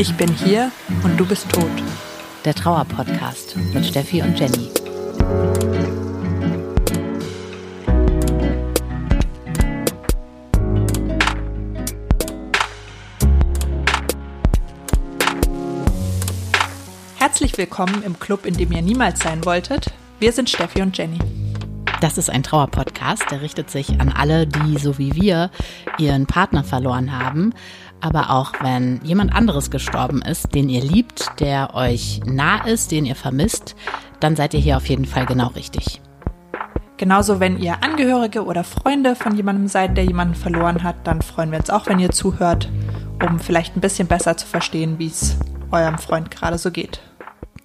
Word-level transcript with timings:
Ich 0.00 0.14
bin 0.14 0.32
hier 0.32 0.70
und 1.02 1.18
du 1.18 1.26
bist 1.26 1.50
tot. 1.50 1.64
Der 2.44 2.54
Trauer-Podcast 2.54 3.56
mit 3.74 3.84
Steffi 3.84 4.22
und 4.22 4.38
Jenny. 4.38 4.70
Herzlich 17.16 17.58
willkommen 17.58 18.04
im 18.04 18.20
Club, 18.20 18.46
in 18.46 18.54
dem 18.54 18.70
ihr 18.70 18.82
niemals 18.82 19.18
sein 19.20 19.44
wolltet. 19.44 19.92
Wir 20.20 20.32
sind 20.32 20.48
Steffi 20.48 20.80
und 20.80 20.96
Jenny. 20.96 21.18
Das 22.00 22.16
ist 22.16 22.30
ein 22.30 22.44
Trauer-Podcast, 22.44 23.24
der 23.32 23.42
richtet 23.42 23.70
sich 23.70 24.00
an 24.00 24.08
alle, 24.08 24.46
die, 24.46 24.78
so 24.78 24.98
wie 24.98 25.16
wir, 25.16 25.50
ihren 25.98 26.26
Partner 26.26 26.62
verloren 26.62 27.18
haben. 27.18 27.52
Aber 28.00 28.30
auch 28.30 28.52
wenn 28.60 29.00
jemand 29.02 29.34
anderes 29.34 29.72
gestorben 29.72 30.22
ist, 30.22 30.54
den 30.54 30.68
ihr 30.68 30.80
liebt, 30.80 31.28
der 31.40 31.74
euch 31.74 32.20
nah 32.24 32.64
ist, 32.64 32.92
den 32.92 33.04
ihr 33.04 33.16
vermisst, 33.16 33.74
dann 34.20 34.36
seid 34.36 34.54
ihr 34.54 34.60
hier 34.60 34.76
auf 34.76 34.88
jeden 34.88 35.06
Fall 35.06 35.26
genau 35.26 35.48
richtig. 35.48 36.00
Genauso, 36.98 37.40
wenn 37.40 37.58
ihr 37.58 37.82
Angehörige 37.82 38.44
oder 38.44 38.62
Freunde 38.62 39.16
von 39.16 39.34
jemandem 39.34 39.66
seid, 39.66 39.96
der 39.96 40.04
jemanden 40.04 40.36
verloren 40.36 40.84
hat, 40.84 40.96
dann 41.04 41.20
freuen 41.20 41.50
wir 41.50 41.58
uns 41.58 41.70
auch, 41.70 41.86
wenn 41.86 41.98
ihr 41.98 42.10
zuhört, 42.10 42.68
um 43.26 43.40
vielleicht 43.40 43.76
ein 43.76 43.80
bisschen 43.80 44.06
besser 44.06 44.36
zu 44.36 44.46
verstehen, 44.46 45.00
wie 45.00 45.08
es 45.08 45.36
eurem 45.72 45.98
Freund 45.98 46.30
gerade 46.30 46.58
so 46.58 46.70
geht. 46.70 47.00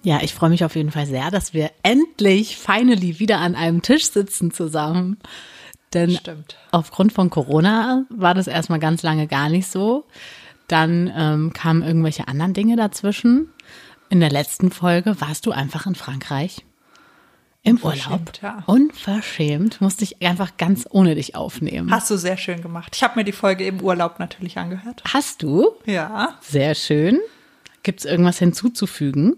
Ja, 0.04 0.20
ich 0.22 0.34
freue 0.34 0.50
mich 0.50 0.64
auf 0.64 0.76
jeden 0.76 0.90
Fall 0.90 1.06
sehr, 1.06 1.30
dass 1.30 1.54
wir 1.54 1.70
endlich, 1.82 2.58
finally 2.58 3.18
wieder 3.18 3.38
an 3.38 3.54
einem 3.54 3.80
Tisch 3.80 4.10
sitzen 4.10 4.50
zusammen. 4.52 5.16
Denn 5.94 6.10
Stimmt. 6.10 6.56
aufgrund 6.72 7.12
von 7.14 7.30
Corona 7.30 8.04
war 8.10 8.34
das 8.34 8.46
erstmal 8.46 8.80
ganz 8.80 9.02
lange 9.02 9.26
gar 9.26 9.48
nicht 9.48 9.66
so. 9.66 10.04
Dann 10.68 11.10
ähm, 11.16 11.52
kamen 11.54 11.82
irgendwelche 11.82 12.28
anderen 12.28 12.52
Dinge 12.52 12.76
dazwischen. 12.76 13.48
In 14.10 14.20
der 14.20 14.30
letzten 14.30 14.70
Folge 14.70 15.20
warst 15.22 15.46
du 15.46 15.52
einfach 15.52 15.86
in 15.86 15.94
Frankreich. 15.94 16.64
Im 17.62 17.78
Urlaub. 17.78 17.94
Unverschämt, 17.94 18.40
ja. 18.42 18.62
Unverschämt. 18.66 19.80
Musste 19.80 20.04
ich 20.04 20.20
einfach 20.20 20.58
ganz 20.58 20.86
ohne 20.90 21.14
dich 21.14 21.34
aufnehmen. 21.34 21.90
Hast 21.90 22.10
du 22.10 22.18
sehr 22.18 22.36
schön 22.36 22.60
gemacht. 22.60 22.92
Ich 22.94 23.02
habe 23.02 23.18
mir 23.18 23.24
die 23.24 23.32
Folge 23.32 23.64
im 23.66 23.80
Urlaub 23.80 24.18
natürlich 24.18 24.58
angehört. 24.58 25.02
Hast 25.10 25.42
du? 25.42 25.70
Ja. 25.86 26.36
Sehr 26.42 26.74
schön. 26.74 27.20
Gibt 27.82 28.00
es 28.00 28.04
irgendwas 28.04 28.38
hinzuzufügen? 28.38 29.36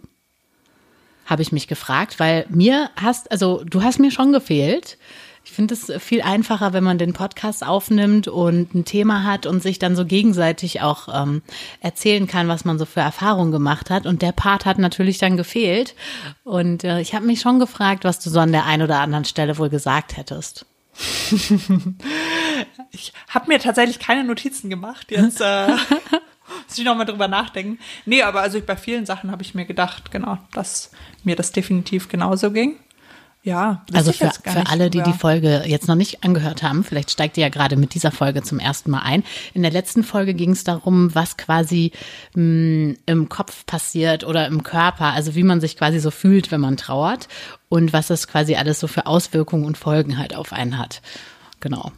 Habe 1.27 1.43
ich 1.43 1.53
mich 1.53 1.69
gefragt, 1.69 2.19
weil 2.19 2.47
mir 2.49 2.91
hast, 2.97 3.31
also 3.31 3.63
du 3.65 3.83
hast 3.83 3.99
mir 3.99 4.11
schon 4.11 4.33
gefehlt. 4.33 4.97
Ich 5.45 5.53
finde 5.53 5.75
es 5.75 5.93
viel 6.03 6.23
einfacher, 6.23 6.73
wenn 6.73 6.83
man 6.83 6.99
den 6.99 7.13
Podcast 7.13 7.65
aufnimmt 7.65 8.27
und 8.27 8.75
ein 8.75 8.85
Thema 8.85 9.23
hat 9.23 9.47
und 9.47 9.63
sich 9.63 9.79
dann 9.79 9.95
so 9.95 10.05
gegenseitig 10.05 10.83
auch 10.83 11.09
ähm, 11.13 11.43
erzählen 11.81 12.27
kann, 12.27 12.49
was 12.49 12.65
man 12.65 12.81
so 12.81 12.85
für 12.85 13.01
Erfahrungen 13.01 13.53
gemacht 13.53 13.89
hat. 13.89 14.07
Und 14.07 14.23
der 14.23 14.33
Part 14.33 14.67
hat 14.67 14.79
natürlich 14.79 15.19
dann 15.19 15.37
gefehlt. 15.37 15.95
Und 16.43 16.83
äh, 16.83 17.01
ich 17.01 17.15
habe 17.15 17.27
mich 17.27 17.41
schon 17.41 17.61
gefragt, 17.61 18.03
was 18.03 18.19
du 18.19 18.29
so 18.29 18.41
an 18.41 18.51
der 18.51 18.67
einen 18.67 18.83
oder 18.83 18.99
anderen 18.99 19.25
Stelle 19.25 19.57
wohl 19.57 19.69
gesagt 19.71 20.17
hättest. 20.17 20.67
Ich 22.93 23.13
habe 23.29 23.49
mir 23.49 23.59
tatsächlich 23.59 23.99
keine 23.99 24.25
Notizen 24.25 24.71
gemacht. 24.71 25.11
Jetzt 25.11 25.43
äh, 25.43 25.69
muss 26.77 26.81
ich 26.81 26.85
noch 26.85 26.97
mal 26.97 27.07
drüber 27.07 27.27
nachdenken. 27.29 27.79
Nee, 28.05 28.23
aber 28.23 28.43
also 28.43 28.61
bei 28.61 28.77
vielen 28.77 29.07
Sachen 29.07 29.31
habe 29.31 29.43
ich 29.43 29.55
mir 29.55 29.65
gedacht, 29.65 30.11
genau, 30.11 30.37
dass 30.53 30.91
mir 31.25 31.35
das 31.35 31.51
definitiv 31.53 32.09
genauso 32.11 32.51
ging. 32.51 32.77
Ja, 33.43 33.85
Also 33.95 34.13
für, 34.13 34.31
für 34.43 34.67
alle, 34.67 34.91
die 34.91 35.03
die 35.03 35.13
Folge 35.13 35.63
jetzt 35.67 35.87
noch 35.87 35.95
nicht 35.95 36.25
angehört 36.25 36.65
haben, 36.65 36.83
vielleicht 36.83 37.13
steigt 37.13 37.39
ihr 37.39 37.45
ja 37.45 37.49
gerade 37.49 37.77
mit 37.77 37.95
dieser 37.95 38.11
Folge 38.11 38.43
zum 38.43 38.59
ersten 38.59 38.91
Mal 38.91 39.03
ein. 39.03 39.23
In 39.55 39.63
der 39.63 39.71
letzten 39.71 40.03
Folge 40.03 40.35
ging 40.35 40.51
es 40.51 40.65
darum, 40.65 41.15
was 41.15 41.37
quasi 41.37 41.93
mh, 42.35 42.97
im 43.07 43.29
Kopf 43.29 43.65
passiert 43.65 44.25
oder 44.25 44.49
im 44.49 44.65
Körper, 44.65 45.13
also 45.13 45.35
wie 45.37 45.45
man 45.45 45.61
sich 45.61 45.77
quasi 45.79 46.01
so 46.01 46.11
fühlt, 46.11 46.51
wenn 46.51 46.61
man 46.61 46.77
trauert 46.77 47.29
und 47.69 47.93
was 47.93 48.09
das 48.09 48.27
quasi 48.27 48.57
alles 48.57 48.81
so 48.81 48.89
für 48.89 49.07
Auswirkungen 49.07 49.65
und 49.65 49.79
Folgen 49.79 50.19
halt 50.19 50.35
auf 50.35 50.53
einen 50.53 50.77
hat. 50.77 51.01
Genau. 51.61 51.93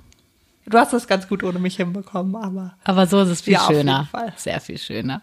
Du 0.69 0.79
hast 0.79 0.93
das 0.93 1.07
ganz 1.07 1.29
gut 1.29 1.43
ohne 1.43 1.59
mich 1.59 1.77
hinbekommen, 1.77 2.37
aber 2.37 2.75
Aber 2.85 3.07
so 3.07 3.21
ist 3.23 3.29
es 3.29 3.41
viel 3.41 3.55
Ja, 3.55 3.61
auf 3.63 3.71
jeden 3.71 3.81
schöner. 3.81 4.09
Fall. 4.11 4.33
Sehr 4.37 4.61
viel 4.61 4.79
schöner. 4.79 5.23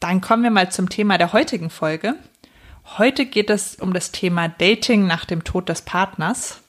Dann 0.00 0.20
kommen 0.20 0.42
wir 0.42 0.50
mal 0.50 0.70
zum 0.70 0.88
Thema 0.88 1.18
der 1.18 1.32
heutigen 1.32 1.70
Folge. 1.70 2.14
Heute 2.98 3.26
geht 3.26 3.50
es 3.50 3.76
um 3.76 3.92
das 3.92 4.10
Thema 4.12 4.48
Dating 4.48 5.06
nach 5.06 5.24
dem 5.24 5.44
Tod 5.44 5.68
des 5.68 5.82
Partners. 5.82 6.60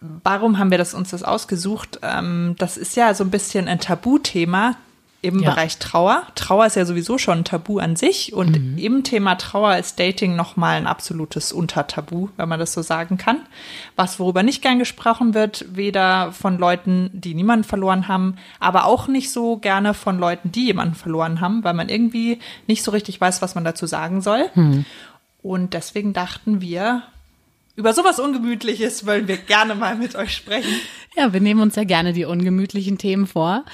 Warum 0.00 0.58
haben 0.58 0.70
wir 0.70 0.78
das, 0.78 0.94
uns 0.94 1.10
das 1.10 1.22
ausgesucht? 1.22 2.00
Ähm, 2.02 2.56
das 2.58 2.76
ist 2.76 2.96
ja 2.96 3.14
so 3.14 3.24
ein 3.24 3.30
bisschen 3.30 3.68
ein 3.68 3.80
Tabuthema 3.80 4.76
im 5.24 5.40
Ja. 5.40 5.50
Bereich 5.50 5.78
Trauer. 5.78 6.22
Trauer 6.34 6.66
ist 6.66 6.76
ja 6.76 6.84
sowieso 6.84 7.16
schon 7.16 7.38
ein 7.38 7.44
Tabu 7.44 7.78
an 7.78 7.96
sich 7.96 8.34
und 8.34 8.78
im 8.78 9.04
Thema 9.04 9.36
Trauer 9.36 9.78
ist 9.78 9.98
Dating 9.98 10.36
nochmal 10.36 10.76
ein 10.76 10.86
absolutes 10.86 11.50
Untertabu, 11.50 12.28
wenn 12.36 12.48
man 12.48 12.60
das 12.60 12.74
so 12.74 12.82
sagen 12.82 13.16
kann. 13.16 13.40
Was 13.96 14.20
worüber 14.20 14.42
nicht 14.42 14.60
gern 14.60 14.78
gesprochen 14.78 15.32
wird, 15.32 15.64
weder 15.74 16.30
von 16.32 16.58
Leuten, 16.58 17.08
die 17.14 17.34
niemanden 17.34 17.64
verloren 17.64 18.06
haben, 18.06 18.36
aber 18.60 18.84
auch 18.84 19.08
nicht 19.08 19.32
so 19.32 19.56
gerne 19.56 19.94
von 19.94 20.18
Leuten, 20.18 20.52
die 20.52 20.66
jemanden 20.66 20.94
verloren 20.94 21.40
haben, 21.40 21.64
weil 21.64 21.74
man 21.74 21.88
irgendwie 21.88 22.38
nicht 22.66 22.84
so 22.84 22.90
richtig 22.90 23.18
weiß, 23.20 23.40
was 23.40 23.54
man 23.54 23.64
dazu 23.64 23.86
sagen 23.86 24.20
soll. 24.20 24.50
Und 25.42 25.72
deswegen 25.74 26.12
dachten 26.12 26.60
wir, 26.60 27.02
über 27.76 27.92
sowas 27.92 28.20
Ungemütliches 28.20 29.04
wollen 29.06 29.26
wir 29.26 29.36
gerne 29.36 29.74
mal 29.74 29.96
mit 29.96 30.14
euch 30.14 30.34
sprechen. 30.34 30.72
Ja, 31.16 31.32
wir 31.32 31.40
nehmen 31.40 31.60
uns 31.60 31.76
ja 31.76 31.84
gerne 31.84 32.12
die 32.12 32.24
ungemütlichen 32.24 32.98
Themen 32.98 33.26
vor. 33.26 33.64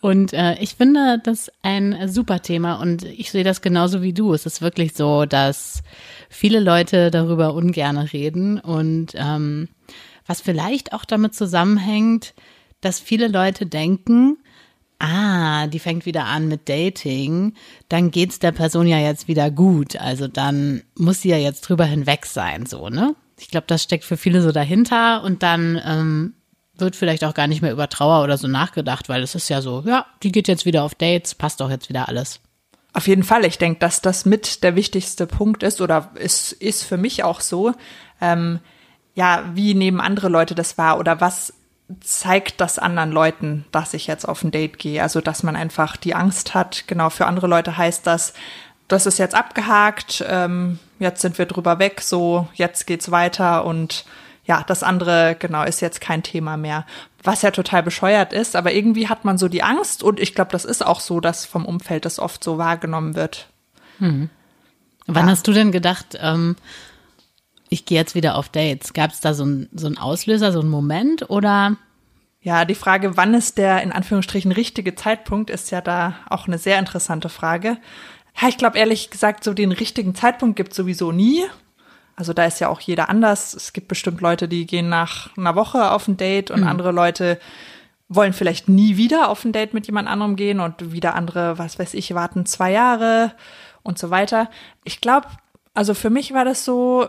Und 0.00 0.32
äh, 0.32 0.54
ich 0.60 0.74
finde 0.74 1.20
das 1.22 1.50
ein 1.62 2.08
super 2.08 2.40
Thema 2.40 2.74
und 2.74 3.04
ich 3.04 3.30
sehe 3.30 3.44
das 3.44 3.60
genauso 3.60 4.02
wie 4.02 4.12
du. 4.12 4.32
Es 4.32 4.46
ist 4.46 4.62
wirklich 4.62 4.94
so, 4.94 5.26
dass 5.26 5.82
viele 6.28 6.60
Leute 6.60 7.10
darüber 7.10 7.54
ungerne 7.54 8.12
reden 8.12 8.58
und 8.58 9.12
ähm, 9.14 9.68
was 10.26 10.40
vielleicht 10.40 10.92
auch 10.92 11.04
damit 11.04 11.34
zusammenhängt, 11.34 12.34
dass 12.80 13.00
viele 13.00 13.28
Leute 13.28 13.66
denken, 13.66 14.38
ah, 15.00 15.66
die 15.66 15.78
fängt 15.78 16.06
wieder 16.06 16.26
an 16.26 16.48
mit 16.48 16.68
Dating, 16.68 17.54
dann 17.88 18.10
geht's 18.10 18.38
der 18.38 18.52
Person 18.52 18.86
ja 18.86 18.98
jetzt 18.98 19.28
wieder 19.28 19.50
gut. 19.50 19.96
Also 19.96 20.28
dann 20.28 20.82
muss 20.96 21.22
sie 21.22 21.30
ja 21.30 21.38
jetzt 21.38 21.62
drüber 21.62 21.84
hinweg 21.84 22.26
sein, 22.26 22.66
so, 22.66 22.88
ne? 22.88 23.14
Ich 23.40 23.48
glaube, 23.48 23.66
das 23.66 23.82
steckt 23.82 24.04
für 24.04 24.16
viele 24.16 24.42
so 24.42 24.52
dahinter 24.52 25.22
und 25.22 25.42
dann 25.42 25.80
ähm, 25.84 26.34
wird 26.76 26.96
vielleicht 26.96 27.24
auch 27.24 27.34
gar 27.34 27.46
nicht 27.46 27.62
mehr 27.62 27.72
über 27.72 27.88
Trauer 27.88 28.22
oder 28.22 28.38
so 28.38 28.48
nachgedacht, 28.48 29.08
weil 29.08 29.22
es 29.22 29.34
ist 29.34 29.48
ja 29.48 29.62
so, 29.62 29.82
ja, 29.86 30.06
die 30.22 30.32
geht 30.32 30.48
jetzt 30.48 30.66
wieder 30.66 30.82
auf 30.82 30.94
Dates, 30.94 31.34
passt 31.34 31.60
doch 31.60 31.70
jetzt 31.70 31.88
wieder 31.88 32.08
alles. 32.08 32.40
Auf 32.92 33.06
jeden 33.06 33.22
Fall. 33.22 33.44
Ich 33.44 33.58
denke, 33.58 33.78
dass 33.78 34.02
das 34.02 34.24
mit 34.24 34.62
der 34.64 34.74
wichtigste 34.74 35.26
Punkt 35.26 35.62
ist 35.62 35.80
oder 35.80 36.10
ist, 36.14 36.52
ist 36.52 36.82
für 36.82 36.96
mich 36.96 37.22
auch 37.22 37.40
so. 37.40 37.72
Ähm, 38.20 38.60
ja, 39.14 39.44
wie 39.54 39.74
nehmen 39.74 40.00
andere 40.00 40.28
Leute 40.28 40.54
das 40.54 40.76
wahr 40.76 40.98
oder 40.98 41.20
was 41.20 41.54
zeigt 42.00 42.60
das 42.60 42.78
anderen 42.78 43.10
Leuten, 43.10 43.64
dass 43.72 43.94
ich 43.94 44.06
jetzt 44.06 44.28
auf 44.28 44.42
ein 44.42 44.50
Date 44.50 44.78
gehe? 44.78 45.02
Also, 45.02 45.20
dass 45.20 45.42
man 45.42 45.56
einfach 45.56 45.96
die 45.96 46.14
Angst 46.14 46.54
hat. 46.54 46.84
Genau, 46.86 47.10
für 47.10 47.26
andere 47.26 47.46
Leute 47.46 47.76
heißt 47.76 48.06
das, 48.06 48.32
das 48.88 49.06
ist 49.06 49.18
jetzt 49.18 49.34
abgehakt, 49.34 50.24
ähm, 50.28 50.78
jetzt 51.00 51.20
sind 51.22 51.38
wir 51.38 51.46
drüber 51.46 51.78
weg, 51.80 52.00
so, 52.00 52.48
jetzt 52.54 52.86
geht's 52.86 53.10
weiter 53.10 53.64
und 53.64 54.04
ja, 54.44 54.64
das 54.66 54.82
andere, 54.82 55.36
genau, 55.38 55.62
ist 55.64 55.80
jetzt 55.80 56.00
kein 56.00 56.22
Thema 56.22 56.56
mehr. 56.56 56.86
Was 57.22 57.42
ja 57.42 57.50
total 57.50 57.82
bescheuert 57.82 58.32
ist, 58.32 58.56
aber 58.56 58.72
irgendwie 58.72 59.08
hat 59.08 59.24
man 59.24 59.38
so 59.38 59.48
die 59.48 59.62
Angst 59.62 60.02
und 60.02 60.18
ich 60.18 60.34
glaube, 60.34 60.50
das 60.52 60.64
ist 60.64 60.84
auch 60.84 61.00
so, 61.00 61.20
dass 61.20 61.44
vom 61.44 61.66
Umfeld 61.66 62.04
das 62.04 62.18
oft 62.18 62.42
so 62.42 62.58
wahrgenommen 62.58 63.14
wird. 63.14 63.48
Wann 63.98 64.30
Ja. 65.06 65.26
hast 65.26 65.46
du 65.46 65.52
denn 65.52 65.72
gedacht, 65.72 66.18
ähm, 66.20 66.56
ich 67.68 67.84
gehe 67.84 67.98
jetzt 67.98 68.14
wieder 68.14 68.34
auf 68.36 68.48
Dates? 68.48 68.92
Gab 68.94 69.10
es 69.10 69.20
da 69.20 69.34
so 69.34 69.44
ein 69.44 69.68
so 69.74 69.86
einen 69.86 69.98
Auslöser, 69.98 70.52
so 70.52 70.60
einen 70.60 70.70
Moment 70.70 71.28
oder? 71.30 71.76
Ja, 72.40 72.64
die 72.64 72.74
Frage, 72.74 73.16
wann 73.18 73.34
ist 73.34 73.58
der 73.58 73.82
in 73.82 73.92
Anführungsstrichen 73.92 74.50
richtige 74.50 74.94
Zeitpunkt, 74.94 75.50
ist 75.50 75.70
ja 75.70 75.82
da 75.82 76.14
auch 76.28 76.46
eine 76.46 76.56
sehr 76.58 76.78
interessante 76.78 77.28
Frage. 77.28 77.76
Ja, 78.38 78.48
ich 78.48 78.58
glaube 78.58 78.78
ehrlich 78.78 79.10
gesagt, 79.10 79.44
so 79.44 79.54
den 79.54 79.72
richtigen 79.72 80.14
Zeitpunkt 80.14 80.56
gibt 80.56 80.74
sowieso 80.74 81.12
nie. 81.12 81.44
Also 82.16 82.32
da 82.34 82.44
ist 82.44 82.60
ja 82.60 82.68
auch 82.68 82.80
jeder 82.80 83.08
anders. 83.08 83.54
Es 83.54 83.72
gibt 83.72 83.88
bestimmt 83.88 84.20
Leute, 84.20 84.46
die 84.46 84.66
gehen 84.66 84.88
nach 84.88 85.34
einer 85.38 85.54
Woche 85.54 85.90
auf 85.90 86.06
ein 86.06 86.18
Date 86.18 86.50
und 86.50 86.64
andere 86.64 86.92
Leute 86.92 87.40
wollen 88.08 88.32
vielleicht 88.32 88.68
nie 88.68 88.96
wieder 88.96 89.28
auf 89.28 89.44
ein 89.44 89.52
Date 89.52 89.72
mit 89.72 89.86
jemand 89.86 90.08
anderem 90.08 90.36
gehen 90.36 90.60
und 90.60 90.92
wieder 90.92 91.14
andere, 91.14 91.58
was 91.58 91.78
weiß 91.78 91.94
ich, 91.94 92.12
warten 92.14 92.44
zwei 92.44 92.72
Jahre 92.72 93.32
und 93.82 93.98
so 93.98 94.10
weiter. 94.10 94.50
Ich 94.84 95.00
glaube, 95.00 95.28
also 95.74 95.94
für 95.94 96.10
mich 96.10 96.34
war 96.34 96.44
das 96.44 96.64
so, 96.64 97.08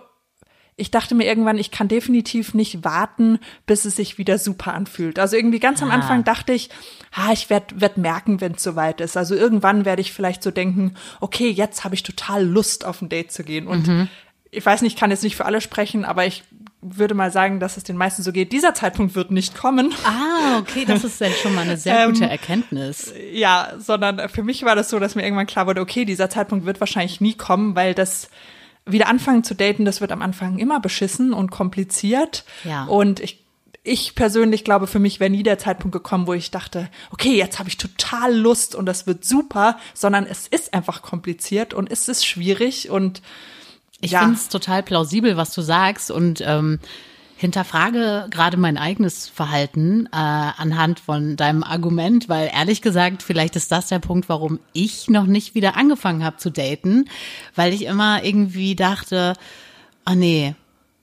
ich 0.82 0.92
dachte 0.92 1.16
mir 1.16 1.26
irgendwann, 1.26 1.58
ich 1.58 1.72
kann 1.72 1.88
definitiv 1.88 2.54
nicht 2.54 2.84
warten, 2.84 3.40
bis 3.66 3.86
es 3.86 3.96
sich 3.96 4.18
wieder 4.18 4.38
super 4.38 4.74
anfühlt. 4.74 5.20
Also 5.20 5.36
irgendwie 5.38 5.60
ganz 5.60 5.82
am 5.84 5.92
Ah. 5.92 5.94
Anfang 5.94 6.24
dachte 6.24 6.52
ich, 6.54 6.70
ah, 7.14 7.32
ich 7.32 7.50
werde 7.50 7.80
werd 7.80 7.98
merken, 7.98 8.42
wenn 8.42 8.54
es 8.54 8.64
soweit 8.64 9.00
ist. 9.00 9.16
Also 9.16 9.36
irgendwann 9.36 9.86
werde 9.86 10.02
ich 10.02 10.12
vielleicht 10.12 10.42
so 10.44 10.52
denken, 10.52 10.96
okay, 11.20 11.50
jetzt 11.50 11.84
habe 11.84 11.96
ich 11.96 12.04
total 12.04 12.46
Lust 12.46 12.84
auf 12.86 13.02
ein 13.02 13.10
Date 13.10 13.32
zu 13.32 13.44
gehen. 13.44 13.68
Und 13.68 14.10
ich 14.50 14.66
weiß 14.66 14.82
nicht, 14.82 14.96
ich 14.96 15.00
kann 15.00 15.12
jetzt 15.12 15.24
nicht 15.24 15.36
für 15.38 15.46
alle 15.46 15.62
sprechen, 15.62 16.04
aber 16.04 16.26
ich 16.26 16.44
würde 16.82 17.14
mal 17.14 17.32
sagen, 17.32 17.60
dass 17.60 17.78
es 17.78 17.84
den 17.84 17.96
meisten 17.96 18.24
so 18.24 18.32
geht. 18.32 18.52
Dieser 18.52 18.74
Zeitpunkt 18.74 19.14
wird 19.14 19.30
nicht 19.30 19.56
kommen. 19.56 19.94
Ah, 20.04 20.58
okay, 20.60 20.84
das 20.84 21.04
ist 21.04 21.22
dann 21.22 21.32
schon 21.44 21.54
mal 21.54 21.62
eine 21.62 21.78
sehr 21.78 22.08
gute 22.08 22.24
Ähm, 22.24 22.32
Erkenntnis. 22.32 23.14
Ja, 23.32 23.74
sondern 23.78 24.28
für 24.30 24.42
mich 24.42 24.64
war 24.64 24.76
das 24.76 24.90
so, 24.90 24.98
dass 24.98 25.14
mir 25.14 25.24
irgendwann 25.24 25.46
klar 25.46 25.68
wurde, 25.68 25.80
okay, 25.82 26.06
dieser 26.06 26.30
Zeitpunkt 26.32 26.66
wird 26.66 26.80
wahrscheinlich 26.80 27.22
nie 27.22 27.36
kommen, 27.36 27.76
weil 27.76 27.94
das 27.94 28.30
wieder 28.86 29.08
anfangen 29.08 29.44
zu 29.44 29.54
daten, 29.54 29.86
das 29.86 30.02
wird 30.02 30.12
am 30.12 30.22
Anfang 30.22 30.58
immer 30.58 30.80
beschissen 30.80 31.34
und 31.34 31.52
kompliziert. 31.52 32.44
Ja. 32.64 32.86
Und 32.86 33.20
ich 33.20 33.42
ich 33.84 34.14
persönlich 34.14 34.64
glaube, 34.64 34.86
für 34.86 35.00
mich 35.00 35.20
wäre 35.20 35.32
nie 35.32 35.44
der 35.44 35.58
Zeitpunkt 35.58 35.94
gekommen, 35.94 36.28
wo 36.28 36.34
ich 36.34 36.52
dachte, 36.52 36.88
okay, 37.10 37.36
jetzt 37.36 37.58
habe 37.58 37.68
ich 37.68 37.78
total 37.78 38.36
Lust 38.36 38.76
und 38.76 38.86
das 38.86 39.08
wird 39.08 39.26
super, 39.26 39.78
sondern 39.96 40.26
es 40.28 40.48
ist 40.48 40.74
einfach 40.74 41.02
kompliziert 41.02 41.74
und 41.74 41.92
es 41.92 42.08
ist 42.08 42.26
schwierig 42.26 42.90
und 42.92 43.22
Ich 44.00 44.12
ja. 44.12 44.20
finde 44.20 44.36
es 44.36 44.50
total 44.50 44.84
plausibel, 44.84 45.36
was 45.38 45.54
du 45.54 45.62
sagst 45.62 46.12
und 46.12 46.42
ähm, 46.46 46.80
hinterfrage 47.42 48.28
gerade 48.30 48.56
mein 48.56 48.78
eigenes 48.78 49.28
Verhalten 49.28 50.06
äh, 50.06 50.16
anhand 50.16 51.00
von 51.00 51.36
deinem 51.36 51.64
Argument, 51.64 52.30
weil 52.30 52.52
ehrlich 52.54 52.82
gesagt, 52.82 53.24
vielleicht 53.24 53.56
ist 53.56 53.72
das 53.72 53.88
der 53.88 54.00
Punkt, 54.00 54.30
warum 54.30 54.60
ich 54.74 55.10
noch 55.10 55.26
nicht 55.26 55.56
wieder 55.56 55.76
angefangen 55.76 56.24
habe 56.24 56.38
zu 56.38 56.52
daten, 56.52 57.10
weil 57.56 57.74
ich 57.74 57.86
immer 57.86 58.24
irgendwie 58.24 58.76
dachte, 58.76 59.34
ah 60.06 60.14
nee, 60.14 60.54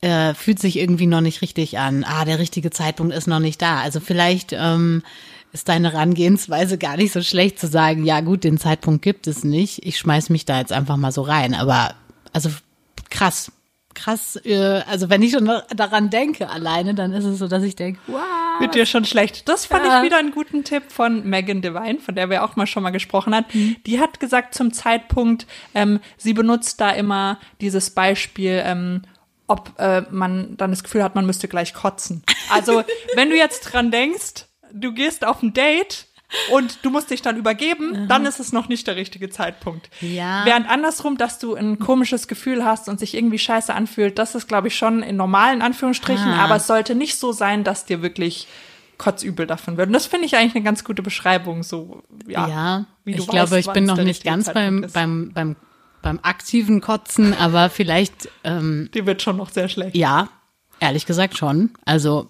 äh, 0.00 0.32
fühlt 0.34 0.60
sich 0.60 0.78
irgendwie 0.78 1.08
noch 1.08 1.20
nicht 1.20 1.42
richtig 1.42 1.76
an. 1.78 2.04
Ah, 2.04 2.24
der 2.24 2.38
richtige 2.38 2.70
Zeitpunkt 2.70 3.12
ist 3.12 3.26
noch 3.26 3.40
nicht 3.40 3.60
da. 3.60 3.80
Also 3.80 3.98
vielleicht 3.98 4.52
ähm, 4.52 5.02
ist 5.52 5.68
deine 5.68 5.92
Herangehensweise 5.92 6.78
gar 6.78 6.96
nicht 6.96 7.12
so 7.12 7.20
schlecht 7.20 7.58
zu 7.58 7.66
sagen, 7.66 8.04
ja 8.04 8.20
gut, 8.20 8.44
den 8.44 8.58
Zeitpunkt 8.58 9.02
gibt 9.02 9.26
es 9.26 9.42
nicht. 9.42 9.84
Ich 9.84 9.98
schmeiß 9.98 10.30
mich 10.30 10.44
da 10.44 10.60
jetzt 10.60 10.72
einfach 10.72 10.96
mal 10.96 11.10
so 11.10 11.22
rein. 11.22 11.54
Aber 11.54 11.94
also 12.32 12.50
krass. 13.10 13.50
Krass, 13.98 14.36
äh, 14.44 14.82
also 14.88 15.10
wenn 15.10 15.22
ich 15.22 15.32
schon 15.32 15.50
daran 15.74 16.08
denke 16.08 16.48
alleine, 16.48 16.94
dann 16.94 17.12
ist 17.12 17.24
es 17.24 17.38
so, 17.40 17.48
dass 17.48 17.64
ich 17.64 17.74
denke, 17.74 17.98
wow. 18.06 18.20
wird 18.60 18.76
dir 18.76 18.86
schon 18.86 19.04
schlecht. 19.04 19.48
Das 19.48 19.66
fand 19.66 19.84
Ja. 19.84 19.98
ich 19.98 20.04
wieder 20.04 20.18
einen 20.18 20.30
guten 20.30 20.62
Tipp 20.62 20.84
von 20.92 21.28
Megan 21.28 21.62
Devine, 21.62 21.98
von 21.98 22.14
der 22.14 22.30
wir 22.30 22.44
auch 22.44 22.54
mal 22.54 22.68
schon 22.68 22.84
mal 22.84 22.90
gesprochen 22.90 23.34
hat. 23.34 23.46
Die 23.52 23.98
hat 24.00 24.20
gesagt 24.20 24.54
zum 24.54 24.72
Zeitpunkt, 24.72 25.46
ähm, 25.74 25.98
sie 26.16 26.32
benutzt 26.32 26.80
da 26.80 26.90
immer 26.90 27.38
dieses 27.60 27.90
Beispiel, 27.90 28.62
ähm, 28.64 29.02
ob 29.48 29.72
äh, 29.78 30.02
man 30.10 30.56
dann 30.56 30.70
das 30.70 30.84
Gefühl 30.84 31.02
hat, 31.02 31.14
man 31.16 31.26
müsste 31.26 31.48
gleich 31.48 31.74
kotzen. 31.74 32.22
Also 32.50 32.84
wenn 33.14 33.30
du 33.30 33.36
jetzt 33.36 33.62
dran 33.62 33.90
denkst, 33.90 34.44
du 34.72 34.92
gehst 34.92 35.26
auf 35.26 35.42
ein 35.42 35.54
Date 35.54 36.06
und 36.52 36.78
du 36.82 36.90
musst 36.90 37.10
dich 37.10 37.22
dann 37.22 37.36
übergeben, 37.36 38.06
dann 38.08 38.26
ist 38.26 38.38
es 38.40 38.52
noch 38.52 38.68
nicht 38.68 38.86
der 38.86 38.96
richtige 38.96 39.30
Zeitpunkt. 39.30 39.88
Ja. 40.00 40.44
Während 40.44 40.68
andersrum, 40.68 41.16
dass 41.16 41.38
du 41.38 41.54
ein 41.54 41.78
komisches 41.78 42.28
Gefühl 42.28 42.64
hast 42.64 42.88
und 42.88 42.98
sich 43.00 43.14
irgendwie 43.14 43.38
scheiße 43.38 43.72
anfühlt, 43.74 44.18
das 44.18 44.34
ist, 44.34 44.46
glaube 44.48 44.68
ich, 44.68 44.76
schon 44.76 45.02
in 45.02 45.16
normalen 45.16 45.62
Anführungsstrichen, 45.62 46.28
Ah. 46.28 46.44
aber 46.44 46.56
es 46.56 46.66
sollte 46.66 46.94
nicht 46.94 47.18
so 47.18 47.32
sein, 47.32 47.64
dass 47.64 47.84
dir 47.86 48.02
wirklich 48.02 48.46
kotzübel 48.98 49.46
davon 49.46 49.76
wird. 49.76 49.86
Und 49.86 49.92
das 49.92 50.06
finde 50.06 50.26
ich 50.26 50.36
eigentlich 50.36 50.56
eine 50.56 50.64
ganz 50.64 50.82
gute 50.84 51.02
Beschreibung, 51.02 51.62
so, 51.62 52.02
ja. 52.26 52.48
Ja, 52.48 52.84
wie 53.04 53.14
du 53.14 53.22
ich 53.22 53.28
glaube, 53.28 53.58
ich 53.58 53.70
bin 53.70 53.84
noch 53.84 53.96
nicht 53.96 54.24
ganz 54.24 54.52
beim, 54.52 54.82
ist. 54.84 54.92
beim, 54.92 55.30
beim, 55.32 55.56
beim 56.02 56.18
aktiven 56.22 56.80
Kotzen, 56.80 57.32
aber 57.32 57.70
vielleicht, 57.70 58.28
ähm, 58.44 58.90
Die 58.94 59.06
wird 59.06 59.22
schon 59.22 59.36
noch 59.36 59.50
sehr 59.50 59.68
schlecht. 59.68 59.96
ja, 59.96 60.28
ehrlich 60.80 61.06
gesagt 61.06 61.38
schon. 61.38 61.70
Also 61.84 62.28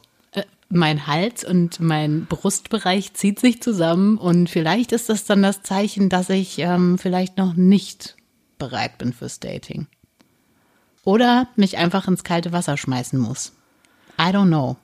mein 0.69 1.06
Hals 1.06 1.44
und 1.44 1.81
mein 1.81 2.26
Brustbereich 2.26 3.15
zieht 3.15 3.41
sich 3.41 3.62
zusammen 3.62 4.19
und 4.19 4.50
vielleicht 4.50 4.93
ist 4.93 5.09
das 5.09 5.25
dann 5.25 5.43
das 5.43 5.62
Zeichen, 5.62 6.09
dass 6.09 6.29
ich 6.29 6.59
ähm, 6.59 6.99
vielleicht 6.99 7.38
noch 7.38 7.55
nicht 7.55 8.17
bereit 8.59 8.99
bin 8.99 9.12
fürs 9.12 9.41
Dating. 9.41 9.87
Oder 11.05 11.49
mich 11.56 11.79
einfach 11.79 12.06
ins 12.06 12.25
kalte 12.25 12.53
Wasser 12.53 12.76
schmeißen 12.76 13.19
muss. 13.19 13.53
I 14.20 14.25
don't 14.25 14.49
know. 14.49 14.76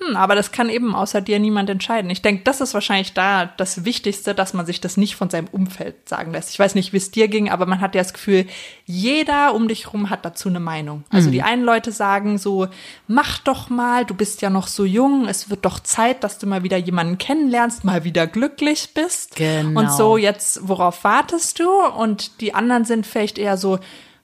Hm, 0.00 0.16
aber 0.16 0.34
das 0.34 0.50
kann 0.50 0.68
eben 0.68 0.94
außer 0.94 1.20
dir 1.20 1.38
niemand 1.38 1.70
entscheiden. 1.70 2.10
Ich 2.10 2.20
denke, 2.20 2.42
das 2.42 2.60
ist 2.60 2.74
wahrscheinlich 2.74 3.12
da 3.12 3.46
das 3.46 3.84
Wichtigste, 3.84 4.34
dass 4.34 4.52
man 4.52 4.66
sich 4.66 4.80
das 4.80 4.96
nicht 4.96 5.14
von 5.14 5.30
seinem 5.30 5.46
Umfeld 5.46 6.08
sagen 6.08 6.32
lässt. 6.32 6.50
Ich 6.50 6.58
weiß 6.58 6.74
nicht, 6.74 6.92
wie 6.92 6.96
es 6.96 7.12
dir 7.12 7.28
ging, 7.28 7.48
aber 7.48 7.66
man 7.66 7.80
hat 7.80 7.94
ja 7.94 8.02
das 8.02 8.12
Gefühl, 8.12 8.46
jeder 8.86 9.54
um 9.54 9.68
dich 9.68 9.92
rum 9.92 10.10
hat 10.10 10.24
dazu 10.24 10.48
eine 10.48 10.58
Meinung. 10.58 11.04
Also 11.10 11.30
die 11.30 11.42
einen 11.42 11.62
Leute 11.62 11.92
sagen 11.92 12.38
so, 12.38 12.66
mach 13.06 13.38
doch 13.38 13.70
mal, 13.70 14.04
du 14.04 14.14
bist 14.14 14.42
ja 14.42 14.50
noch 14.50 14.66
so 14.66 14.84
jung, 14.84 15.28
es 15.28 15.48
wird 15.48 15.64
doch 15.64 15.78
Zeit, 15.78 16.24
dass 16.24 16.38
du 16.38 16.46
mal 16.46 16.64
wieder 16.64 16.76
jemanden 16.76 17.18
kennenlernst, 17.18 17.84
mal 17.84 18.02
wieder 18.02 18.26
glücklich 18.26 18.90
bist. 18.94 19.36
Genau. 19.36 19.80
Und 19.80 19.92
so, 19.92 20.16
jetzt, 20.16 20.66
worauf 20.66 21.04
wartest 21.04 21.60
du? 21.60 21.70
Und 21.70 22.40
die 22.40 22.52
anderen 22.52 22.84
sind 22.84 23.06
vielleicht 23.06 23.38
eher 23.38 23.56
so, 23.56 23.78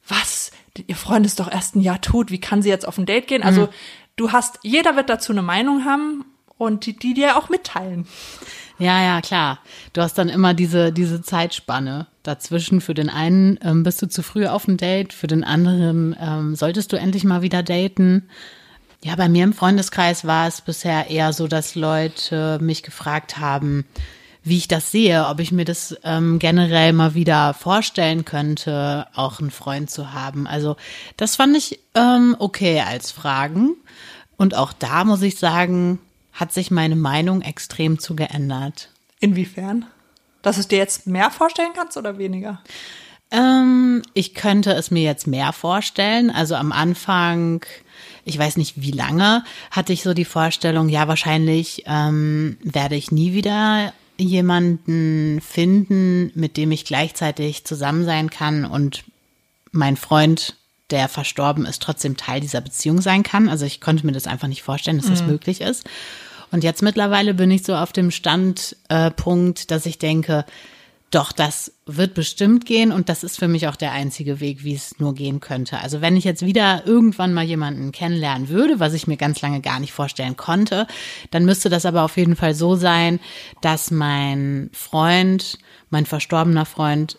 was? 0.08 0.50
Ihr 0.86 0.96
Freund 0.96 1.26
ist 1.26 1.40
doch 1.40 1.50
erst 1.50 1.76
ein 1.76 1.80
Jahr 1.80 2.00
tot, 2.00 2.30
wie 2.30 2.40
kann 2.40 2.62
sie 2.62 2.68
jetzt 2.68 2.86
auf 2.86 2.96
ein 2.96 3.06
Date 3.06 3.26
gehen? 3.26 3.42
Also, 3.42 3.68
du 4.20 4.32
hast, 4.32 4.58
jeder 4.62 4.96
wird 4.96 5.08
dazu 5.08 5.32
eine 5.32 5.42
Meinung 5.42 5.84
haben 5.84 6.24
und 6.58 6.84
die, 6.84 6.96
die 6.96 7.14
dir 7.14 7.38
auch 7.38 7.48
mitteilen. 7.48 8.06
Ja, 8.78 9.02
ja, 9.02 9.20
klar. 9.20 9.58
Du 9.92 10.00
hast 10.02 10.14
dann 10.18 10.28
immer 10.28 10.54
diese, 10.54 10.92
diese 10.92 11.22
Zeitspanne 11.22 12.06
dazwischen. 12.22 12.80
Für 12.80 12.94
den 12.94 13.10
einen 13.10 13.58
ähm, 13.62 13.82
bist 13.82 14.00
du 14.02 14.08
zu 14.08 14.22
früh 14.22 14.46
auf 14.46 14.68
ein 14.68 14.76
Date, 14.76 15.12
für 15.12 15.26
den 15.26 15.44
anderen 15.44 16.16
ähm, 16.20 16.54
solltest 16.54 16.92
du 16.92 16.98
endlich 16.98 17.24
mal 17.24 17.42
wieder 17.42 17.62
daten. 17.62 18.28
Ja, 19.02 19.16
bei 19.16 19.28
mir 19.28 19.44
im 19.44 19.54
Freundeskreis 19.54 20.26
war 20.26 20.46
es 20.46 20.60
bisher 20.60 21.08
eher 21.08 21.32
so, 21.32 21.46
dass 21.46 21.74
Leute 21.74 22.58
mich 22.60 22.82
gefragt 22.82 23.38
haben, 23.38 23.86
wie 24.42 24.56
ich 24.56 24.68
das 24.68 24.90
sehe, 24.90 25.26
ob 25.26 25.40
ich 25.40 25.52
mir 25.52 25.64
das 25.64 25.96
ähm, 26.02 26.38
generell 26.38 26.92
mal 26.92 27.14
wieder 27.14 27.54
vorstellen 27.54 28.24
könnte, 28.24 29.06
auch 29.14 29.40
einen 29.40 29.50
Freund 29.50 29.90
zu 29.90 30.12
haben. 30.12 30.46
Also 30.46 30.76
das 31.16 31.36
fand 31.36 31.56
ich 31.56 31.80
ähm, 31.94 32.36
okay 32.38 32.80
als 32.80 33.10
Fragen. 33.10 33.76
Und 34.36 34.54
auch 34.54 34.72
da 34.72 35.04
muss 35.04 35.22
ich 35.22 35.38
sagen, 35.38 35.98
hat 36.32 36.52
sich 36.52 36.70
meine 36.70 36.96
Meinung 36.96 37.42
extrem 37.42 37.98
zu 37.98 38.16
geändert. 38.16 38.88
Inwiefern? 39.20 39.84
Dass 40.40 40.56
du 40.56 40.60
es 40.60 40.68
dir 40.68 40.78
jetzt 40.78 41.06
mehr 41.06 41.30
vorstellen 41.30 41.72
kannst 41.74 41.98
oder 41.98 42.16
weniger? 42.16 42.62
Ähm, 43.30 44.02
ich 44.14 44.34
könnte 44.34 44.72
es 44.72 44.90
mir 44.90 45.02
jetzt 45.02 45.26
mehr 45.26 45.52
vorstellen. 45.52 46.30
Also 46.30 46.54
am 46.54 46.72
Anfang, 46.72 47.64
ich 48.24 48.38
weiß 48.38 48.56
nicht 48.56 48.80
wie 48.80 48.90
lange, 48.90 49.44
hatte 49.70 49.92
ich 49.92 50.02
so 50.02 50.14
die 50.14 50.24
Vorstellung, 50.24 50.88
ja, 50.88 51.06
wahrscheinlich 51.06 51.84
ähm, 51.86 52.56
werde 52.62 52.96
ich 52.96 53.12
nie 53.12 53.34
wieder 53.34 53.92
jemanden 54.20 55.40
finden, 55.40 56.30
mit 56.34 56.56
dem 56.56 56.70
ich 56.72 56.84
gleichzeitig 56.84 57.64
zusammen 57.64 58.04
sein 58.04 58.30
kann 58.30 58.64
und 58.64 59.04
mein 59.72 59.96
Freund, 59.96 60.56
der 60.90 61.08
verstorben 61.08 61.66
ist, 61.66 61.82
trotzdem 61.82 62.16
Teil 62.16 62.40
dieser 62.40 62.60
Beziehung 62.60 63.00
sein 63.00 63.22
kann. 63.22 63.48
Also 63.48 63.64
ich 63.64 63.80
konnte 63.80 64.04
mir 64.04 64.12
das 64.12 64.26
einfach 64.26 64.48
nicht 64.48 64.62
vorstellen, 64.62 64.98
dass 64.98 65.08
das 65.08 65.24
möglich 65.24 65.60
ist. 65.60 65.88
Und 66.50 66.64
jetzt 66.64 66.82
mittlerweile 66.82 67.34
bin 67.34 67.50
ich 67.50 67.62
so 67.62 67.76
auf 67.76 67.92
dem 67.92 68.10
Standpunkt, 68.10 69.62
äh, 69.62 69.66
dass 69.68 69.86
ich 69.86 69.98
denke, 69.98 70.44
doch, 71.10 71.32
das 71.32 71.72
wird 71.86 72.14
bestimmt 72.14 72.66
gehen 72.66 72.92
und 72.92 73.08
das 73.08 73.24
ist 73.24 73.36
für 73.36 73.48
mich 73.48 73.66
auch 73.66 73.74
der 73.74 73.90
einzige 73.90 74.38
Weg, 74.38 74.62
wie 74.62 74.74
es 74.74 75.00
nur 75.00 75.12
gehen 75.12 75.40
könnte. 75.40 75.78
Also 75.80 76.00
wenn 76.00 76.16
ich 76.16 76.22
jetzt 76.22 76.46
wieder 76.46 76.86
irgendwann 76.86 77.34
mal 77.34 77.44
jemanden 77.44 77.90
kennenlernen 77.90 78.48
würde, 78.48 78.78
was 78.78 78.94
ich 78.94 79.08
mir 79.08 79.16
ganz 79.16 79.40
lange 79.40 79.60
gar 79.60 79.80
nicht 79.80 79.92
vorstellen 79.92 80.36
konnte, 80.36 80.86
dann 81.32 81.44
müsste 81.44 81.68
das 81.68 81.84
aber 81.84 82.02
auf 82.02 82.16
jeden 82.16 82.36
Fall 82.36 82.54
so 82.54 82.76
sein, 82.76 83.18
dass 83.60 83.90
mein 83.90 84.70
Freund, 84.72 85.58
mein 85.90 86.06
verstorbener 86.06 86.64
Freund, 86.64 87.18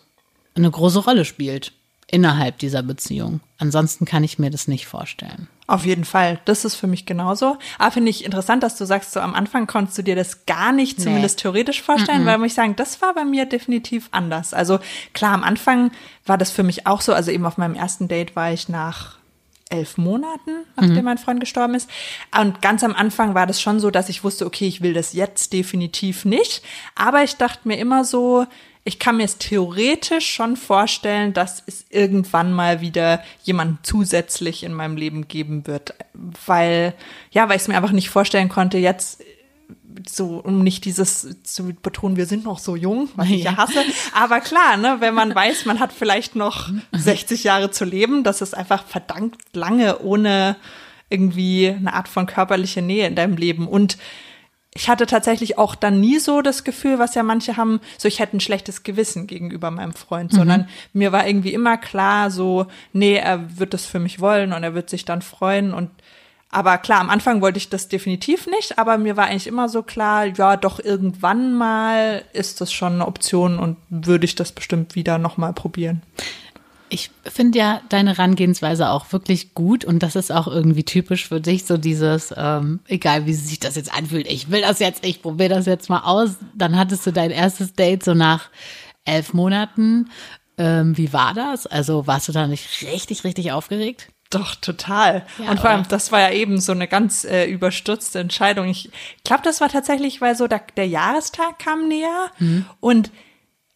eine 0.54 0.70
große 0.70 1.00
Rolle 1.00 1.26
spielt 1.26 1.72
innerhalb 2.10 2.58
dieser 2.58 2.82
Beziehung. 2.82 3.40
Ansonsten 3.58 4.06
kann 4.06 4.24
ich 4.24 4.38
mir 4.38 4.50
das 4.50 4.68
nicht 4.68 4.86
vorstellen. 4.86 5.48
Auf 5.72 5.86
jeden 5.86 6.04
Fall. 6.04 6.38
Das 6.44 6.66
ist 6.66 6.74
für 6.74 6.86
mich 6.86 7.06
genauso. 7.06 7.56
Aber 7.78 7.90
finde 7.90 8.10
ich 8.10 8.26
interessant, 8.26 8.62
dass 8.62 8.76
du 8.76 8.84
sagst, 8.84 9.12
so 9.12 9.20
am 9.20 9.34
Anfang 9.34 9.66
konntest 9.66 9.96
du 9.96 10.02
dir 10.02 10.14
das 10.14 10.44
gar 10.44 10.70
nicht, 10.70 10.98
Nee. 10.98 11.04
zumindest 11.04 11.38
theoretisch 11.38 11.80
vorstellen, 11.80 12.26
weil 12.26 12.36
muss 12.36 12.48
ich 12.48 12.54
sagen, 12.54 12.76
das 12.76 13.00
war 13.00 13.14
bei 13.14 13.24
mir 13.24 13.46
definitiv 13.46 14.08
anders. 14.10 14.52
Also 14.52 14.80
klar, 15.14 15.32
am 15.32 15.42
Anfang 15.42 15.90
war 16.26 16.36
das 16.36 16.50
für 16.50 16.62
mich 16.62 16.86
auch 16.86 17.00
so. 17.00 17.14
Also 17.14 17.30
eben 17.30 17.46
auf 17.46 17.56
meinem 17.56 17.74
ersten 17.74 18.06
Date 18.06 18.36
war 18.36 18.52
ich 18.52 18.68
nach 18.68 19.16
elf 19.72 19.96
Monaten, 19.96 20.64
nachdem 20.76 21.04
mein 21.04 21.18
Freund 21.18 21.40
gestorben 21.40 21.74
ist. 21.74 21.90
Und 22.38 22.62
ganz 22.62 22.84
am 22.84 22.94
Anfang 22.94 23.34
war 23.34 23.46
das 23.46 23.60
schon 23.60 23.80
so, 23.80 23.90
dass 23.90 24.08
ich 24.08 24.22
wusste, 24.22 24.46
okay, 24.46 24.68
ich 24.68 24.82
will 24.82 24.92
das 24.92 25.12
jetzt 25.12 25.52
definitiv 25.52 26.24
nicht. 26.24 26.62
Aber 26.94 27.24
ich 27.24 27.36
dachte 27.36 27.66
mir 27.66 27.78
immer 27.78 28.04
so, 28.04 28.46
ich 28.84 28.98
kann 28.98 29.16
mir 29.16 29.24
es 29.24 29.38
theoretisch 29.38 30.28
schon 30.28 30.56
vorstellen, 30.56 31.32
dass 31.32 31.62
es 31.66 31.86
irgendwann 31.90 32.52
mal 32.52 32.80
wieder 32.80 33.22
jemand 33.42 33.86
zusätzlich 33.86 34.64
in 34.64 34.74
meinem 34.74 34.96
Leben 34.96 35.28
geben 35.28 35.66
wird. 35.66 35.94
Weil, 36.46 36.94
ja, 37.30 37.48
weil 37.48 37.56
ich 37.56 37.62
es 37.62 37.68
mir 37.68 37.76
einfach 37.76 37.92
nicht 37.92 38.10
vorstellen 38.10 38.48
konnte, 38.48 38.78
jetzt 38.78 39.22
so, 40.08 40.40
um 40.44 40.62
nicht 40.62 40.84
dieses 40.84 41.42
zu 41.42 41.74
betonen, 41.74 42.16
wir 42.16 42.26
sind 42.26 42.44
noch 42.44 42.58
so 42.58 42.76
jung, 42.76 43.08
was 43.16 43.28
ich 43.28 43.44
ja 43.44 43.56
hasse. 43.56 43.84
Aber 44.14 44.40
klar, 44.40 44.76
ne, 44.76 44.96
wenn 45.00 45.14
man 45.14 45.34
weiß, 45.34 45.66
man 45.66 45.80
hat 45.80 45.92
vielleicht 45.92 46.36
noch 46.36 46.70
60 46.92 47.44
Jahre 47.44 47.70
zu 47.70 47.84
leben, 47.84 48.24
das 48.24 48.42
ist 48.42 48.54
einfach 48.54 48.86
verdammt 48.86 49.36
lange 49.52 50.00
ohne 50.00 50.56
irgendwie 51.08 51.68
eine 51.68 51.92
Art 51.92 52.08
von 52.08 52.26
körperlicher 52.26 52.80
Nähe 52.80 53.06
in 53.06 53.14
deinem 53.14 53.36
Leben. 53.36 53.68
Und 53.68 53.98
ich 54.74 54.88
hatte 54.88 55.06
tatsächlich 55.06 55.58
auch 55.58 55.74
dann 55.74 56.00
nie 56.00 56.18
so 56.18 56.40
das 56.40 56.64
Gefühl, 56.64 56.98
was 56.98 57.14
ja 57.14 57.22
manche 57.22 57.58
haben, 57.58 57.80
so 57.98 58.08
ich 58.08 58.20
hätte 58.20 58.38
ein 58.38 58.40
schlechtes 58.40 58.82
Gewissen 58.82 59.26
gegenüber 59.26 59.70
meinem 59.70 59.92
Freund, 59.92 60.32
mhm. 60.32 60.36
sondern 60.36 60.68
mir 60.94 61.12
war 61.12 61.26
irgendwie 61.26 61.52
immer 61.52 61.76
klar, 61.76 62.30
so, 62.30 62.66
nee, 62.94 63.16
er 63.16 63.58
wird 63.58 63.74
das 63.74 63.84
für 63.84 63.98
mich 63.98 64.20
wollen 64.20 64.54
und 64.54 64.62
er 64.62 64.74
wird 64.74 64.88
sich 64.88 65.04
dann 65.04 65.20
freuen 65.20 65.74
und 65.74 65.90
aber 66.54 66.76
klar, 66.76 67.00
am 67.00 67.08
Anfang 67.08 67.40
wollte 67.40 67.56
ich 67.56 67.70
das 67.70 67.88
definitiv 67.88 68.46
nicht, 68.46 68.78
aber 68.78 68.98
mir 68.98 69.16
war 69.16 69.24
eigentlich 69.24 69.46
immer 69.46 69.70
so 69.70 69.82
klar, 69.82 70.26
ja, 70.26 70.58
doch 70.58 70.78
irgendwann 70.78 71.54
mal 71.54 72.22
ist 72.34 72.60
das 72.60 72.70
schon 72.70 72.92
eine 72.92 73.06
Option 73.06 73.58
und 73.58 73.78
würde 73.88 74.26
ich 74.26 74.34
das 74.34 74.52
bestimmt 74.52 74.94
wieder 74.94 75.16
nochmal 75.16 75.54
probieren. 75.54 76.02
Ich 76.90 77.10
finde 77.24 77.58
ja 77.58 77.80
deine 77.88 78.18
Herangehensweise 78.18 78.90
auch 78.90 79.14
wirklich 79.14 79.54
gut 79.54 79.82
und 79.86 80.02
das 80.02 80.14
ist 80.14 80.30
auch 80.30 80.46
irgendwie 80.46 80.84
typisch 80.84 81.26
für 81.26 81.40
dich, 81.40 81.64
so 81.64 81.78
dieses, 81.78 82.34
ähm, 82.36 82.80
egal 82.86 83.24
wie 83.24 83.32
sich 83.32 83.58
das 83.58 83.76
jetzt 83.76 83.94
anfühlt, 83.94 84.30
ich 84.30 84.50
will 84.50 84.60
das 84.60 84.78
jetzt, 84.78 85.06
ich 85.06 85.22
probiere 85.22 85.48
das 85.54 85.64
jetzt 85.64 85.88
mal 85.88 86.00
aus. 86.00 86.36
Dann 86.54 86.78
hattest 86.78 87.06
du 87.06 87.12
dein 87.12 87.30
erstes 87.30 87.72
Date 87.72 88.04
so 88.04 88.12
nach 88.12 88.50
elf 89.06 89.32
Monaten. 89.32 90.10
Ähm, 90.58 90.98
wie 90.98 91.14
war 91.14 91.32
das? 91.32 91.66
Also 91.66 92.06
warst 92.06 92.28
du 92.28 92.32
da 92.32 92.46
nicht 92.46 92.82
richtig, 92.82 93.24
richtig 93.24 93.52
aufgeregt? 93.52 94.11
Doch, 94.32 94.54
total. 94.54 95.26
Ja, 95.38 95.50
und 95.50 95.60
vor 95.60 95.70
allem, 95.70 95.86
das 95.88 96.10
war 96.10 96.20
ja 96.20 96.30
eben 96.30 96.60
so 96.60 96.72
eine 96.72 96.88
ganz 96.88 97.24
äh, 97.24 97.44
überstürzte 97.44 98.18
Entscheidung. 98.18 98.66
Ich 98.68 98.90
glaube, 99.24 99.42
das 99.44 99.60
war 99.60 99.68
tatsächlich, 99.68 100.20
weil 100.20 100.36
so 100.36 100.48
der, 100.48 100.62
der 100.76 100.86
Jahrestag 100.86 101.58
kam 101.58 101.88
näher 101.88 102.30
mhm. 102.38 102.66
und 102.80 103.10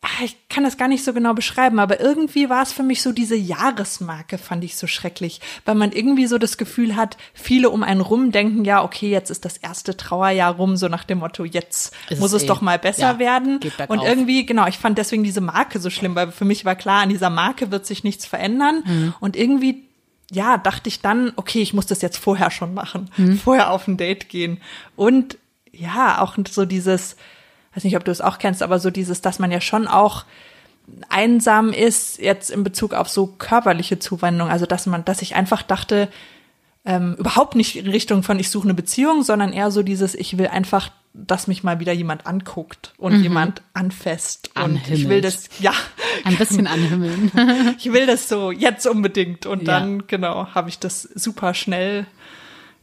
ach, 0.06 0.22
ich 0.22 0.36
kann 0.48 0.64
das 0.64 0.76
gar 0.76 0.88
nicht 0.88 1.04
so 1.04 1.12
genau 1.12 1.34
beschreiben, 1.34 1.78
aber 1.78 2.00
irgendwie 2.00 2.48
war 2.48 2.62
es 2.62 2.72
für 2.72 2.82
mich 2.82 3.02
so 3.02 3.12
diese 3.12 3.34
Jahresmarke, 3.34 4.38
fand 4.38 4.62
ich 4.62 4.76
so 4.76 4.86
schrecklich, 4.86 5.40
weil 5.64 5.74
man 5.74 5.92
irgendwie 5.92 6.26
so 6.26 6.38
das 6.38 6.58
Gefühl 6.58 6.96
hat, 6.96 7.16
viele 7.34 7.70
um 7.70 7.82
einen 7.82 8.00
rum 8.00 8.30
denken, 8.30 8.64
ja, 8.64 8.84
okay, 8.84 9.10
jetzt 9.10 9.30
ist 9.30 9.44
das 9.44 9.56
erste 9.56 9.96
Trauerjahr 9.96 10.54
rum, 10.54 10.76
so 10.76 10.88
nach 10.88 11.04
dem 11.04 11.18
Motto, 11.18 11.44
jetzt 11.44 11.92
ist 12.08 12.20
muss 12.20 12.32
es, 12.32 12.44
eh, 12.44 12.46
doch 12.46 12.60
mal 12.60 12.78
besser 12.78 13.12
ja, 13.12 13.18
werden. 13.18 13.60
Und 13.88 14.02
irgendwie, 14.02 14.46
genau, 14.46 14.66
ich 14.66 14.78
fand 14.78 14.96
deswegen 14.98 15.24
diese 15.24 15.40
Marke 15.40 15.80
so 15.80 15.90
schlimm, 15.90 16.14
weil 16.14 16.30
für 16.30 16.44
mich 16.44 16.64
war 16.64 16.76
klar, 16.76 17.02
an 17.02 17.08
dieser 17.08 17.30
Marke 17.30 17.70
wird 17.70 17.86
sich 17.86 18.04
nichts 18.04 18.26
verändern. 18.26 18.84
Mhm. 18.86 19.14
Und 19.18 19.36
irgendwie 19.36 19.85
ja, 20.30 20.58
dachte 20.58 20.88
ich 20.88 21.00
dann, 21.00 21.32
okay, 21.36 21.62
ich 21.62 21.72
muss 21.72 21.86
das 21.86 22.02
jetzt 22.02 22.16
vorher 22.16 22.50
schon 22.50 22.74
machen, 22.74 23.10
mhm. 23.16 23.38
vorher 23.38 23.70
auf 23.70 23.86
ein 23.86 23.96
Date 23.96 24.28
gehen. 24.28 24.60
Und 24.96 25.38
ja, 25.72 26.20
auch 26.20 26.36
so 26.48 26.64
dieses, 26.64 27.16
weiß 27.74 27.84
nicht, 27.84 27.96
ob 27.96 28.04
du 28.04 28.10
es 28.10 28.20
auch 28.20 28.38
kennst, 28.38 28.62
aber 28.62 28.78
so 28.78 28.90
dieses, 28.90 29.20
dass 29.20 29.38
man 29.38 29.52
ja 29.52 29.60
schon 29.60 29.86
auch 29.86 30.24
einsam 31.08 31.72
ist 31.72 32.18
jetzt 32.18 32.50
in 32.50 32.64
Bezug 32.64 32.94
auf 32.94 33.08
so 33.08 33.26
körperliche 33.26 33.98
Zuwendung. 33.98 34.48
Also 34.48 34.66
dass 34.66 34.86
man, 34.86 35.04
dass 35.04 35.22
ich 35.22 35.34
einfach 35.34 35.62
dachte, 35.62 36.08
ähm, 36.84 37.16
überhaupt 37.18 37.56
nicht 37.56 37.76
in 37.76 37.88
Richtung 37.88 38.22
von 38.22 38.38
ich 38.38 38.50
suche 38.50 38.64
eine 38.64 38.74
Beziehung, 38.74 39.22
sondern 39.22 39.52
eher 39.52 39.70
so 39.70 39.82
dieses, 39.82 40.14
ich 40.14 40.38
will 40.38 40.46
einfach, 40.46 40.90
dass 41.16 41.46
mich 41.46 41.64
mal 41.64 41.80
wieder 41.80 41.92
jemand 41.92 42.26
anguckt 42.26 42.92
und 42.98 43.16
mhm. 43.16 43.22
jemand 43.22 43.62
anfasst. 43.72 44.50
Und 44.54 44.62
Anhimmelt. 44.62 44.90
ich 44.90 45.08
will 45.08 45.20
das, 45.20 45.48
ja. 45.58 45.72
Ein 46.24 46.36
bisschen 46.36 46.66
anhimmeln. 46.66 47.32
ich 47.78 47.92
will 47.92 48.06
das 48.06 48.28
so 48.28 48.50
jetzt 48.50 48.86
unbedingt. 48.86 49.46
Und 49.46 49.66
dann, 49.66 49.98
ja. 49.98 50.04
genau, 50.06 50.48
habe 50.54 50.68
ich 50.68 50.78
das 50.78 51.02
super 51.02 51.54
schnell 51.54 52.06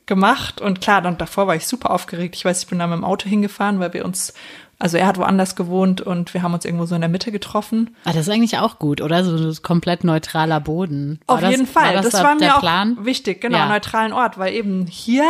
gemacht. 0.06 0.62
Und 0.62 0.82
klar, 0.82 1.02
dann 1.02 1.18
davor 1.18 1.48
war 1.48 1.56
ich 1.56 1.68
super 1.68 1.92
aufgeregt. 1.92 2.36
Ich 2.36 2.46
weiß, 2.46 2.64
ich 2.64 2.68
bin 2.68 2.80
da 2.80 2.88
mit 2.88 2.98
dem 2.98 3.06
Auto 3.06 3.30
hingefahren, 3.30 3.80
weil 3.80 3.94
wir 3.94 4.06
uns 4.06 4.34
also 4.80 4.98
er 4.98 5.08
hat 5.08 5.18
woanders 5.18 5.56
gewohnt 5.56 6.02
und 6.02 6.34
wir 6.34 6.42
haben 6.42 6.54
uns 6.54 6.66
irgendwo 6.66 6.86
so 6.86 6.96
in 6.96 7.02
der 7.02 7.10
Mitte 7.10 7.32
getroffen. 7.32 7.96
Ah, 8.04 8.12
das 8.12 8.28
ist 8.28 8.30
eigentlich 8.30 8.58
auch 8.58 8.80
gut, 8.80 9.02
oder? 9.02 9.24
So 9.24 9.36
ein 9.36 9.56
komplett 9.64 10.04
neutraler 10.04 10.60
Boden. 10.60 11.20
War 11.26 11.36
Auf 11.36 11.42
das, 11.42 11.52
jeden 11.52 11.68
Fall. 11.68 11.96
War 11.96 12.02
das, 12.02 12.12
das 12.12 12.24
war 12.24 12.36
mir 12.36 12.54
Plan? 12.60 12.98
auch 13.00 13.06
wichtig, 13.06 13.40
genau, 13.40 13.60
ja. 13.60 13.70
neutralen 13.70 14.14
Ort, 14.14 14.38
weil 14.38 14.54
eben 14.54 14.86
hier 14.88 15.26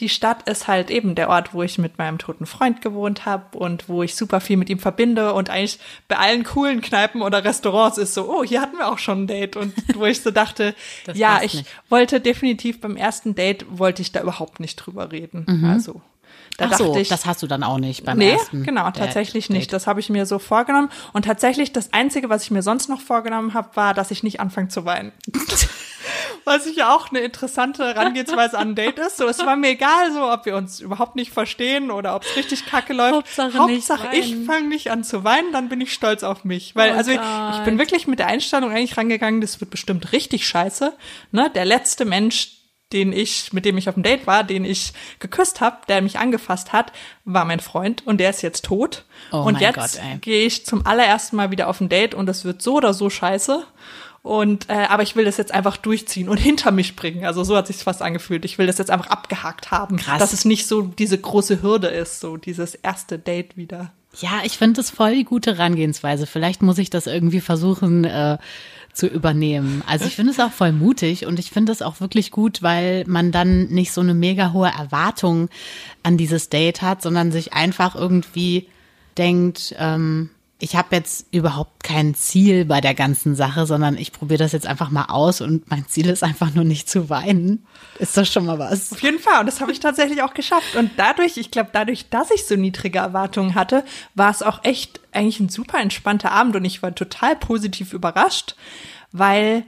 die 0.00 0.08
Stadt 0.08 0.48
ist 0.48 0.68
halt 0.68 0.90
eben 0.90 1.14
der 1.14 1.30
Ort, 1.30 1.54
wo 1.54 1.62
ich 1.62 1.78
mit 1.78 1.98
meinem 1.98 2.18
toten 2.18 2.46
Freund 2.46 2.82
gewohnt 2.82 3.24
habe 3.24 3.56
und 3.56 3.88
wo 3.88 4.02
ich 4.02 4.16
super 4.16 4.40
viel 4.40 4.56
mit 4.56 4.68
ihm 4.68 4.78
verbinde 4.78 5.32
und 5.32 5.50
eigentlich 5.50 5.78
bei 6.08 6.18
allen 6.18 6.44
coolen 6.44 6.80
Kneipen 6.80 7.22
oder 7.22 7.44
Restaurants 7.44 7.96
ist 7.96 8.14
so, 8.14 8.28
oh, 8.28 8.44
hier 8.44 8.60
hatten 8.60 8.76
wir 8.76 8.88
auch 8.88 8.98
schon 8.98 9.22
ein 9.22 9.26
Date 9.26 9.56
und 9.56 9.72
wo 9.94 10.04
ich 10.04 10.20
so 10.20 10.30
dachte, 10.30 10.74
ja, 11.14 11.40
ich 11.42 11.54
nicht. 11.54 11.66
wollte 11.88 12.20
definitiv 12.20 12.80
beim 12.80 12.96
ersten 12.96 13.34
Date 13.34 13.64
wollte 13.70 14.02
ich 14.02 14.12
da 14.12 14.20
überhaupt 14.20 14.60
nicht 14.60 14.76
drüber 14.76 15.12
reden. 15.12 15.46
Mhm. 15.48 15.64
Also 15.64 16.02
da 16.56 16.68
Ach 16.70 16.78
so, 16.78 16.96
ich, 16.96 17.08
das 17.08 17.26
hast 17.26 17.42
du 17.42 17.46
dann 17.46 17.62
auch 17.62 17.78
nicht 17.78 18.04
beim 18.04 18.18
nee, 18.18 18.32
ersten. 18.32 18.60
Nee, 18.60 18.66
genau, 18.66 18.90
tatsächlich 18.90 19.48
Date. 19.48 19.56
nicht. 19.56 19.72
Das 19.72 19.86
habe 19.86 20.00
ich 20.00 20.10
mir 20.10 20.26
so 20.26 20.38
vorgenommen. 20.38 20.90
Und 21.12 21.24
tatsächlich 21.24 21.72
das 21.72 21.92
Einzige, 21.92 22.28
was 22.28 22.42
ich 22.42 22.50
mir 22.50 22.62
sonst 22.62 22.88
noch 22.88 23.00
vorgenommen 23.00 23.54
habe, 23.54 23.74
war, 23.76 23.94
dass 23.94 24.10
ich 24.10 24.22
nicht 24.22 24.40
anfange 24.40 24.68
zu 24.68 24.84
weinen. 24.84 25.12
was 26.44 26.66
ich 26.66 26.76
ja 26.76 26.94
auch 26.94 27.10
eine 27.10 27.20
interessante 27.20 27.84
Herangehensweise 27.84 28.58
an 28.58 28.70
ein 28.70 28.74
Date 28.74 28.98
ist. 28.98 29.16
So, 29.16 29.26
es 29.26 29.38
war 29.38 29.56
mir 29.56 29.70
egal, 29.70 30.12
so, 30.12 30.30
ob 30.30 30.46
wir 30.46 30.56
uns 30.56 30.80
überhaupt 30.80 31.16
nicht 31.16 31.32
verstehen 31.32 31.90
oder 31.90 32.16
ob 32.16 32.24
es 32.24 32.36
richtig 32.36 32.66
kacke 32.66 32.92
läuft. 32.92 33.14
Hauptsache, 33.14 33.58
Hauptsache 33.58 34.16
ich 34.16 34.36
fange 34.46 34.68
nicht 34.68 34.90
an 34.90 35.04
zu 35.04 35.24
weinen, 35.24 35.52
dann 35.52 35.68
bin 35.68 35.80
ich 35.80 35.92
stolz 35.92 36.22
auf 36.22 36.44
mich. 36.44 36.74
Weil, 36.76 36.92
oh 36.92 36.96
also 36.96 37.10
ich, 37.10 37.20
ich 37.54 37.64
bin 37.64 37.78
wirklich 37.78 38.06
mit 38.06 38.18
der 38.18 38.26
Einstellung 38.26 38.70
eigentlich 38.70 38.96
rangegangen, 38.96 39.40
das 39.40 39.60
wird 39.60 39.70
bestimmt 39.70 40.12
richtig 40.12 40.46
scheiße. 40.46 40.92
Ne? 41.32 41.50
Der 41.54 41.64
letzte 41.64 42.04
Mensch, 42.04 42.59
den 42.92 43.12
ich, 43.12 43.52
mit 43.52 43.64
dem 43.64 43.78
ich 43.78 43.88
auf 43.88 43.94
dem 43.94 44.02
Date 44.02 44.26
war, 44.26 44.44
den 44.44 44.64
ich 44.64 44.92
geküsst 45.18 45.60
habe, 45.60 45.78
der 45.88 46.02
mich 46.02 46.18
angefasst 46.18 46.72
hat, 46.72 46.92
war 47.24 47.44
mein 47.44 47.60
Freund 47.60 48.06
und 48.06 48.18
der 48.18 48.30
ist 48.30 48.42
jetzt 48.42 48.64
tot. 48.64 49.04
Oh 49.32 49.42
und 49.42 49.60
jetzt 49.60 50.00
gehe 50.20 50.46
ich 50.46 50.66
zum 50.66 50.86
allerersten 50.86 51.36
Mal 51.36 51.50
wieder 51.50 51.68
auf 51.68 51.80
ein 51.80 51.88
Date 51.88 52.14
und 52.14 52.28
es 52.28 52.44
wird 52.44 52.62
so 52.62 52.76
oder 52.76 52.94
so 52.94 53.10
scheiße. 53.10 53.64
Und 54.22 54.68
äh, 54.68 54.86
aber 54.88 55.02
ich 55.02 55.16
will 55.16 55.24
das 55.24 55.38
jetzt 55.38 55.52
einfach 55.52 55.76
durchziehen 55.76 56.28
und 56.28 56.36
hinter 56.38 56.72
mich 56.72 56.96
bringen. 56.96 57.24
Also 57.24 57.44
so 57.44 57.56
hat 57.56 57.66
sich 57.66 57.76
fast 57.76 58.02
angefühlt. 58.02 58.44
Ich 58.44 58.58
will 58.58 58.66
das 58.66 58.78
jetzt 58.78 58.90
einfach 58.90 59.08
abgehakt 59.08 59.70
haben, 59.70 59.96
Krass. 59.96 60.18
dass 60.18 60.32
es 60.32 60.44
nicht 60.44 60.66
so 60.66 60.82
diese 60.82 61.18
große 61.18 61.62
Hürde 61.62 61.88
ist, 61.88 62.20
so 62.20 62.36
dieses 62.36 62.74
erste 62.74 63.18
Date 63.18 63.56
wieder. 63.56 63.92
Ja, 64.18 64.40
ich 64.44 64.58
finde 64.58 64.80
das 64.80 64.90
voll 64.90 65.14
die 65.14 65.24
gute 65.24 65.56
Herangehensweise. 65.56 66.26
Vielleicht 66.26 66.62
muss 66.62 66.78
ich 66.78 66.90
das 66.90 67.06
irgendwie 67.06 67.40
versuchen. 67.40 68.04
Äh 68.04 68.38
zu 68.92 69.06
übernehmen. 69.06 69.82
Also 69.86 70.04
ich 70.04 70.16
finde 70.16 70.32
es 70.32 70.40
auch 70.40 70.52
voll 70.52 70.72
mutig 70.72 71.26
und 71.26 71.38
ich 71.38 71.50
finde 71.50 71.72
es 71.72 71.82
auch 71.82 72.00
wirklich 72.00 72.30
gut, 72.30 72.62
weil 72.62 73.04
man 73.06 73.32
dann 73.32 73.68
nicht 73.68 73.92
so 73.92 74.00
eine 74.00 74.14
mega 74.14 74.52
hohe 74.52 74.68
Erwartung 74.68 75.48
an 76.02 76.16
dieses 76.16 76.48
Date 76.48 76.82
hat, 76.82 77.02
sondern 77.02 77.32
sich 77.32 77.52
einfach 77.52 77.94
irgendwie 77.94 78.68
denkt, 79.16 79.74
ähm, 79.78 80.30
ich 80.60 80.76
habe 80.76 80.94
jetzt 80.94 81.26
überhaupt 81.32 81.82
kein 81.82 82.14
Ziel 82.14 82.66
bei 82.66 82.80
der 82.80 82.94
ganzen 82.94 83.34
Sache, 83.34 83.64
sondern 83.66 83.96
ich 83.96 84.12
probiere 84.12 84.38
das 84.38 84.52
jetzt 84.52 84.66
einfach 84.66 84.90
mal 84.90 85.06
aus 85.06 85.40
und 85.40 85.68
mein 85.70 85.86
Ziel 85.88 86.08
ist 86.08 86.22
einfach 86.22 86.54
nur 86.54 86.64
nicht 86.64 86.88
zu 86.88 87.08
weinen. 87.08 87.66
Ist 87.98 88.16
doch 88.16 88.26
schon 88.26 88.44
mal 88.44 88.58
was. 88.58 88.92
Auf 88.92 89.02
jeden 89.02 89.18
Fall. 89.18 89.40
Und 89.40 89.46
das 89.46 89.60
habe 89.60 89.72
ich 89.72 89.80
tatsächlich 89.80 90.22
auch 90.22 90.34
geschafft. 90.34 90.76
Und 90.76 90.90
dadurch, 90.98 91.38
ich 91.38 91.50
glaube, 91.50 91.70
dadurch, 91.72 92.10
dass 92.10 92.30
ich 92.30 92.46
so 92.46 92.56
niedrige 92.56 92.98
Erwartungen 92.98 93.54
hatte, 93.54 93.84
war 94.14 94.30
es 94.30 94.42
auch 94.42 94.62
echt 94.62 95.00
eigentlich 95.12 95.40
ein 95.40 95.48
super 95.48 95.80
entspannter 95.80 96.30
Abend 96.30 96.54
und 96.56 96.64
ich 96.64 96.82
war 96.82 96.94
total 96.94 97.36
positiv 97.36 97.94
überrascht, 97.94 98.54
weil 99.12 99.64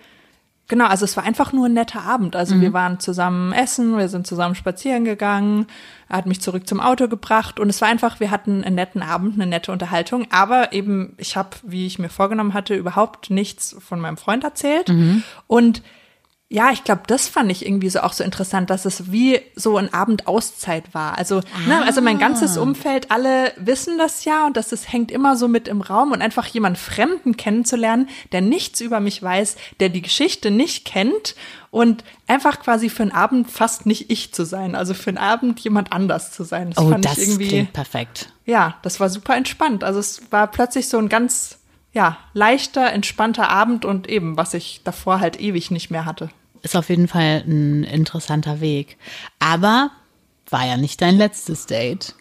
Genau, 0.73 0.87
also 0.87 1.05
es 1.05 1.19
war 1.19 1.25
einfach 1.25 1.53
nur 1.53 1.67
ein 1.67 1.75
netter 1.75 2.01
Abend. 2.01 2.35
Also 2.35 2.55
mhm. 2.55 2.63
wir 2.63 2.73
waren 2.73 2.99
zusammen 2.99 3.53
essen, 3.53 3.99
wir 3.99 4.09
sind 4.09 4.27
zusammen 4.27 4.55
spazieren 4.55 5.05
gegangen, 5.05 5.67
er 6.09 6.17
hat 6.17 6.25
mich 6.25 6.41
zurück 6.41 6.67
zum 6.67 6.81
Auto 6.81 7.09
gebracht 7.09 7.61
und 7.61 7.69
es 7.69 7.83
war 7.83 7.89
einfach, 7.89 8.21
wir 8.21 8.31
hatten 8.31 8.65
einen 8.65 8.77
netten 8.77 9.03
Abend, 9.03 9.35
eine 9.35 9.47
nette 9.47 9.71
Unterhaltung. 9.71 10.29
Aber 10.31 10.73
eben, 10.73 11.13
ich 11.19 11.37
habe, 11.37 11.51
wie 11.63 11.85
ich 11.85 11.99
mir 11.99 12.09
vorgenommen 12.09 12.55
hatte, 12.55 12.75
überhaupt 12.75 13.29
nichts 13.29 13.77
von 13.81 14.01
meinem 14.01 14.17
Freund 14.17 14.45
erzählt. 14.45 14.89
Mhm. 14.89 15.23
Und 15.47 15.83
ja, 16.53 16.71
ich 16.71 16.85
glaube, 16.85 17.05
das 17.07 17.29
fand 17.29 17.51
ich 17.51 17.65
irgendwie 17.65 17.89
so 17.89 18.01
auch 18.01 18.13
so 18.13 18.23
interessant, 18.23 18.69
dass 18.69 18.85
es 18.85 19.11
wie 19.11 19.41
so 19.57 19.79
ein 19.79 19.95
Abend 19.95 20.27
Auszeit 20.27 20.93
war. 20.93 21.17
Also, 21.17 21.39
ah. 21.39 21.67
ne, 21.67 21.83
also 21.83 22.03
mein 22.03 22.19
ganzes 22.19 22.59
ah. 22.59 22.61
Umfeld, 22.61 23.11
alle 23.11 23.55
wissen 23.57 23.97
das 23.97 24.27
ja 24.27 24.45
und 24.47 24.59
das 24.59 24.71
ist, 24.71 24.93
hängt 24.93 25.11
immer 25.11 25.35
so 25.37 25.49
mit 25.49 25.67
im 25.67 25.81
Raum 25.81 26.13
und 26.13 26.21
einfach 26.21 26.47
jemand 26.47 26.77
Fremden 26.77 27.39
kennenzulernen, 27.39 28.07
der 28.33 28.43
nichts 28.43 28.83
über 28.83 29.01
mich 29.01 29.23
weiß, 29.23 29.57
der 29.81 29.89
die 29.89 30.03
Geschichte 30.03 30.51
nicht 30.51 30.85
kennt 30.85 31.37
und 31.71 32.05
einfach 32.27 32.61
quasi 32.61 32.91
für 32.91 33.05
einen 33.05 33.13
Abend 33.13 33.51
fast 33.51 33.87
nicht 33.87 34.11
ich 34.11 34.35
zu 34.35 34.45
sein, 34.45 34.75
also 34.75 34.93
für 34.93 35.09
einen 35.09 35.17
Abend 35.17 35.59
jemand 35.61 35.91
anders 35.91 36.33
zu 36.33 36.45
sein. 36.45 36.73
Das 36.73 36.85
oh, 36.85 36.91
fand 36.91 37.07
das 37.07 37.17
ich 37.17 37.29
irgendwie, 37.29 37.49
klingt 37.49 37.73
perfekt. 37.73 38.31
Ja, 38.45 38.77
das 38.83 39.01
war 39.01 39.09
super 39.09 39.37
entspannt. 39.37 39.85
Also 39.85 40.01
es 40.01 40.31
war 40.31 40.49
plötzlich 40.49 40.91
so 40.91 40.99
ein 40.99 41.09
ganz 41.09 41.61
ja, 41.95 42.19
leichter, 42.35 42.93
entspannter 42.93 43.49
Abend 43.49 43.87
und 43.87 44.07
eben, 44.07 44.37
was 44.37 44.53
ich 44.53 44.83
davor 44.85 45.19
halt 45.19 45.41
ewig 45.41 45.71
nicht 45.71 45.91
mehr 45.91 46.05
hatte 46.05 46.29
ist 46.63 46.77
auf 46.77 46.89
jeden 46.89 47.09
Fall 47.09 47.43
ein 47.47 47.85
interessanter 47.85 48.61
Weg. 48.61 48.97
Aber 49.39 49.91
war 50.49 50.67
ja 50.67 50.77
nicht 50.77 51.01
dein 51.01 51.17
letztes 51.17 51.67
Date. 51.67 52.15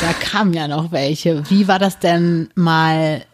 Da 0.00 0.12
kamen 0.12 0.52
ja 0.52 0.68
noch 0.68 0.92
welche. 0.92 1.48
Wie 1.50 1.66
war 1.66 1.78
das 1.78 1.98
denn 1.98 2.50
mal, 2.54 3.24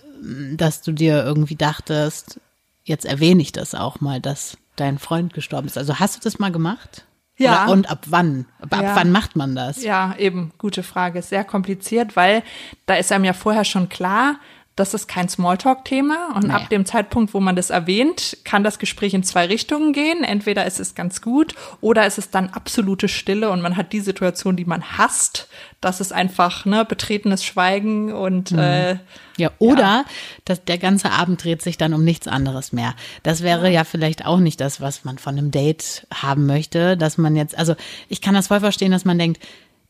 dass 0.55 0.83
du 0.83 0.93
dir 0.93 1.25
irgendwie 1.25 1.57
dachtest, 1.57 2.41
jetzt 2.85 3.05
erwähne 3.05 3.43
ich 3.43 3.53
das 3.53 3.75
auch 3.75 4.01
mal, 4.01 4.21
dass 4.21 4.57
dein 4.77 4.99
Freund 4.99 5.35
gestorben 5.35 5.67
ist? 5.67 5.77
Also 5.77 5.99
hast 5.99 6.17
du 6.17 6.21
das 6.23 6.39
mal 6.39 6.53
gemacht? 6.53 7.05
Ja. 7.39 7.65
Oder, 7.65 7.73
und 7.73 7.91
ab 7.91 8.05
wann? 8.07 8.47
Ab, 8.61 8.83
ja. 8.83 8.97
wann 8.97 9.13
macht 9.13 9.37
man 9.37 9.55
das? 9.55 9.83
Ja, 9.83 10.15
eben, 10.19 10.53
gute 10.57 10.83
Frage. 10.83 11.21
Sehr 11.21 11.45
kompliziert, 11.45 12.17
weil 12.17 12.43
da 12.87 12.95
ist 12.95 13.13
einem 13.13 13.25
ja 13.25 13.35
vorher 13.35 13.65
schon 13.65 13.89
klar, 13.89 14.37
das 14.77 14.93
ist 14.93 15.09
kein 15.09 15.29
Smalltalk-Thema. 15.29 16.35
Und 16.37 16.49
Nee. 16.49 16.53
ab 16.53 16.69
dem 16.69 16.85
Zeitpunkt, 16.85 17.33
wo 17.33 17.41
man 17.41 17.57
das 17.57 17.71
erwähnt, 17.71 18.37
kann 18.45 18.63
das 18.63 18.79
Gespräch 18.79 19.15
in 19.15 19.23
zwei 19.23 19.47
Richtungen 19.47 19.95
gehen. 19.95 20.23
Entweder 20.23 20.67
ist 20.67 20.79
es 20.81 20.95
ganz 20.95 21.23
gut 21.23 21.55
oder 21.81 22.05
es 22.05 22.19
ist 22.19 22.35
dann 22.35 22.51
absolute 22.51 23.09
Stille 23.09 23.51
und 23.51 23.63
man 23.63 23.77
hat 23.79 23.95
die 23.95 24.01
Situation, 24.01 24.55
die 24.55 24.67
man 24.67 24.99
hasst. 24.99 25.49
Das 25.81 26.01
ist 26.03 26.13
einfach 26.13 26.67
ne, 26.67 26.85
betretenes 26.85 27.43
Schweigen 27.43 28.13
und 28.13 28.53
äh, 28.53 28.99
Ja, 29.39 29.51
oder 29.59 30.05
dass 30.45 30.63
der 30.65 30.79
ganze 30.79 31.11
Abend 31.11 31.43
dreht 31.43 31.63
sich 31.63 31.79
dann 31.79 31.95
um 31.95 32.05
nichts 32.05 32.29
anderes 32.29 32.73
mehr. 32.73 32.95
Das 33.23 33.43
wäre 33.43 33.71
ja. 33.71 33.85
vielleicht 33.85 34.27
auch 34.27 34.39
nicht 34.39 34.61
das, 34.61 34.81
was 34.83 35.05
man 35.05 35.17
von 35.17 35.39
einem 35.39 35.51
Date 35.51 36.07
haben 36.13 36.45
möchte, 36.47 36.99
dass 36.99 37.17
man 37.17 37.35
jetzt, 37.35 37.57
also 37.57 37.77
ich 38.09 38.21
kann 38.21 38.35
das 38.35 38.49
voll 38.49 38.61
verstehen, 38.61 38.93
dass 38.93 39.07
man 39.07 39.19
denkt, 39.19 39.41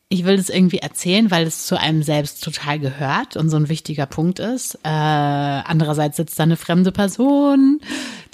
ich 0.08 0.24
will 0.24 0.36
das 0.36 0.48
irgendwie 0.50 0.78
erzählen, 0.78 1.30
weil 1.30 1.46
es 1.46 1.66
zu 1.66 1.78
einem 1.78 2.02
selbst 2.02 2.42
total 2.44 2.78
gehört 2.78 3.36
und 3.36 3.50
so 3.50 3.56
ein 3.56 3.68
wichtiger 3.68 4.06
Punkt 4.06 4.38
ist. 4.38 4.76
Äh, 4.84 4.88
andererseits 4.88 6.16
sitzt 6.16 6.38
da 6.38 6.44
eine 6.44 6.56
fremde 6.56 6.92
Person, 6.92 7.80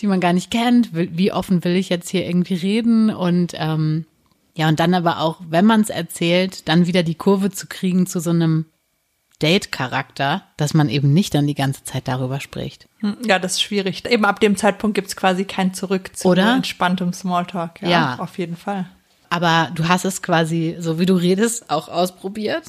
die 0.00 0.06
man 0.06 0.20
gar 0.20 0.32
nicht 0.34 0.50
kennt. 0.50 0.90
Wie 0.92 1.32
offen 1.32 1.64
will 1.64 1.76
ich 1.76 1.88
jetzt 1.88 2.10
hier 2.10 2.26
irgendwie 2.26 2.54
reden? 2.54 3.08
Und 3.10 3.52
ähm, 3.56 4.04
ja, 4.54 4.68
und 4.68 4.80
dann 4.80 4.92
aber 4.92 5.20
auch, 5.20 5.40
wenn 5.48 5.64
man 5.64 5.80
es 5.80 5.88
erzählt, 5.88 6.68
dann 6.68 6.86
wieder 6.86 7.02
die 7.02 7.14
Kurve 7.14 7.50
zu 7.50 7.66
kriegen 7.66 8.06
zu 8.06 8.20
so 8.20 8.30
einem 8.30 8.66
Date-Charakter, 9.40 10.42
dass 10.56 10.72
man 10.74 10.88
eben 10.88 11.12
nicht 11.12 11.34
dann 11.34 11.46
die 11.46 11.54
ganze 11.54 11.84
Zeit 11.84 12.06
darüber 12.06 12.38
spricht. 12.38 12.86
hm, 13.00 13.16
ja, 13.26 13.38
das 13.38 13.52
ist 13.54 13.62
schwierig. 13.62 14.04
Eben 14.08 14.24
ab 14.24 14.40
dem 14.40 14.56
Zeitpunkt 14.56 14.94
gibt's 14.94 15.16
quasi 15.16 15.44
kein 15.44 15.74
Zurück 15.74 16.10
zu 16.14 16.28
Oder? 16.28 16.54
entspanntem 16.54 17.12
Smalltalk. 17.12 17.82
Ja, 17.82 17.88
Ja. 17.88 18.18
auf 18.18 18.38
jeden 18.38 18.56
Fall. 18.56 18.86
Aber 19.32 19.70
du 19.74 19.88
hast 19.88 20.04
es 20.04 20.20
quasi, 20.20 20.76
so 20.78 20.98
wie 20.98 21.06
du 21.06 21.14
redest, 21.14 21.70
auch 21.70 21.88
ausprobiert? 21.88 22.64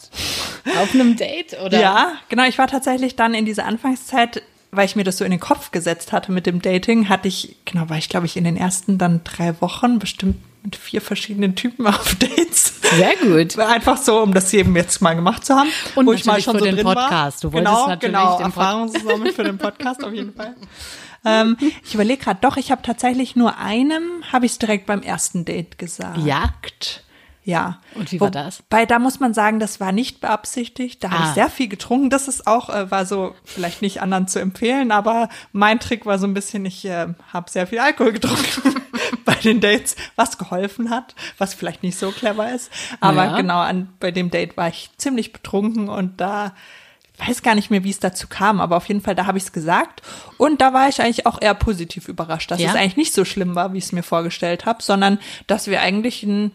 Auf 0.81 0.93
einem 0.93 1.17
Date, 1.17 1.57
oder? 1.61 1.77
Ja, 1.77 2.13
genau. 2.29 2.45
Ich 2.45 2.57
war 2.57 2.67
tatsächlich 2.67 3.17
dann 3.17 3.33
in 3.33 3.43
dieser 3.43 3.65
Anfangszeit, 3.65 4.41
weil 4.71 4.85
ich 4.85 4.95
mir 4.95 5.03
das 5.03 5.17
so 5.17 5.25
in 5.25 5.31
den 5.31 5.41
Kopf 5.41 5.71
gesetzt 5.71 6.13
hatte 6.13 6.31
mit 6.31 6.45
dem 6.45 6.61
Dating, 6.61 7.09
hatte 7.09 7.27
ich, 7.27 7.57
genau, 7.65 7.89
war 7.89 7.97
ich 7.97 8.07
glaube 8.07 8.27
ich 8.27 8.37
in 8.37 8.45
den 8.45 8.55
ersten 8.55 8.97
dann 8.97 9.25
drei 9.25 9.59
Wochen 9.59 9.99
bestimmt 9.99 10.37
mit 10.63 10.77
vier 10.77 11.01
verschiedenen 11.01 11.55
Typen 11.55 11.85
auf 11.87 12.15
Dates. 12.15 12.75
Sehr 12.95 13.17
gut. 13.17 13.59
Einfach 13.59 13.97
so, 13.97 14.21
um 14.21 14.33
das 14.33 14.53
eben 14.53 14.73
jetzt 14.77 15.01
mal 15.01 15.15
gemacht 15.15 15.43
zu 15.43 15.55
haben. 15.55 15.67
Und 15.95 16.05
wo 16.05 16.13
ich 16.13 16.23
mal 16.23 16.41
schon 16.41 16.53
für 16.53 16.59
so 16.59 16.65
den 16.65 16.75
drin 16.75 16.85
Podcast. 16.85 17.43
War. 17.43 17.51
Du 17.51 17.57
wolltest 17.57 17.73
genau, 17.73 17.87
natürlich 17.89 18.15
genau, 18.15 18.37
den 18.37 18.45
Erfahrung 18.45 18.87
sammeln 18.87 19.33
für 19.33 19.43
den 19.43 19.57
Podcast 19.57 20.01
auf 20.01 20.13
jeden 20.13 20.33
Fall. 20.33 20.55
ähm, 21.25 21.57
ich 21.83 21.93
überlege 21.93 22.23
gerade, 22.23 22.39
doch, 22.41 22.57
ich 22.57 22.71
habe 22.71 22.81
tatsächlich 22.81 23.35
nur 23.35 23.57
einem, 23.57 24.23
habe 24.31 24.45
ich 24.45 24.53
es 24.53 24.59
direkt 24.59 24.85
beim 24.85 25.01
ersten 25.01 25.45
Date 25.45 25.77
gesagt. 25.77 26.17
Ja? 26.19 26.49
Ja. 27.45 27.79
Und 27.95 28.09
wie 28.13 28.21
war 28.21 28.31
das? 28.31 28.63
Bei 28.69 28.85
da 28.85 28.99
muss 28.99 29.19
man 29.19 29.33
sagen, 29.33 29.59
das 29.59 29.81
war 29.81 29.91
nicht 29.91 30.21
beabsichtigt. 30.21 31.03
Da 31.03 31.11
habe 31.11 31.23
Ah. 31.23 31.27
ich 31.27 31.33
sehr 31.33 31.49
viel 31.49 31.67
getrunken. 31.67 32.09
Das 32.09 32.29
ist 32.29 32.47
auch, 32.47 32.69
äh, 32.69 32.89
war 32.89 33.05
so 33.05 33.35
vielleicht 33.43 33.81
nicht 33.81 34.01
anderen 34.01 34.29
zu 34.29 34.39
empfehlen, 34.39 34.91
aber 34.91 35.27
mein 35.51 35.81
Trick 35.81 36.05
war 36.05 36.19
so 36.19 36.25
ein 36.25 36.33
bisschen, 36.33 36.65
ich 36.65 36.85
äh, 36.85 37.07
habe 37.33 37.51
sehr 37.51 37.67
viel 37.67 37.79
Alkohol 37.79 38.13
getrunken 38.13 38.81
bei 39.25 39.35
den 39.35 39.59
Dates, 39.59 39.97
was 40.15 40.37
geholfen 40.37 40.89
hat, 40.89 41.15
was 41.37 41.53
vielleicht 41.53 41.83
nicht 41.83 41.97
so 41.99 42.11
clever 42.11 42.49
ist. 42.49 42.71
Aber 43.01 43.25
Ja. 43.25 43.35
genau, 43.35 43.59
an, 43.59 43.89
bei 43.99 44.11
dem 44.11 44.31
Date 44.31 44.55
war 44.55 44.69
ich 44.69 44.91
ziemlich 44.97 45.33
betrunken 45.33 45.89
und 45.89 46.21
da 46.21 46.53
weiß 47.17 47.43
gar 47.43 47.55
nicht 47.55 47.69
mehr, 47.69 47.83
wie 47.83 47.89
es 47.91 47.99
dazu 47.99 48.27
kam, 48.27 48.59
aber 48.59 48.75
auf 48.77 48.87
jeden 48.87 49.01
Fall, 49.01 49.15
da 49.15 49.25
habe 49.27 49.37
ich 49.37 49.43
es 49.45 49.51
gesagt. 49.51 50.01
Und 50.37 50.61
da 50.61 50.73
war 50.73 50.89
ich 50.89 51.01
eigentlich 51.01 51.25
auch 51.25 51.41
eher 51.41 51.53
positiv 51.53 52.07
überrascht, 52.07 52.49
dass 52.51 52.59
Ja? 52.59 52.69
es 52.69 52.75
eigentlich 52.75 52.97
nicht 52.97 53.13
so 53.13 53.23
schlimm 53.25 53.55
war, 53.55 53.73
wie 53.73 53.77
ich 53.77 53.85
es 53.85 53.91
mir 53.91 54.03
vorgestellt 54.03 54.65
habe, 54.65 54.81
sondern 54.81 55.19
dass 55.47 55.67
wir 55.67 55.81
eigentlich 55.81 56.23
ein, 56.23 56.51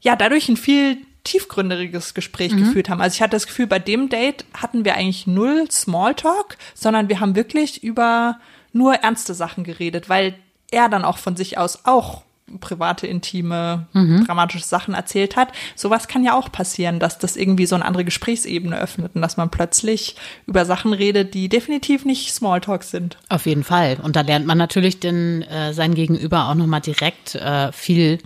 ja, 0.00 0.14
dadurch 0.16 0.48
ein 0.48 0.56
viel 0.58 0.98
tiefgründiges 1.24 2.12
Gespräch 2.12 2.52
Mhm. 2.52 2.58
geführt 2.58 2.88
haben. 2.90 3.00
Also 3.00 3.14
ich 3.14 3.22
hatte 3.22 3.30
das 3.36 3.46
Gefühl, 3.46 3.66
bei 3.66 3.78
dem 3.78 4.10
Date 4.10 4.44
hatten 4.52 4.84
wir 4.84 4.94
eigentlich 4.94 5.26
null 5.26 5.70
Smalltalk, 5.70 6.58
sondern 6.74 7.08
wir 7.08 7.20
haben 7.20 7.34
wirklich 7.34 7.82
über 7.82 8.38
nur 8.72 8.94
ernste 8.96 9.32
Sachen 9.34 9.64
geredet, 9.64 10.08
weil 10.10 10.34
er 10.70 10.88
dann 10.90 11.04
auch 11.04 11.16
von 11.18 11.34
sich 11.36 11.56
aus 11.56 11.80
auch 11.86 12.22
private, 12.60 13.06
intime, 13.06 13.86
Mhm. 13.94 14.26
dramatische 14.26 14.64
Sachen 14.64 14.94
erzählt 14.94 15.34
hat. 15.36 15.48
Sowas 15.74 16.08
kann 16.08 16.24
ja 16.24 16.36
auch 16.38 16.52
passieren, 16.52 16.98
dass 17.00 17.18
das 17.18 17.36
irgendwie 17.36 17.66
so 17.66 17.74
eine 17.74 17.84
andere 17.84 18.04
Gesprächsebene 18.04 18.78
öffnet 18.78 19.12
und 19.14 19.22
dass 19.22 19.36
man 19.36 19.50
plötzlich 19.50 20.16
über 20.46 20.64
Sachen 20.66 20.92
redet, 20.92 21.32
die 21.34 21.48
definitiv 21.48 22.04
nicht 22.04 22.32
Smalltalk 22.32 22.82
sind. 22.84 23.16
Auf 23.30 23.46
jeden 23.46 23.64
Fall. 23.64 23.96
Und 24.02 24.14
da 24.16 24.20
lernt 24.20 24.46
man 24.46 24.58
natürlich 24.58 25.00
den, 25.00 25.42
äh, 25.42 25.72
sein 25.72 25.94
Gegenüber 25.94 26.48
auch 26.48 26.54
nochmal 26.54 26.82
direkt 26.82 27.34
äh, 27.34 27.72
viel 27.72 28.18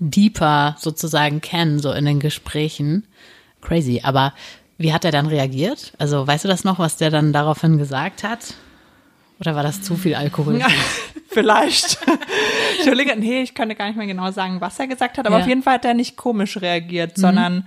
deeper 0.00 0.76
sozusagen 0.80 1.40
kennen, 1.40 1.78
so 1.78 1.92
in 1.92 2.04
den 2.04 2.18
Gesprächen. 2.18 3.06
Crazy. 3.60 4.00
Aber 4.02 4.32
wie 4.76 4.92
hat 4.92 5.04
er 5.04 5.12
dann 5.12 5.26
reagiert? 5.26 5.92
Also 5.98 6.26
weißt 6.26 6.44
du 6.44 6.48
das 6.48 6.64
noch, 6.64 6.80
was 6.80 6.96
der 6.96 7.10
dann 7.10 7.32
daraufhin 7.32 7.78
gesagt 7.78 8.24
hat? 8.24 8.54
Oder 9.38 9.54
war 9.54 9.62
das 9.62 9.82
zu 9.82 9.96
viel 9.96 10.14
Alkohol? 10.16 10.58
Ja, 10.58 10.66
vielleicht. 11.28 11.98
Überlege, 12.86 13.14
nee, 13.16 13.42
ich 13.42 13.54
könnte 13.54 13.74
gar 13.74 13.86
nicht 13.86 13.96
mehr 13.96 14.06
genau 14.06 14.30
sagen, 14.30 14.60
was 14.60 14.78
er 14.78 14.86
gesagt 14.86 15.18
hat, 15.18 15.26
aber 15.26 15.36
Ja. 15.36 15.38
Mhm. 15.38 15.42
auf 15.42 15.48
jeden 15.48 15.62
Fall 15.62 15.74
hat 15.74 15.84
er 15.84 15.94
nicht 15.94 16.16
komisch 16.16 16.60
reagiert, 16.60 17.16
sondern 17.16 17.66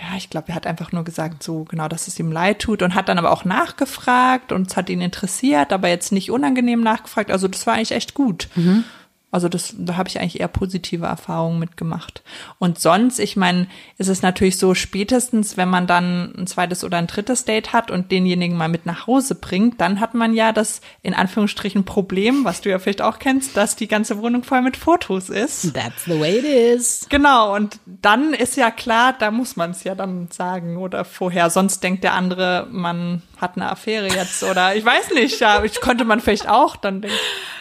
ja, 0.00 0.16
ich 0.16 0.30
glaube, 0.30 0.48
er 0.48 0.54
hat 0.56 0.66
einfach 0.66 0.90
nur 0.90 1.04
gesagt, 1.04 1.42
so 1.42 1.64
genau, 1.64 1.86
dass 1.86 2.08
es 2.08 2.18
ihm 2.18 2.32
leid 2.32 2.58
tut 2.58 2.82
und 2.82 2.94
hat 2.94 3.08
dann 3.08 3.18
aber 3.18 3.30
auch 3.30 3.44
nachgefragt 3.44 4.50
und 4.50 4.68
es 4.70 4.76
hat 4.76 4.90
ihn 4.90 5.00
interessiert, 5.00 5.72
aber 5.72 5.88
jetzt 5.88 6.10
nicht 6.12 6.30
unangenehm 6.30 6.80
nachgefragt. 6.82 7.30
Also 7.30 7.46
das 7.46 7.66
war 7.66 7.74
eigentlich 7.74 7.92
echt 7.92 8.14
gut. 8.14 8.48
Mhm. 8.56 8.84
Also 9.32 9.48
das, 9.48 9.74
da 9.78 9.96
habe 9.96 10.10
ich 10.10 10.20
eigentlich 10.20 10.40
eher 10.40 10.48
positive 10.48 11.06
Erfahrungen 11.06 11.58
mitgemacht. 11.58 12.22
Und 12.58 12.78
sonst, 12.78 13.18
ich 13.18 13.34
meine, 13.34 13.66
ist 13.96 14.08
es 14.08 14.20
natürlich 14.20 14.58
so, 14.58 14.74
spätestens, 14.74 15.56
wenn 15.56 15.70
man 15.70 15.86
dann 15.86 16.34
ein 16.36 16.46
zweites 16.46 16.84
oder 16.84 16.98
ein 16.98 17.06
drittes 17.06 17.46
Date 17.46 17.72
hat 17.72 17.90
und 17.90 18.12
denjenigen 18.12 18.58
mal 18.58 18.68
mit 18.68 18.84
nach 18.84 19.06
Hause 19.06 19.34
bringt, 19.34 19.80
dann 19.80 20.00
hat 20.00 20.12
man 20.12 20.34
ja 20.34 20.52
das 20.52 20.82
in 21.02 21.14
Anführungsstrichen 21.14 21.84
Problem, 21.84 22.44
was 22.44 22.60
du 22.60 22.68
ja 22.68 22.78
vielleicht 22.78 23.00
auch 23.00 23.18
kennst, 23.18 23.56
dass 23.56 23.74
die 23.74 23.88
ganze 23.88 24.18
Wohnung 24.18 24.44
voll 24.44 24.60
mit 24.60 24.76
Fotos 24.76 25.30
ist. 25.30 25.72
That's 25.72 26.04
the 26.04 26.20
way 26.20 26.38
it 26.38 26.44
is. 26.44 27.06
Genau, 27.08 27.56
und 27.56 27.80
dann 27.86 28.34
ist 28.34 28.58
ja 28.58 28.70
klar, 28.70 29.14
da 29.18 29.30
muss 29.30 29.56
man 29.56 29.70
es 29.70 29.82
ja 29.82 29.94
dann 29.94 30.28
sagen 30.30 30.76
oder 30.76 31.06
vorher. 31.06 31.48
Sonst 31.48 31.82
denkt 31.82 32.04
der 32.04 32.12
andere, 32.12 32.68
man 32.70 33.22
hat 33.42 33.56
eine 33.56 33.70
Affäre 33.70 34.08
jetzt 34.08 34.42
oder 34.44 34.74
ich 34.74 34.84
weiß 34.84 35.10
nicht, 35.12 35.38
ja, 35.40 35.62
ich 35.64 35.80
könnte 35.80 36.04
man 36.04 36.20
vielleicht 36.20 36.48
auch 36.48 36.76
dann 36.76 37.02
denken. 37.02 37.16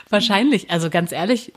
Wahrscheinlich. 0.09 0.69
Also 0.71 0.89
ganz 0.89 1.11
ehrlich, 1.11 1.51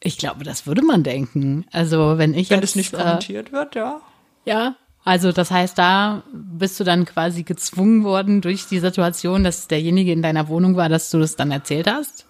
ich 0.00 0.18
glaube, 0.18 0.44
das 0.44 0.66
würde 0.66 0.82
man 0.82 1.02
denken. 1.02 1.64
Also 1.72 2.18
wenn 2.18 2.34
ich 2.34 2.50
Wenn 2.50 2.60
jetzt, 2.60 2.70
das 2.70 2.76
nicht 2.76 2.94
äh, 2.94 2.98
kommentiert 2.98 3.50
wird, 3.52 3.74
ja. 3.74 4.00
Ja, 4.44 4.76
also 5.04 5.32
das 5.32 5.50
heißt, 5.50 5.78
da 5.78 6.22
bist 6.32 6.78
du 6.78 6.84
dann 6.84 7.04
quasi 7.04 7.42
gezwungen 7.42 8.04
worden 8.04 8.40
durch 8.40 8.66
die 8.66 8.78
Situation, 8.78 9.42
dass 9.44 9.66
derjenige 9.68 10.12
in 10.12 10.22
deiner 10.22 10.48
Wohnung 10.48 10.76
war, 10.76 10.88
dass 10.88 11.10
du 11.10 11.18
das 11.18 11.34
dann 11.36 11.50
erzählt 11.50 11.88
hast? 11.90 12.26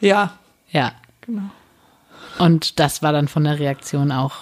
Ja, 0.00 0.38
Ja. 0.70 0.92
genau. 1.20 1.50
Und 2.38 2.78
das 2.78 3.02
war 3.02 3.12
dann 3.12 3.28
von 3.28 3.44
der 3.44 3.58
Reaktion 3.58 4.10
auch 4.10 4.34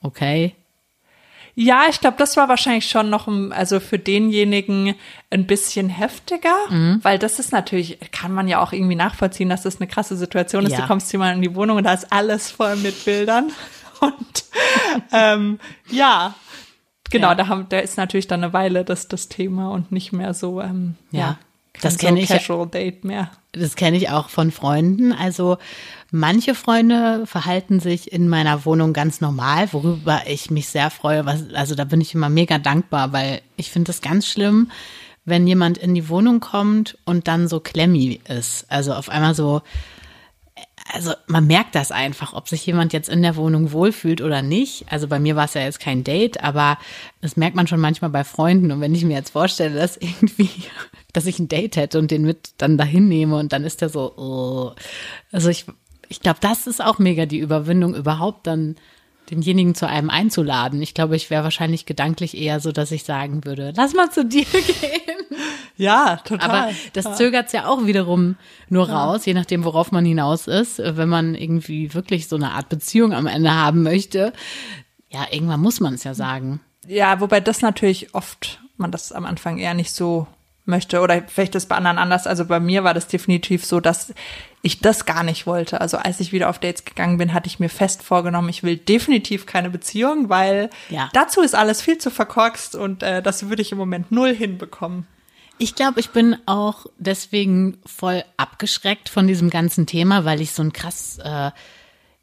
okay. 0.00 0.54
Ja, 1.58 1.84
ich 1.88 2.00
glaube, 2.00 2.18
das 2.18 2.36
war 2.36 2.50
wahrscheinlich 2.50 2.86
schon 2.88 3.08
noch, 3.08 3.26
ein- 3.28 3.50
also 3.50 3.80
für 3.80 3.98
denjenigen 3.98 4.94
ein 5.30 5.46
bisschen 5.46 5.88
heftiger, 5.88 6.54
Mhm. 6.68 7.00
weil 7.02 7.18
das 7.18 7.38
ist 7.38 7.50
natürlich, 7.50 7.98
kann 8.12 8.30
man 8.32 8.46
ja 8.46 8.60
auch 8.62 8.72
irgendwie 8.72 8.94
nachvollziehen, 8.94 9.48
dass 9.48 9.62
das 9.62 9.80
eine 9.80 9.86
krasse 9.88 10.16
Situation 10.16 10.66
ist. 10.66 10.72
Ja. 10.72 10.82
Du 10.82 10.86
kommst 10.86 11.12
mal 11.14 11.32
in 11.34 11.40
die 11.40 11.54
Wohnung 11.54 11.78
und 11.78 11.84
da 11.84 11.94
ist 11.94 12.12
alles 12.12 12.50
voll 12.50 12.76
mit 12.76 13.04
Bildern. 13.06 13.50
Und 14.00 14.44
ähm, 15.12 15.58
ja, 15.90 16.34
genau, 17.10 17.28
Ja. 17.28 17.34
da, 17.34 17.48
haben, 17.48 17.66
da 17.70 17.78
ist 17.78 17.96
natürlich 17.96 18.26
dann 18.28 18.44
eine 18.44 18.52
Weile 18.52 18.84
das, 18.84 19.08
das 19.08 19.28
Thema 19.28 19.70
und 19.70 19.90
nicht 19.90 20.12
mehr 20.12 20.34
so, 20.34 20.60
ähm, 20.60 20.96
Ja, 21.12 21.20
ja, 21.20 21.38
das 21.80 21.98
kein 21.98 22.14
kenn 22.14 22.16
ich 22.22 22.28
Casual 22.28 22.66
Date 22.66 23.04
mehr. 23.04 23.30
Das 23.52 23.76
kenne 23.76 23.96
ich 23.96 24.10
auch 24.10 24.28
von 24.28 24.50
Freunden. 24.50 25.12
Also 25.12 25.58
manche 26.10 26.54
Freunde 26.54 27.26
verhalten 27.26 27.80
sich 27.80 28.12
in 28.12 28.28
meiner 28.28 28.64
Wohnung 28.64 28.92
ganz 28.92 29.20
normal, 29.20 29.72
worüber 29.72 30.22
ich 30.26 30.50
mich 30.50 30.68
sehr 30.68 30.90
freue. 30.90 31.24
Was, 31.26 31.44
also 31.54 31.74
da 31.74 31.84
bin 31.84 32.00
ich 32.00 32.14
immer 32.14 32.28
mega 32.28 32.58
dankbar, 32.58 33.12
weil 33.12 33.40
ich 33.56 33.70
finde 33.70 33.90
es 33.90 34.00
ganz 34.00 34.26
schlimm, 34.26 34.70
wenn 35.24 35.46
jemand 35.46 35.78
in 35.78 35.94
die 35.94 36.08
Wohnung 36.08 36.40
kommt 36.40 36.98
und 37.04 37.28
dann 37.28 37.48
so 37.48 37.60
klemmy 37.60 38.20
ist. 38.28 38.66
Also 38.68 38.94
auf 38.94 39.08
einmal 39.08 39.34
so, 39.34 39.62
also 40.92 41.12
man 41.26 41.46
merkt 41.46 41.74
das 41.74 41.90
einfach, 41.90 42.32
ob 42.32 42.48
sich 42.48 42.64
jemand 42.66 42.92
jetzt 42.92 43.08
in 43.08 43.22
der 43.22 43.36
Wohnung 43.36 43.72
wohlfühlt 43.72 44.20
oder 44.20 44.42
nicht. 44.42 44.86
Also 44.90 45.08
bei 45.08 45.18
mir 45.18 45.36
war 45.36 45.46
es 45.46 45.54
ja 45.54 45.62
jetzt 45.62 45.80
kein 45.80 46.04
Date, 46.04 46.42
aber 46.42 46.78
das 47.20 47.36
merkt 47.36 47.56
man 47.56 47.66
schon 47.66 47.80
manchmal 47.80 48.10
bei 48.10 48.24
Freunden. 48.24 48.70
Und 48.70 48.80
wenn 48.80 48.94
ich 48.94 49.04
mir 49.04 49.14
jetzt 49.14 49.30
vorstelle, 49.30 49.74
dass 49.74 49.96
irgendwie, 50.00 50.50
dass 51.12 51.26
ich 51.26 51.38
ein 51.38 51.48
Date 51.48 51.76
hätte 51.76 51.98
und 51.98 52.10
den 52.10 52.22
mit 52.22 52.50
dann 52.58 52.78
dahin 52.78 53.08
nehme 53.08 53.36
und 53.36 53.52
dann 53.52 53.64
ist 53.64 53.80
der 53.80 53.88
so, 53.88 54.16
oh. 54.16 54.72
also 55.32 55.48
ich, 55.48 55.66
ich 56.08 56.20
glaube, 56.20 56.38
das 56.40 56.66
ist 56.66 56.82
auch 56.82 56.98
mega 56.98 57.26
die 57.26 57.38
Überwindung, 57.38 57.94
überhaupt 57.94 58.46
dann 58.46 58.76
denjenigen 59.30 59.74
zu 59.74 59.88
einem 59.88 60.10
einzuladen. 60.10 60.80
Ich 60.82 60.94
glaube, 60.94 61.16
ich 61.16 61.30
wäre 61.30 61.44
wahrscheinlich 61.44 61.86
gedanklich 61.86 62.36
eher 62.36 62.60
so, 62.60 62.72
dass 62.72 62.90
ich 62.92 63.04
sagen 63.04 63.44
würde, 63.44 63.72
lass 63.76 63.94
mal 63.94 64.10
zu 64.10 64.24
dir 64.24 64.44
gehen. 64.52 65.16
Ja, 65.76 66.16
total. 66.24 66.50
Aber 66.50 66.70
das 66.92 67.16
zögert's 67.16 67.52
ja 67.52 67.66
auch 67.66 67.86
wiederum 67.86 68.36
nur 68.68 68.88
raus, 68.88 69.26
je 69.26 69.34
nachdem, 69.34 69.64
worauf 69.64 69.92
man 69.92 70.04
hinaus 70.04 70.46
ist. 70.46 70.78
Wenn 70.78 71.08
man 71.08 71.34
irgendwie 71.34 71.92
wirklich 71.92 72.28
so 72.28 72.36
eine 72.36 72.52
Art 72.52 72.68
Beziehung 72.68 73.12
am 73.12 73.26
Ende 73.26 73.52
haben 73.52 73.82
möchte, 73.82 74.32
ja, 75.10 75.26
irgendwann 75.30 75.60
muss 75.60 75.80
man 75.80 75.94
es 75.94 76.04
ja 76.04 76.14
sagen. 76.14 76.60
Ja, 76.86 77.20
wobei 77.20 77.40
das 77.40 77.62
natürlich 77.62 78.14
oft 78.14 78.60
man 78.76 78.90
das 78.90 79.12
am 79.12 79.24
Anfang 79.24 79.58
eher 79.58 79.74
nicht 79.74 79.92
so 79.92 80.26
möchte. 80.68 81.00
Oder 81.00 81.22
vielleicht 81.26 81.54
ist 81.54 81.64
es 81.64 81.68
bei 81.68 81.76
anderen 81.76 81.98
anders. 81.98 82.26
Also 82.26 82.44
bei 82.44 82.60
mir 82.60 82.84
war 82.84 82.94
das 82.94 83.06
definitiv 83.08 83.64
so, 83.64 83.80
dass 83.80 84.12
ich 84.62 84.80
das 84.80 85.04
gar 85.06 85.22
nicht 85.22 85.46
wollte. 85.46 85.80
Also 85.80 85.96
als 85.98 86.20
ich 86.20 86.32
wieder 86.32 86.50
auf 86.50 86.58
Dates 86.58 86.84
gegangen 86.84 87.18
bin, 87.18 87.32
hatte 87.32 87.46
ich 87.46 87.60
mir 87.60 87.68
fest 87.68 88.02
vorgenommen, 88.02 88.48
ich 88.48 88.62
will 88.62 88.76
definitiv 88.76 89.46
keine 89.46 89.70
Beziehung, 89.70 90.28
weil 90.28 90.70
Ja. 90.88 91.08
dazu 91.12 91.40
ist 91.40 91.54
alles 91.54 91.80
viel 91.82 91.98
zu 91.98 92.10
verkorkst 92.10 92.74
und 92.74 93.02
äh, 93.02 93.22
das 93.22 93.48
würde 93.48 93.62
ich 93.62 93.72
im 93.72 93.78
Moment 93.78 94.10
null 94.10 94.34
hinbekommen. 94.34 95.06
Ich 95.58 95.74
glaube, 95.74 96.00
ich 96.00 96.10
bin 96.10 96.36
auch 96.44 96.84
deswegen 96.98 97.78
voll 97.86 98.24
abgeschreckt 98.36 99.08
von 99.08 99.26
diesem 99.26 99.48
ganzen 99.48 99.86
Thema, 99.86 100.24
weil 100.26 100.40
ich 100.42 100.52
so 100.52 100.62
ein 100.62 100.72
krass, 100.72 101.18
äh, 101.24 101.50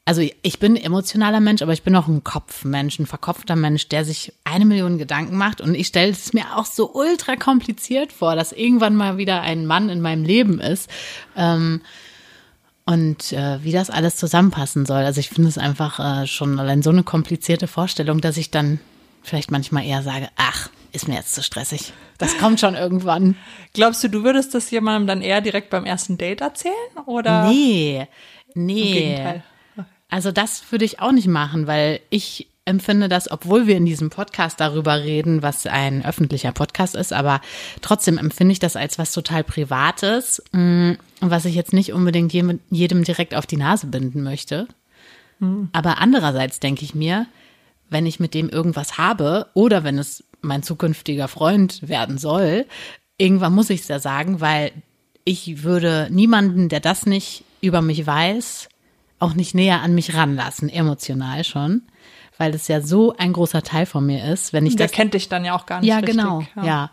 also 0.05 0.21
ich 0.41 0.59
bin 0.59 0.73
ein 0.73 0.83
emotionaler 0.83 1.39
Mensch, 1.39 1.61
aber 1.61 1.71
ich 1.71 1.83
bin 1.83 1.95
auch 1.95 2.07
ein 2.07 2.23
Kopfmensch, 2.23 2.99
ein 2.99 3.05
verkopfter 3.05 3.55
Mensch, 3.55 3.87
der 3.87 4.03
sich 4.03 4.33
eine 4.43 4.65
Million 4.65 4.97
Gedanken 4.97 5.37
macht. 5.37 5.61
Und 5.61 5.75
ich 5.75 5.87
stelle 5.87 6.11
es 6.11 6.33
mir 6.33 6.57
auch 6.57 6.65
so 6.65 6.93
ultra 6.93 7.37
kompliziert 7.37 8.11
vor, 8.11 8.35
dass 8.35 8.51
irgendwann 8.51 8.95
mal 8.95 9.17
wieder 9.17 9.41
ein 9.41 9.65
Mann 9.65 9.89
in 9.89 10.01
meinem 10.01 10.25
Leben 10.25 10.59
ist. 10.59 10.89
Ähm, 11.37 11.81
und 12.85 13.31
äh, 13.31 13.63
wie 13.63 13.71
das 13.71 13.89
alles 13.89 14.17
zusammenpassen 14.17 14.85
soll. 14.85 15.03
Also 15.03 15.21
ich 15.21 15.29
finde 15.29 15.47
es 15.47 15.57
einfach 15.57 16.23
äh, 16.23 16.27
schon 16.27 16.59
allein 16.59 16.81
so 16.81 16.89
eine 16.89 17.03
komplizierte 17.03 17.67
Vorstellung, 17.67 18.19
dass 18.19 18.35
ich 18.35 18.51
dann 18.51 18.81
vielleicht 19.21 19.51
manchmal 19.51 19.85
eher 19.85 20.03
sage, 20.03 20.27
ach, 20.35 20.69
ist 20.91 21.07
mir 21.07 21.15
jetzt 21.15 21.33
zu 21.33 21.41
stressig. 21.41 21.93
Das 22.17 22.37
kommt 22.37 22.59
schon 22.59 22.75
irgendwann. 22.75 23.37
Glaubst 23.73 24.03
du, 24.03 24.09
du 24.09 24.25
würdest 24.25 24.53
das 24.53 24.69
jemandem 24.69 25.07
dann 25.07 25.21
eher 25.21 25.39
direkt 25.39 25.69
beim 25.69 25.85
ersten 25.85 26.17
Date 26.17 26.41
erzählen? 26.41 26.73
Oder 27.05 27.47
Nee, 27.47 28.05
im 28.53 28.65
nee. 28.65 28.93
Gegenteil? 28.93 29.43
Also 30.13 30.31
das 30.31 30.71
würde 30.71 30.85
ich 30.85 30.99
auch 30.99 31.11
nicht 31.11 31.25
machen, 31.25 31.65
weil 31.65 31.99
ich 32.11 32.45
empfinde 32.65 33.09
das, 33.09 33.31
obwohl 33.31 33.65
wir 33.65 33.75
in 33.75 33.87
diesem 33.87 34.11
Podcast 34.11 34.59
darüber 34.59 35.01
reden, 35.03 35.41
was 35.41 35.65
ein 35.65 36.05
öffentlicher 36.05 36.51
Podcast 36.51 36.93
ist, 36.93 37.11
aber 37.11 37.41
trotzdem 37.81 38.19
empfinde 38.19 38.51
ich 38.51 38.59
das 38.59 38.75
als 38.75 38.99
was 38.99 39.11
total 39.11 39.43
Privates, 39.43 40.43
mh, 40.51 40.97
was 41.19 41.45
ich 41.45 41.55
jetzt 41.55 41.73
nicht 41.73 41.93
unbedingt 41.93 42.31
jedem, 42.31 42.59
jedem 42.69 43.03
direkt 43.03 43.33
auf 43.33 43.47
die 43.47 43.57
Nase 43.57 43.87
binden 43.87 44.21
möchte. 44.21 44.67
Aber 45.71 45.97
andererseits 45.97 46.59
denke 46.59 46.85
ich 46.85 46.93
mir, 46.93 47.25
wenn 47.89 48.05
ich 48.05 48.19
mit 48.19 48.35
dem 48.35 48.49
irgendwas 48.49 48.99
habe 48.99 49.47
oder 49.55 49.83
wenn 49.83 49.97
es 49.97 50.23
mein 50.41 50.61
zukünftiger 50.61 51.27
Freund 51.27 51.89
werden 51.89 52.19
soll, 52.19 52.67
irgendwann 53.17 53.55
muss 53.55 53.71
ich 53.71 53.81
es 53.81 53.87
ja 53.87 53.97
sagen, 53.97 54.41
weil 54.41 54.73
ich 55.25 55.63
würde 55.63 56.07
niemanden, 56.11 56.69
der 56.69 56.81
das 56.81 57.07
nicht 57.07 57.45
über 57.61 57.81
mich 57.81 58.05
weiß, 58.05 58.69
auch 59.23 59.33
nicht 59.33 59.55
näher 59.55 59.81
an 59.81 59.95
mich 59.95 60.13
ranlassen, 60.13 60.69
emotional 60.69 61.43
schon, 61.43 61.83
weil 62.37 62.51
das 62.51 62.67
ja 62.67 62.81
so 62.81 63.15
ein 63.17 63.33
großer 63.33 63.63
Teil 63.63 63.85
von 63.85 64.05
mir 64.05 64.25
ist, 64.31 64.53
wenn 64.53 64.65
ich 64.65 64.75
Der 64.75 64.87
das 64.87 64.95
kennt 64.95 65.13
dich 65.13 65.29
dann 65.29 65.45
ja 65.45 65.55
auch 65.55 65.65
gar 65.65 65.79
nicht 65.79 65.89
ja, 65.89 65.97
richtig. 65.97 66.17
genau, 66.17 66.43
ja. 66.61 66.91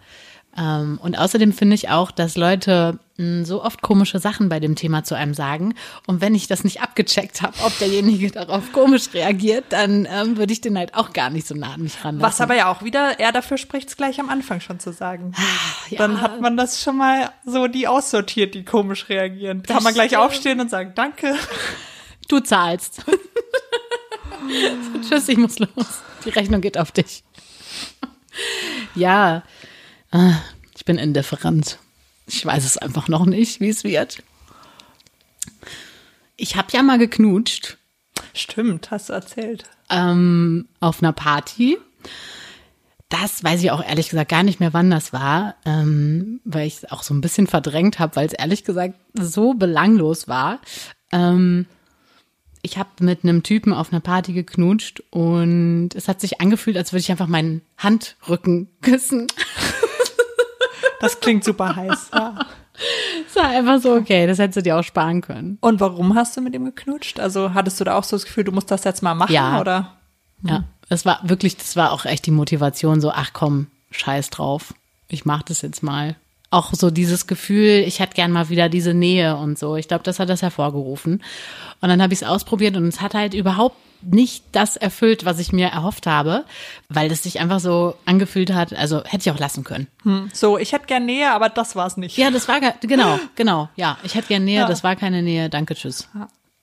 Ähm, 0.57 0.99
und 1.01 1.16
außerdem 1.16 1.53
finde 1.53 1.77
ich 1.77 1.90
auch, 1.90 2.11
dass 2.11 2.37
Leute 2.37 2.99
mh, 3.19 3.45
so 3.45 3.62
oft 3.62 3.83
komische 3.83 4.19
Sachen 4.19 4.49
bei 4.49 4.59
dem 4.59 4.75
Thema 4.75 5.05
zu 5.05 5.14
einem 5.14 5.33
sagen. 5.33 5.75
Und 6.09 6.21
wenn 6.21 6.35
ich 6.35 6.49
das 6.49 6.64
nicht 6.64 6.83
abgecheckt 6.83 7.43
habe, 7.43 7.55
ob 7.64 7.79
derjenige 7.79 8.31
darauf 8.33 8.73
komisch 8.73 9.14
reagiert, 9.14 9.66
dann 9.69 10.09
ähm, 10.11 10.37
würde 10.37 10.53
ich 10.53 10.61
den 10.61 10.77
halt 10.77 10.95
auch 10.95 11.12
gar 11.12 11.31
nicht 11.31 11.47
so 11.47 11.55
nah 11.55 11.75
an 11.75 11.83
mich 11.83 12.05
ranlassen. 12.05 12.23
Was 12.23 12.40
aber 12.40 12.57
ja 12.57 12.71
auch 12.71 12.83
wieder 12.83 13.21
eher 13.21 13.31
dafür 13.31 13.59
spricht, 13.59 13.90
es 13.90 13.97
gleich 13.97 14.19
am 14.19 14.29
Anfang 14.29 14.61
schon 14.61 14.81
zu 14.81 14.93
sagen. 14.93 15.35
ja. 15.88 15.99
Dann 15.99 16.21
hat 16.21 16.40
man 16.40 16.57
das 16.57 16.83
schon 16.83 16.97
mal 16.97 17.31
so 17.45 17.69
die 17.69 17.87
aussortiert, 17.87 18.55
die 18.55 18.64
komisch 18.64 19.09
reagieren. 19.09 19.62
Kann 19.62 19.85
man 19.85 19.95
gleich 19.95 20.11
stimmt. 20.11 20.23
aufstehen 20.23 20.61
und 20.61 20.69
sagen, 20.69 20.93
danke. 20.97 21.37
Du 22.31 22.38
zahlst. 22.38 23.03
Tschüss, 25.09 25.29
ich 25.29 25.37
muss 25.37 25.59
los. 25.59 25.69
Die 26.25 26.31
Rechnung 26.31 26.61
geht 26.61 26.79
auf 26.79 26.93
dich. 26.93 27.25
ja, 28.95 29.43
Ah, 30.12 30.35
ich 30.77 30.85
bin 30.85 30.97
indifferent. 30.99 31.79
Ich 32.27 32.45
weiß 32.47 32.64
es 32.64 32.77
einfach 32.79 33.07
noch 33.09 33.27
nicht, 33.27 33.61
wie 33.61 33.69
es 33.69 33.83
wird. 33.85 34.23
Ich 36.37 36.57
habe 36.57 36.69
ja 36.73 36.83
mal 36.83 36.99
geknutscht 36.99 37.77
Stimmt, 38.35 38.90
hast 38.90 39.09
du 39.09 39.12
erzählt. 39.12 39.64
ähm, 39.88 40.69
auf 40.81 41.01
einer 41.03 41.12
Party. 41.12 41.79
Das 43.09 43.43
weiß 43.43 43.61
ich 43.62 43.71
auch 43.73 43.85
ehrlich 43.85 44.11
gesagt 44.11 44.31
gar 44.31 44.43
nicht 44.45 44.61
mehr, 44.61 44.73
wann 44.73 44.90
das 44.90 45.12
war, 45.12 45.57
ähm, 45.64 46.40
weil 46.45 46.66
ich 46.69 46.77
es 46.79 46.90
auch 46.93 47.03
so 47.03 47.12
ein 47.14 47.21
bisschen 47.21 47.47
verdrängt 47.49 47.99
habe, 47.99 48.14
weil 48.16 48.27
es 48.27 48.33
ehrlich 48.33 48.62
gesagt 48.64 48.95
so 49.14 49.55
belanglos 49.55 50.29
war. 50.29 50.61
Ähm, 51.12 51.66
ich 52.62 52.79
habe 52.79 52.90
mit 53.01 53.25
einem 53.25 53.42
Typen 53.42 53.73
auf 53.73 53.92
einer 53.92 54.01
Party 54.01 54.33
geknutscht 54.33 55.03
und 55.11 55.90
es 55.94 56.09
hat 56.09 56.20
sich 56.20 56.40
angefühlt, 56.40 56.77
als 56.77 56.92
würde 56.92 57.01
ich 57.01 57.11
einfach 57.11 57.27
meinen 57.27 57.62
Handrücken 57.79 58.68
küssen. 58.83 59.27
Das 61.01 61.20
klingt 61.20 61.44
super 61.44 61.75
heiß. 61.77 62.11
Ja. 62.12 62.38
Es 63.27 63.37
war 63.37 63.49
einfach 63.49 63.81
so, 63.81 63.94
okay, 63.94 64.27
das 64.27 64.38
hättest 64.38 64.59
du 64.59 64.62
dir 64.62 64.79
auch 64.79 64.83
sparen 64.83 65.20
können. 65.20 65.59
Und 65.61 65.81
warum 65.81 66.14
hast 66.14 66.37
du 66.37 66.40
mit 66.40 66.55
ihm 66.55 66.64
geknutscht? 66.64 67.20
Also 67.20 67.55
hattest 67.55 67.81
du 67.81 67.85
da 67.85 67.94
auch 67.96 68.05
so 68.05 68.16
das 68.16 68.25
Gefühl, 68.25 68.44
du 68.44 68.53
musst 68.53 68.70
das 68.70 68.85
jetzt 68.85 69.03
mal 69.03 69.14
machen? 69.14 69.33
Ja. 69.33 69.61
Oder? 69.61 69.96
Ja, 70.42 70.64
das 70.88 71.05
war 71.05 71.20
wirklich, 71.23 71.57
das 71.57 71.77
war 71.77 71.92
auch 71.92 72.07
echt 72.07 72.27
die 72.27 72.31
Motivation, 72.31 73.01
so, 73.01 73.11
ach 73.12 73.33
komm, 73.33 73.66
scheiß 73.90 74.31
drauf, 74.31 74.75
ich 75.09 75.25
mach 75.25 75.42
das 75.42 75.62
jetzt 75.62 75.83
mal. 75.83 76.16
Auch 76.52 76.74
so 76.74 76.90
dieses 76.90 77.26
Gefühl, 77.28 77.84
ich 77.86 78.00
hätte 78.00 78.14
gern 78.14 78.32
mal 78.32 78.48
wieder 78.48 78.68
diese 78.68 78.92
Nähe 78.92 79.36
und 79.36 79.58
so. 79.58 79.76
Ich 79.76 79.86
glaube, 79.88 80.02
das 80.02 80.18
hat 80.18 80.28
das 80.28 80.42
hervorgerufen. 80.42 81.22
Und 81.80 81.88
dann 81.88 82.02
habe 82.02 82.12
ich 82.12 82.22
es 82.22 82.28
ausprobiert 82.28 82.76
und 82.76 82.86
es 82.88 83.00
hat 83.00 83.14
halt 83.14 83.34
überhaupt 83.34 83.76
nicht 84.02 84.44
das 84.52 84.76
erfüllt, 84.76 85.24
was 85.26 85.38
ich 85.38 85.52
mir 85.52 85.68
erhofft 85.68 86.06
habe, 86.06 86.44
weil 86.88 87.12
es 87.12 87.22
sich 87.22 87.38
einfach 87.38 87.60
so 87.60 87.94
angefühlt 88.06 88.50
hat, 88.52 88.72
also 88.72 89.04
hätte 89.04 89.28
ich 89.28 89.30
auch 89.30 89.38
lassen 89.38 89.62
können. 89.62 89.86
So, 90.32 90.56
ich 90.58 90.72
hätte 90.72 90.86
gern 90.86 91.04
Nähe, 91.04 91.30
aber 91.30 91.50
das 91.50 91.76
war's 91.76 91.98
nicht. 91.98 92.16
Ja, 92.16 92.30
das 92.30 92.48
war, 92.48 92.60
ge- 92.60 92.72
genau, 92.80 93.18
genau, 93.36 93.68
ja. 93.76 93.98
Ich 94.02 94.14
hätte 94.14 94.28
gern 94.28 94.44
Nähe, 94.44 94.60
Ja. 94.60 94.66
das 94.66 94.82
war 94.82 94.96
keine 94.96 95.22
Nähe, 95.22 95.50
danke, 95.50 95.74
tschüss. 95.74 96.08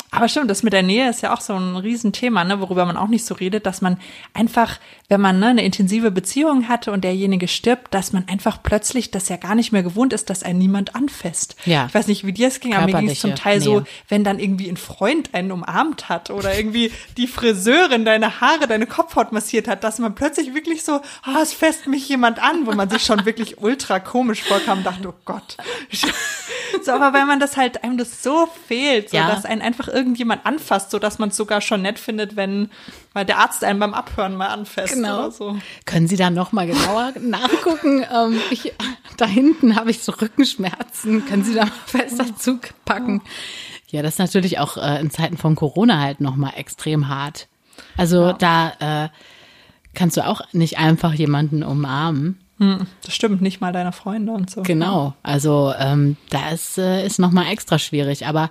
Aber 0.09 0.29
stimmt, 0.29 0.49
das 0.49 0.63
mit 0.63 0.71
der 0.71 0.83
Nähe 0.83 1.09
ist 1.09 1.21
ja 1.21 1.33
auch 1.33 1.41
so 1.41 1.53
ein 1.53 1.75
Riesenthema, 1.75 2.43
ne, 2.45 2.61
worüber 2.61 2.85
man 2.85 2.95
auch 2.95 3.09
nicht 3.09 3.25
so 3.25 3.35
redet, 3.35 3.65
dass 3.65 3.81
man 3.81 3.99
einfach, 4.33 4.79
wenn 5.09 5.19
man 5.19 5.39
ne, 5.39 5.47
eine 5.47 5.63
intensive 5.65 6.11
Beziehung 6.11 6.69
hatte 6.69 6.91
und 6.93 7.03
derjenige 7.03 7.47
stirbt, 7.49 7.93
dass 7.93 8.13
man 8.13 8.25
einfach 8.29 8.63
plötzlich 8.63 9.11
das 9.11 9.27
ja 9.27 9.35
gar 9.35 9.53
nicht 9.53 9.73
mehr 9.73 9.83
gewohnt 9.83 10.13
ist, 10.13 10.29
dass 10.29 10.43
einen 10.43 10.59
niemand 10.59 10.95
anfasst. 10.95 11.57
Ja. 11.65 11.87
Ich 11.87 11.93
weiß 11.93 12.07
nicht, 12.07 12.25
wie 12.25 12.31
dir 12.31 12.47
es 12.47 12.61
ging, 12.61 12.73
aber 12.73 12.85
mir 12.85 12.99
ging 12.99 13.09
es 13.09 13.19
zum 13.19 13.35
Teil 13.35 13.59
so, 13.59 13.79
Nähe. 13.81 13.85
wenn 14.07 14.23
dann 14.23 14.39
irgendwie 14.39 14.69
ein 14.69 14.77
Freund 14.77 15.33
einen 15.33 15.51
umarmt 15.51 16.07
hat 16.07 16.29
oder 16.29 16.55
irgendwie 16.57 16.91
die 17.17 17.27
Friseurin 17.27 18.05
deine 18.05 18.39
Haare, 18.39 18.67
deine 18.67 18.87
Kopfhaut 18.87 19.33
massiert 19.33 19.67
hat, 19.67 19.83
dass 19.83 19.99
man 19.99 20.15
plötzlich 20.15 20.53
wirklich 20.53 20.83
so, 20.85 21.01
ah, 21.23 21.41
es 21.41 21.51
fasst 21.51 21.85
mich 21.87 22.07
jemand 22.07 22.41
an, 22.41 22.65
wo 22.65 22.71
man 22.71 22.89
sich 22.89 23.03
schon 23.03 23.25
wirklich 23.25 23.61
ultra 23.61 23.99
komisch 23.99 24.41
vorkam 24.43 24.79
und 24.79 24.83
dachte, 24.85 25.09
oh 25.09 25.13
Gott. 25.25 25.57
So, 26.83 26.91
aber 26.91 27.13
weil 27.13 27.25
man 27.25 27.39
das 27.39 27.57
halt, 27.57 27.83
einem 27.83 27.97
das 27.97 28.23
so 28.23 28.47
fehlt, 28.67 29.09
so 29.09 29.17
Ja. 29.17 29.29
dass 29.29 29.45
einen 29.45 29.61
einfach 29.61 29.87
irgendjemand 29.97 30.45
anfasst, 30.45 30.91
so 30.91 30.99
dass 30.99 31.17
man 31.19 31.29
es 31.29 31.35
sogar 31.37 31.59
schon 31.61 31.81
nett 31.81 31.97
findet, 31.99 32.35
wenn 32.35 32.69
mal 33.13 33.25
der 33.25 33.39
Arzt 33.39 33.63
einen 33.63 33.79
beim 33.79 33.93
Abhören 33.93 34.35
mal 34.35 34.47
anfasst 34.47 34.93
Genau. 34.93 35.17
oder 35.19 35.31
so. 35.31 35.57
Können 35.85 36.07
Sie 36.07 36.15
da 36.15 36.29
noch 36.29 36.51
mal 36.51 36.67
genauer 36.67 37.13
nachgucken? 37.19 38.05
Ähm, 38.13 38.39
ich, 38.51 38.73
da 39.17 39.25
hinten 39.25 39.75
habe 39.75 39.89
ich 39.91 39.99
so 40.03 40.11
Rückenschmerzen. 40.13 41.25
Können 41.25 41.43
Sie 41.43 41.53
da 41.55 41.65
mal 41.65 41.71
fester 41.85 42.35
zupacken? 42.35 43.21
Ja, 43.89 44.01
das 44.01 44.13
ist 44.13 44.19
natürlich 44.19 44.59
auch 44.59 44.77
äh, 44.77 44.99
in 44.99 45.09
Zeiten 45.09 45.37
von 45.37 45.55
Corona 45.55 45.99
halt 45.99 46.21
noch 46.21 46.35
mal 46.35 46.51
extrem 46.55 47.07
hart. 47.07 47.47
Also 47.95 48.33
da 48.33 49.05
äh, 49.05 49.09
kannst 49.93 50.17
du 50.17 50.25
auch 50.25 50.41
nicht 50.53 50.77
einfach 50.77 51.13
jemanden 51.13 51.63
umarmen. 51.63 52.39
Hm, 52.59 52.87
das 53.03 53.13
stimmt, 53.13 53.41
nicht 53.43 53.61
mal 53.61 53.71
deine 53.71 53.91
Freunde 53.91 54.31
und 54.31 54.49
so. 54.49 54.63
Genau. 54.63 55.13
Also 55.21 55.73
ähm, 55.77 56.17
da 56.31 56.49
ist, 56.49 56.79
äh, 56.79 57.05
ist 57.05 57.19
noch 57.19 57.31
mal 57.31 57.47
extra 57.51 57.77
schwierig. 57.77 58.25
Aber 58.25 58.49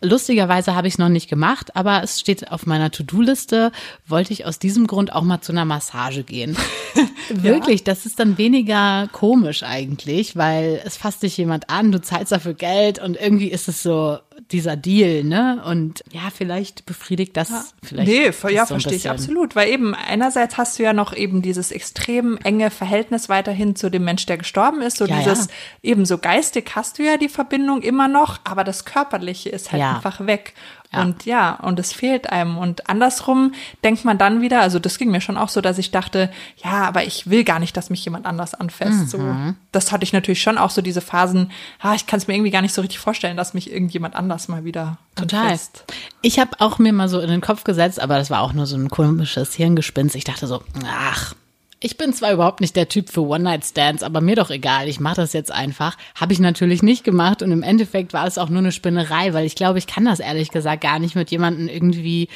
lustigerweise 0.00 0.74
habe 0.74 0.88
ich 0.88 0.94
es 0.94 0.98
noch 0.98 1.08
nicht 1.08 1.28
gemacht, 1.28 1.74
aber 1.76 2.02
es 2.02 2.20
steht 2.20 2.50
auf 2.50 2.66
meiner 2.66 2.90
To-Do-Liste. 2.90 3.72
Wollte 4.06 4.32
ich 4.32 4.46
aus 4.46 4.58
diesem 4.58 4.86
Grund 4.86 5.12
auch 5.12 5.22
mal 5.22 5.40
zu 5.40 5.52
einer 5.52 5.64
Massage 5.64 6.22
gehen. 6.22 6.56
Wirklich, 7.28 7.84
das 7.84 8.06
ist 8.06 8.18
dann 8.20 8.38
weniger 8.38 9.08
komisch 9.12 9.62
eigentlich, 9.62 10.36
weil 10.36 10.80
es 10.84 10.96
fasst 10.96 11.22
dich 11.22 11.36
jemand 11.36 11.70
an, 11.70 11.92
du 11.92 12.00
zahlst 12.00 12.32
dafür 12.32 12.54
Geld 12.54 12.98
und 12.98 13.16
irgendwie 13.20 13.48
ist 13.48 13.68
es 13.68 13.82
so 13.82 14.18
dieser 14.52 14.76
Deal, 14.76 15.24
ne? 15.24 15.62
Und 15.66 16.02
ja, 16.12 16.30
vielleicht 16.34 16.86
befriedigt 16.86 17.36
das 17.36 17.74
vielleicht. 17.82 18.08
nee, 18.08 18.26
das 18.26 18.52
ja, 18.52 18.66
so 18.66 18.74
verstehe 18.74 18.96
ich 18.96 19.10
absolut. 19.10 19.56
Weil 19.56 19.68
eben 19.70 19.94
einerseits 19.94 20.56
hast 20.56 20.78
du 20.78 20.82
ja 20.84 20.92
noch 20.92 21.14
eben 21.14 21.42
dieses 21.42 21.70
extrem 21.72 22.38
enge 22.44 22.70
Verhältnis 22.70 23.28
weiterhin 23.28 23.76
zu 23.76 23.90
dem 23.90 24.04
Mensch, 24.04 24.26
der 24.26 24.38
gestorben 24.38 24.80
ist. 24.80 24.98
So 24.98 25.06
Ja, 25.06 25.18
dieses, 25.18 25.46
ja. 25.46 25.52
eben 25.90 26.06
so 26.06 26.18
geistig 26.18 26.70
hast 26.74 26.98
du 26.98 27.04
ja 27.04 27.16
die 27.16 27.28
Verbindung 27.28 27.82
immer 27.82 28.08
noch, 28.08 28.38
aber 28.44 28.64
das 28.64 28.84
Körperliche 28.84 29.48
ist 29.50 29.72
halt 29.72 29.80
Ja. 29.80 29.96
einfach 29.96 30.26
weg. 30.26 30.54
Ja. 30.92 31.02
Und 31.02 31.26
ja, 31.26 31.54
und 31.60 31.78
es 31.78 31.92
fehlt 31.92 32.30
einem. 32.30 32.56
Und 32.56 32.88
andersrum 32.88 33.52
denkt 33.84 34.04
man 34.06 34.16
dann 34.16 34.40
wieder, 34.40 34.60
also 34.62 34.78
das 34.78 34.96
ging 34.96 35.10
mir 35.10 35.20
schon 35.20 35.36
auch 35.36 35.50
so, 35.50 35.60
dass 35.60 35.76
ich 35.76 35.90
dachte, 35.90 36.30
ja, 36.64 36.84
aber 36.84 37.04
ich 37.04 37.28
will 37.28 37.44
gar 37.44 37.58
nicht, 37.58 37.76
dass 37.76 37.90
mich 37.90 38.02
jemand 38.04 38.24
anders 38.24 38.54
anfasst. 38.54 39.10
So, 39.10 39.18
Mhm. 39.18 39.56
das 39.70 39.92
hatte 39.92 40.04
ich 40.04 40.14
natürlich 40.14 40.40
schon 40.40 40.56
auch 40.56 40.70
so 40.70 40.80
diese 40.80 41.02
Phasen, 41.02 41.50
ah, 41.80 41.94
ich 41.94 42.06
kann 42.06 42.18
es 42.18 42.26
mir 42.26 42.34
irgendwie 42.34 42.50
gar 42.50 42.62
nicht 42.62 42.72
so 42.74 42.80
richtig 42.80 42.98
vorstellen, 43.00 43.36
dass 43.36 43.52
mich 43.52 43.70
irgendjemand 43.70 44.16
anders 44.16 44.48
mal 44.48 44.64
wieder 44.64 44.96
Total. 45.14 45.44
anfasst. 45.44 45.84
Ich 46.22 46.38
habe 46.38 46.52
auch 46.58 46.78
mir 46.78 46.92
mal 46.94 47.08
so 47.10 47.20
in 47.20 47.28
den 47.28 47.40
Kopf 47.42 47.64
gesetzt, 47.64 48.00
aber 48.00 48.16
das 48.16 48.30
war 48.30 48.40
auch 48.40 48.54
nur 48.54 48.64
so 48.66 48.76
ein 48.76 48.88
komisches 48.88 49.54
Hirngespinst. 49.54 50.16
Ich 50.16 50.24
dachte 50.24 50.46
so, 50.46 50.62
ach, 50.86 51.34
Ich 51.80 51.96
bin 51.96 52.12
zwar 52.12 52.32
überhaupt 52.32 52.60
nicht 52.60 52.74
der 52.74 52.88
Typ 52.88 53.08
für 53.08 53.20
One-Night-Stands, 53.20 54.02
aber 54.02 54.20
mir 54.20 54.34
doch 54.34 54.50
egal, 54.50 54.88
ich 54.88 54.98
mache 54.98 55.16
das 55.16 55.32
jetzt 55.32 55.52
einfach. 55.52 55.96
Habe 56.16 56.32
ich 56.32 56.40
natürlich 56.40 56.82
nicht 56.82 57.04
gemacht 57.04 57.40
und 57.40 57.52
im 57.52 57.62
Endeffekt 57.62 58.12
war 58.12 58.26
es 58.26 58.36
auch 58.36 58.48
nur 58.48 58.58
eine 58.58 58.72
Spinnerei, 58.72 59.32
weil 59.32 59.46
ich 59.46 59.54
glaube, 59.54 59.78
ich 59.78 59.86
kann 59.86 60.04
das 60.04 60.18
ehrlich 60.18 60.50
gesagt 60.50 60.82
gar 60.82 60.98
nicht 60.98 61.14
mit 61.14 61.30
jemandem 61.30 61.68
irgendwie, 61.68 62.28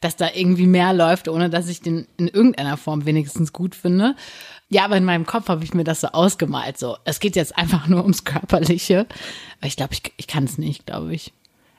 dass 0.00 0.16
da 0.16 0.30
irgendwie 0.32 0.66
mehr 0.66 0.94
läuft, 0.94 1.28
ohne 1.28 1.50
dass 1.50 1.68
ich 1.68 1.82
den 1.82 2.06
in 2.16 2.28
irgendeiner 2.28 2.78
Form 2.78 3.04
wenigstens 3.04 3.52
gut 3.52 3.74
finde. 3.74 4.16
Ja, 4.70 4.86
aber 4.86 4.96
in 4.96 5.04
meinem 5.04 5.26
Kopf 5.26 5.48
habe 5.48 5.62
ich 5.62 5.74
mir 5.74 5.84
das 5.84 6.00
so 6.00 6.08
ausgemalt. 6.08 6.78
So, 6.78 6.96
es 7.04 7.20
geht 7.20 7.36
jetzt 7.36 7.58
einfach 7.58 7.88
nur 7.88 8.00
ums 8.00 8.24
Körperliche. 8.24 9.06
Aber 9.58 9.66
ich 9.66 9.76
glaube, 9.76 9.92
ich, 9.92 10.02
ich 10.16 10.26
kann 10.26 10.44
es 10.44 10.56
nicht, 10.56 10.86
glaube 10.86 11.14
ich. 11.14 11.34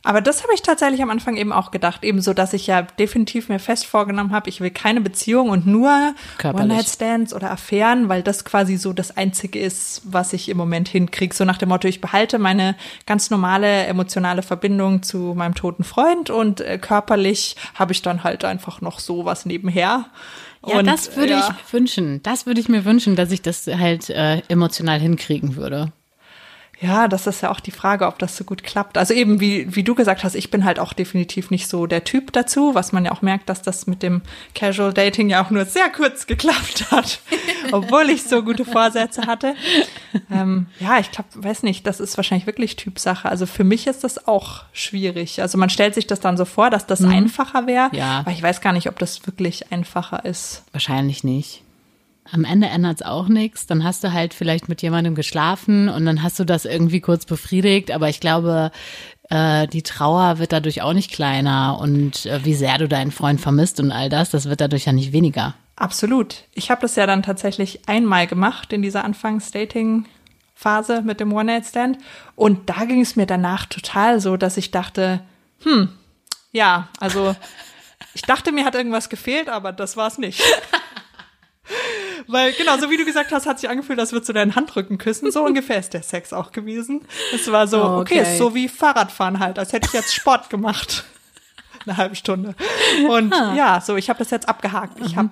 Aber 0.07 0.21
das 0.21 0.43
habe 0.43 0.53
ich 0.53 0.61
tatsächlich 0.61 1.01
am 1.01 1.09
Anfang 1.09 1.35
eben 1.35 1.51
auch 1.51 1.69
gedacht, 1.69 2.05
ebenso, 2.05 2.33
dass 2.33 2.53
ich 2.53 2.65
ja 2.65 2.81
definitiv 2.81 3.49
mir 3.49 3.59
fest 3.59 3.85
vorgenommen 3.85 4.31
habe, 4.31 4.47
ich 4.47 4.61
will 4.61 4.69
keine 4.69 5.01
Beziehung 5.01 5.49
und 5.49 5.67
nur 5.67 6.15
One-Night-Stands 6.41 7.33
oder 7.33 7.51
Affären, 7.51 8.07
weil 8.07 8.23
das 8.23 8.45
quasi 8.45 8.77
so 8.77 8.93
das 8.93 9.17
Einzige 9.17 9.59
ist, 9.59 10.03
was 10.05 10.31
ich 10.31 10.47
im 10.47 10.55
Moment 10.55 10.87
hinkriege. 10.87 11.35
So 11.35 11.43
nach 11.43 11.57
dem 11.57 11.67
Motto, 11.67 11.89
ich 11.89 11.99
behalte 11.99 12.39
meine 12.39 12.77
ganz 13.05 13.29
normale 13.31 13.85
emotionale 13.85 14.43
Verbindung 14.43 15.03
zu 15.03 15.33
meinem 15.35 15.55
toten 15.55 15.83
Freund 15.83 16.29
und 16.29 16.61
äh, 16.61 16.77
körperlich 16.77 17.57
habe 17.75 17.91
ich 17.91 18.01
dann 18.01 18.23
halt 18.23 18.45
einfach 18.45 18.79
noch 18.79 19.01
so 19.01 19.25
was 19.25 19.45
nebenher. 19.45 20.05
Ja, 20.65 20.79
und, 20.79 20.85
das 20.87 21.17
würde 21.17 21.33
ja. 21.33 21.39
ich 21.39 21.49
mir 21.49 21.73
wünschen. 21.73 22.23
Das 22.23 22.45
würde 22.45 22.61
ich 22.61 22.69
mir 22.69 22.85
wünschen, 22.85 23.17
dass 23.17 23.29
ich 23.31 23.41
das 23.41 23.67
halt 23.67 24.09
äh, 24.09 24.41
emotional 24.47 25.01
hinkriegen 25.01 25.57
würde. 25.57 25.91
Ja, 26.79 27.07
das 27.07 27.25
ist 27.25 27.41
ja 27.41 27.49
auch 27.49 27.59
die 27.59 27.71
Frage, 27.71 28.05
ob 28.05 28.19
das 28.19 28.37
so 28.37 28.43
gut 28.43 28.61
klappt. 28.63 28.99
Also 28.99 29.11
eben, 29.13 29.39
wie, 29.39 29.75
wie 29.75 29.81
du 29.83 29.95
gesagt 29.95 30.23
hast, 30.23 30.35
ich 30.35 30.51
bin 30.51 30.63
halt 30.63 30.79
auch 30.79 30.93
definitiv 30.93 31.49
nicht 31.49 31.67
so 31.67 31.87
der 31.87 32.03
Typ 32.03 32.31
dazu, 32.33 32.75
was 32.75 32.91
man 32.91 33.03
ja 33.03 33.11
auch 33.11 33.23
merkt, 33.23 33.49
dass 33.49 33.63
das 33.63 33.87
mit 33.87 34.03
dem 34.03 34.21
Casual 34.53 34.93
Dating 34.93 35.27
ja 35.29 35.43
auch 35.43 35.49
nur 35.49 35.65
sehr 35.65 35.89
kurz 35.89 36.27
geklappt 36.27 36.91
hat, 36.91 37.19
obwohl 37.71 38.11
ich 38.11 38.23
so 38.23 38.43
gute 38.43 38.63
Vorsätze 38.63 39.23
hatte. 39.25 39.55
Ähm, 40.31 40.67
ja, 40.79 40.99
ich 40.99 41.09
glaube, 41.09 41.29
weiß 41.35 41.63
nicht, 41.63 41.87
das 41.87 41.99
ist 41.99 42.15
wahrscheinlich 42.15 42.45
wirklich 42.45 42.75
Typsache. 42.75 43.27
Also 43.27 43.47
für 43.47 43.63
mich 43.63 43.87
ist 43.87 44.03
das 44.03 44.27
auch 44.27 44.63
schwierig. 44.71 45.41
Also 45.41 45.57
man 45.57 45.71
stellt 45.71 45.95
sich 45.95 46.05
das 46.05 46.19
dann 46.19 46.37
so 46.37 46.45
vor, 46.45 46.69
dass 46.69 46.85
das 46.85 47.03
einfacher 47.03 47.65
wäre, 47.65 47.89
Ja. 47.93 48.19
aber 48.19 48.31
ich 48.31 48.43
weiß 48.43 48.61
gar 48.61 48.73
nicht, 48.73 48.87
ob 48.87 48.99
das 48.99 49.25
wirklich 49.25 49.71
einfacher 49.71 50.25
ist. 50.25 50.63
Wahrscheinlich 50.73 51.23
nicht. 51.23 51.63
Am 52.31 52.45
Ende 52.45 52.67
ändert 52.67 53.01
es 53.01 53.05
auch 53.05 53.27
nichts. 53.27 53.67
Dann 53.67 53.83
hast 53.83 54.03
du 54.03 54.13
halt 54.13 54.33
vielleicht 54.33 54.69
mit 54.69 54.81
jemandem 54.81 55.15
geschlafen 55.15 55.89
und 55.89 56.05
dann 56.05 56.23
hast 56.23 56.39
du 56.39 56.45
das 56.45 56.65
irgendwie 56.65 57.01
kurz 57.01 57.25
befriedigt. 57.25 57.91
Aber 57.91 58.09
ich 58.09 58.19
glaube, 58.19 58.71
äh, 59.29 59.67
die 59.67 59.83
Trauer 59.83 60.39
wird 60.39 60.53
dadurch 60.53 60.81
auch 60.81 60.93
nicht 60.93 61.11
kleiner 61.11 61.79
und 61.81 62.25
äh, 62.25 62.45
wie 62.45 62.53
sehr 62.53 62.77
du 62.77 62.87
deinen 62.87 63.11
Freund 63.11 63.41
vermisst 63.41 63.79
und 63.79 63.91
all 63.91 64.09
das, 64.09 64.29
das 64.29 64.49
wird 64.49 64.61
dadurch 64.61 64.85
ja 64.85 64.93
nicht 64.93 65.11
weniger. 65.11 65.55
Absolut. 65.75 66.43
Ich 66.53 66.71
habe 66.71 66.81
das 66.81 66.95
ja 66.95 67.05
dann 67.05 67.23
tatsächlich 67.23 67.87
einmal 67.87 68.25
gemacht 68.25 68.73
in 68.73 68.81
dieser 68.81 69.03
Anfangs-Dating-Phase 69.03 71.03
mit 71.03 71.19
dem 71.19 71.33
One-Night-Stand. 71.33 71.99
Und 72.35 72.69
da 72.69 72.85
ging 72.85 73.01
es 73.01 73.15
mir 73.15 73.27
danach 73.27 73.67
total 73.67 74.19
so, 74.19 74.37
dass 74.37 74.57
ich 74.57 74.71
dachte, 74.71 75.21
hm, 75.61 75.89
ja, 76.51 76.87
also 76.99 77.35
ich 78.15 78.23
dachte, 78.23 78.51
mir 78.51 78.65
hat 78.65 78.73
irgendwas 78.73 79.09
gefehlt, 79.09 79.49
aber 79.49 79.71
das 79.71 79.97
war 79.97 80.07
es 80.07 80.17
nicht. 80.17 80.41
Weil, 82.27 82.51
genau, 82.53 82.77
so 82.77 82.89
wie 82.89 82.97
du 82.97 83.05
gesagt 83.05 83.31
hast, 83.31 83.45
hat 83.45 83.59
sich 83.59 83.69
angefühlt, 83.69 83.99
als 83.99 84.11
würdest 84.11 84.29
du 84.29 84.33
deinen 84.33 84.55
Handrücken 84.55 84.97
küssen. 84.97 85.31
So 85.31 85.43
ungefähr 85.45 85.79
ist 85.79 85.93
der 85.93 86.03
Sex 86.03 86.33
auch 86.33 86.51
gewesen. 86.51 87.01
Es 87.33 87.51
war 87.51 87.67
so, 87.67 87.81
okay, 87.83 88.19
Okay. 88.19 88.31
ist 88.33 88.37
so 88.37 88.53
wie 88.53 88.67
Fahrradfahren 88.67 89.39
halt, 89.39 89.57
als 89.59 89.73
hätte 89.73 89.87
ich 89.87 89.93
jetzt 89.93 90.13
Sport 90.13 90.49
gemacht. 90.49 91.05
Eine 91.85 91.95
halbe 91.97 92.15
Stunde. 92.15 92.53
Und 93.07 93.33
ja, 93.33 93.79
so, 93.79 93.95
ich 93.95 94.09
habe 94.09 94.19
das 94.19 94.29
jetzt 94.29 94.49
abgehakt. 94.49 94.99
Ich 95.05 95.15
habe, 95.15 95.29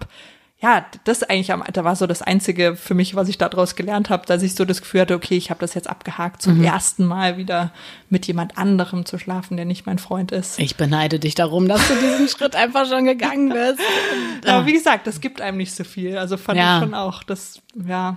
ja, 0.61 0.85
das 1.03 1.21
eigentlich 1.21 1.51
am, 1.51 1.63
da 1.73 1.83
war 1.83 1.95
so 1.95 2.07
das 2.07 2.21
Einzige 2.21 2.75
für 2.75 2.93
mich, 2.93 3.13
was 3.13 3.27
ich 3.27 3.37
daraus 3.37 3.75
gelernt 3.75 4.09
habe, 4.09 4.25
dass 4.25 4.41
ich 4.41 4.55
so 4.55 4.63
das 4.65 4.81
Gefühl 4.81 5.01
hatte, 5.01 5.13
okay, 5.15 5.35
ich 5.35 5.49
habe 5.49 5.59
das 5.59 5.73
jetzt 5.73 5.89
abgehakt, 5.89 6.41
zum 6.41 6.63
ersten 6.63 7.05
Mal 7.05 7.37
wieder 7.37 7.71
mit 8.09 8.25
jemand 8.25 8.57
anderem 8.57 9.05
zu 9.05 9.17
schlafen, 9.19 9.57
der 9.57 9.65
nicht 9.65 9.85
mein 9.85 9.99
Freund 9.99 10.31
ist. 10.31 10.57
Ich 10.57 10.75
beneide 10.77 11.19
dich 11.19 11.35
darum, 11.35 11.67
dass 11.67 11.85
du 11.87 11.93
diesen 11.95 12.27
Schritt 12.35 12.55
einfach 12.55 12.87
schon 12.87 13.03
gegangen 13.05 13.49
bist. 13.49 13.79
Aber 14.47 14.65
wie 14.65 14.73
gesagt, 14.73 15.07
das 15.07 15.19
gibt 15.19 15.41
einem 15.41 15.57
nicht 15.57 15.73
so 15.75 15.83
viel. 15.83 16.17
Also 16.17 16.37
fand 16.37 16.57
Ja. 16.57 16.77
ich 16.77 16.83
schon 16.85 16.93
auch, 16.93 17.23
das, 17.23 17.61
ja, 17.85 18.15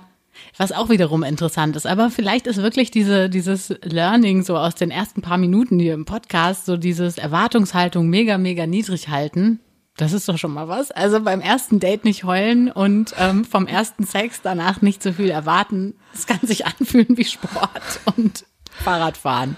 Was 0.56 0.70
auch 0.70 0.88
wiederum 0.88 1.24
interessant 1.24 1.74
ist. 1.74 1.86
Aber 1.86 2.08
vielleicht 2.10 2.46
ist 2.46 2.62
wirklich 2.62 2.92
diese, 2.92 3.28
dieses 3.28 3.74
Learning 3.82 4.44
so 4.44 4.56
aus 4.56 4.76
den 4.76 4.92
ersten 4.92 5.20
paar 5.22 5.38
Minuten 5.38 5.80
hier 5.80 5.94
im 5.94 6.04
Podcast, 6.04 6.66
so 6.66 6.76
dieses 6.76 7.18
Erwartungshaltung 7.18 8.08
mega, 8.08 8.38
mega 8.38 8.64
niedrig 8.66 9.08
halten. 9.08 9.58
Das 9.98 10.12
ist 10.12 10.28
doch 10.28 10.38
schon 10.38 10.54
mal 10.54 10.68
was. 10.68 10.92
Also 10.92 11.20
beim 11.20 11.40
ersten 11.40 11.80
Date 11.80 12.04
nicht 12.04 12.22
heulen 12.22 12.70
und 12.70 13.14
ähm, 13.18 13.44
vom 13.44 13.66
ersten 13.66 14.04
Sex 14.04 14.40
danach 14.42 14.80
nicht 14.80 15.02
so 15.02 15.12
viel 15.12 15.28
erwarten. 15.28 15.94
Es 16.14 16.26
kann 16.26 16.38
sich 16.42 16.66
anfühlen 16.66 17.18
wie 17.18 17.24
Sport 17.24 18.00
und 18.16 18.44
Fahrradfahren. 18.70 19.56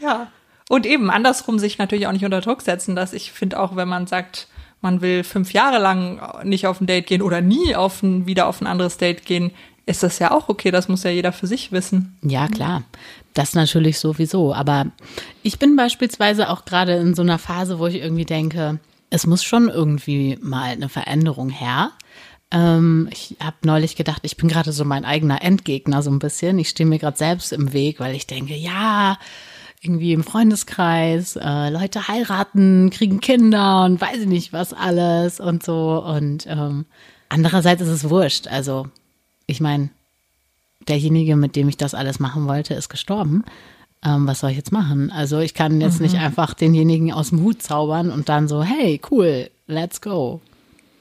Ja. 0.00 0.32
Und 0.70 0.86
eben 0.86 1.10
andersrum 1.10 1.58
sich 1.58 1.76
natürlich 1.76 2.06
auch 2.06 2.12
nicht 2.12 2.24
unter 2.24 2.40
Druck 2.40 2.62
setzen, 2.62 2.96
dass 2.96 3.12
ich 3.12 3.30
finde 3.30 3.60
auch, 3.60 3.76
wenn 3.76 3.88
man 3.88 4.06
sagt, 4.06 4.48
man 4.80 5.02
will 5.02 5.22
fünf 5.22 5.52
Jahre 5.52 5.78
lang 5.78 6.42
nicht 6.44 6.66
auf 6.66 6.80
ein 6.80 6.86
Date 6.86 7.06
gehen 7.06 7.20
oder 7.20 7.42
nie 7.42 7.76
auf 7.76 8.02
ein, 8.02 8.26
wieder 8.26 8.46
auf 8.46 8.62
ein 8.62 8.66
anderes 8.66 8.96
Date 8.96 9.26
gehen, 9.26 9.52
ist 9.84 10.02
das 10.02 10.18
ja 10.18 10.30
auch 10.30 10.48
okay. 10.48 10.70
Das 10.70 10.88
muss 10.88 11.02
ja 11.02 11.10
jeder 11.10 11.32
für 11.32 11.46
sich 11.46 11.72
wissen. 11.72 12.16
Ja, 12.22 12.48
klar. 12.48 12.84
Das 13.34 13.54
natürlich 13.54 13.98
sowieso. 13.98 14.54
Aber 14.54 14.86
ich 15.42 15.58
bin 15.58 15.76
beispielsweise 15.76 16.48
auch 16.48 16.64
gerade 16.64 16.94
in 16.94 17.14
so 17.14 17.20
einer 17.20 17.38
Phase, 17.38 17.78
wo 17.78 17.86
ich 17.86 17.96
irgendwie 17.96 18.24
denke, 18.24 18.80
es 19.16 19.26
muss 19.26 19.42
schon 19.42 19.70
irgendwie 19.70 20.38
mal 20.42 20.72
eine 20.72 20.90
Veränderung 20.90 21.48
her. 21.48 21.90
Ähm, 22.50 23.08
ich 23.10 23.36
habe 23.42 23.56
neulich 23.64 23.96
gedacht, 23.96 24.20
ich 24.24 24.36
bin 24.36 24.48
gerade 24.48 24.72
so 24.72 24.84
mein 24.84 25.06
eigener 25.06 25.42
Endgegner 25.42 26.02
so 26.02 26.10
ein 26.10 26.18
bisschen. 26.18 26.58
Ich 26.58 26.68
stehe 26.68 26.86
mir 26.86 26.98
gerade 26.98 27.16
selbst 27.16 27.52
im 27.52 27.72
Weg, 27.72 27.98
weil 27.98 28.14
ich 28.14 28.26
denke, 28.26 28.54
ja, 28.54 29.18
irgendwie 29.80 30.12
im 30.12 30.22
Freundeskreis, 30.22 31.36
äh, 31.36 31.70
Leute 31.70 32.08
heiraten, 32.08 32.90
kriegen 32.90 33.20
Kinder 33.20 33.84
und 33.84 34.00
weiß 34.00 34.18
ich 34.18 34.26
nicht 34.26 34.52
was 34.52 34.74
alles 34.74 35.40
und 35.40 35.62
so. 35.62 36.04
Und 36.04 36.46
ähm, 36.46 36.84
andererseits 37.30 37.80
ist 37.80 37.88
es 37.88 38.10
wurscht. 38.10 38.48
Also 38.48 38.86
ich 39.46 39.62
meine, 39.62 39.88
derjenige, 40.88 41.36
mit 41.36 41.56
dem 41.56 41.70
ich 41.70 41.78
das 41.78 41.94
alles 41.94 42.20
machen 42.20 42.46
wollte, 42.46 42.74
ist 42.74 42.90
gestorben. 42.90 43.44
Ähm, 44.04 44.26
was 44.26 44.40
soll 44.40 44.50
ich 44.50 44.56
jetzt 44.56 44.72
machen? 44.72 45.10
Also 45.10 45.38
ich 45.38 45.54
kann 45.54 45.80
jetzt 45.80 46.00
nicht 46.00 46.16
einfach 46.16 46.54
denjenigen 46.54 47.12
aus 47.12 47.30
dem 47.30 47.42
Hut 47.42 47.62
zaubern 47.62 48.10
und 48.10 48.28
dann 48.28 48.48
so, 48.48 48.62
hey, 48.62 49.00
cool, 49.10 49.50
let's 49.66 50.00
go. 50.00 50.40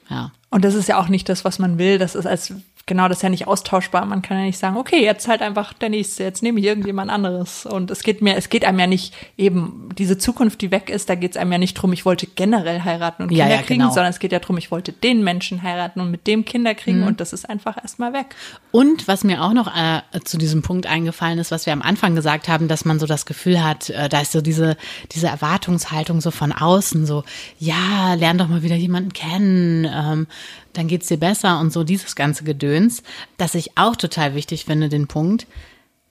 Ja. 0.10 0.32
Und 0.50 0.64
das 0.64 0.76
ist 0.76 0.88
ja 0.88 1.00
auch 1.00 1.10
nicht 1.10 1.28
das, 1.28 1.44
was 1.44 1.60
man 1.60 1.78
will. 1.78 1.98
Das 1.98 2.16
ist 2.16 2.26
als 2.26 2.54
genau 2.88 3.08
das 3.08 3.18
ist 3.18 3.22
ja 3.24 3.30
nicht 3.30 3.48
austauschbar. 3.48 4.06
Man 4.06 4.22
kann 4.22 4.38
ja 4.38 4.44
nicht 4.44 4.60
sagen, 4.60 4.78
okay, 4.78 5.04
jetzt 5.04 5.28
halt 5.28 5.42
einfach 5.42 5.74
der 5.74 5.90
nächste, 5.90 6.24
jetzt 6.24 6.44
nehme 6.44 6.60
ich 6.60 6.66
irgendjemand 6.66 7.10
anderes. 7.10 7.66
Und 7.66 7.90
es 7.90 8.04
geht 8.04 8.22
mir, 8.22 8.36
es 8.36 8.50
geht 8.50 8.64
einem 8.64 8.80
ja 8.80 8.88
nicht 8.88 9.14
eben 9.38 9.90
diese 9.98 10.18
Zukunft, 10.18 10.62
die 10.62 10.70
weg 10.72 10.90
ist, 10.90 11.10
da 11.10 11.16
geht 11.16 11.32
es 11.32 11.38
einem 11.38 11.52
ja 11.52 11.58
nicht 11.58 11.74
drum, 11.74 11.94
ich 11.94 12.06
wollte 12.06 12.28
generell 12.28 12.84
heiraten 12.84 13.24
und 13.24 13.32
Ja, 13.32 13.46
Kinder 13.46 13.56
ja, 13.56 13.62
kriegen, 13.64 13.80
genau. 13.82 13.94
sondern 13.94 14.12
es 14.12 14.20
geht 14.20 14.32
ja 14.32 14.40
drum, 14.40 14.58
ich 14.58 14.70
wollte 14.70 14.92
den 14.94 15.24
Menschen 15.24 15.64
heiraten 15.64 16.00
und 16.00 16.12
mit 16.12 16.28
dem 16.28 16.46
Kinder 16.46 16.76
kriegen 16.76 17.02
Mhm. 17.02 17.08
und 17.08 17.20
das 17.22 17.34
ist 17.34 17.50
einfach 17.50 17.78
erstmal 17.82 18.14
weg. 18.14 18.36
Und 18.72 19.08
was 19.08 19.24
mir 19.24 19.42
auch 19.44 19.54
noch 19.54 19.76
äh, 19.76 20.02
zu 20.24 20.38
diesem 20.38 20.62
Punkt 20.62 20.86
eingefallen 20.86 21.40
ist, 21.40 21.50
was 21.52 21.66
wir 21.66 21.74
am 21.74 21.82
Anfang 21.82 22.14
gesagt 22.16 22.48
haben, 22.50 22.68
dass 22.68 22.86
man 22.86 23.00
so 23.00 23.08
das 23.08 23.26
Gefühl 23.26 23.64
hat, 23.64 23.90
äh, 23.90 24.10
da 24.10 24.22
ist 24.22 24.32
so 24.32 24.42
diese, 24.42 24.78
diese 25.12 25.28
Erwartungshaltung 25.28 26.22
so 26.22 26.30
von 26.30 26.52
außen, 26.52 27.06
so, 27.06 27.24
ja, 27.58 28.14
lern 28.14 28.38
doch 28.38 28.48
mal 28.48 28.62
wieder 28.64 28.76
jemanden 28.76 29.12
kennen, 29.14 29.86
ähm, 29.92 30.28
dann 30.78 30.88
geht's 30.88 31.08
dir 31.08 31.18
besser 31.18 31.60
und 31.60 31.72
so 31.72 31.84
dieses 31.84 32.16
ganze 32.16 32.44
Gedöns, 32.44 33.04
dass 33.38 33.56
ich 33.56 33.78
auch 33.78 33.96
total 33.96 34.36
wichtig 34.36 34.66
finde, 34.66 34.90
den 34.90 35.08
Punkt, 35.08 35.48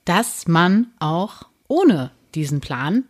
dass 0.05 0.46
man 0.46 0.88
auch 0.98 1.42
ohne 1.68 2.11
diesen 2.35 2.61
Plan 2.61 3.05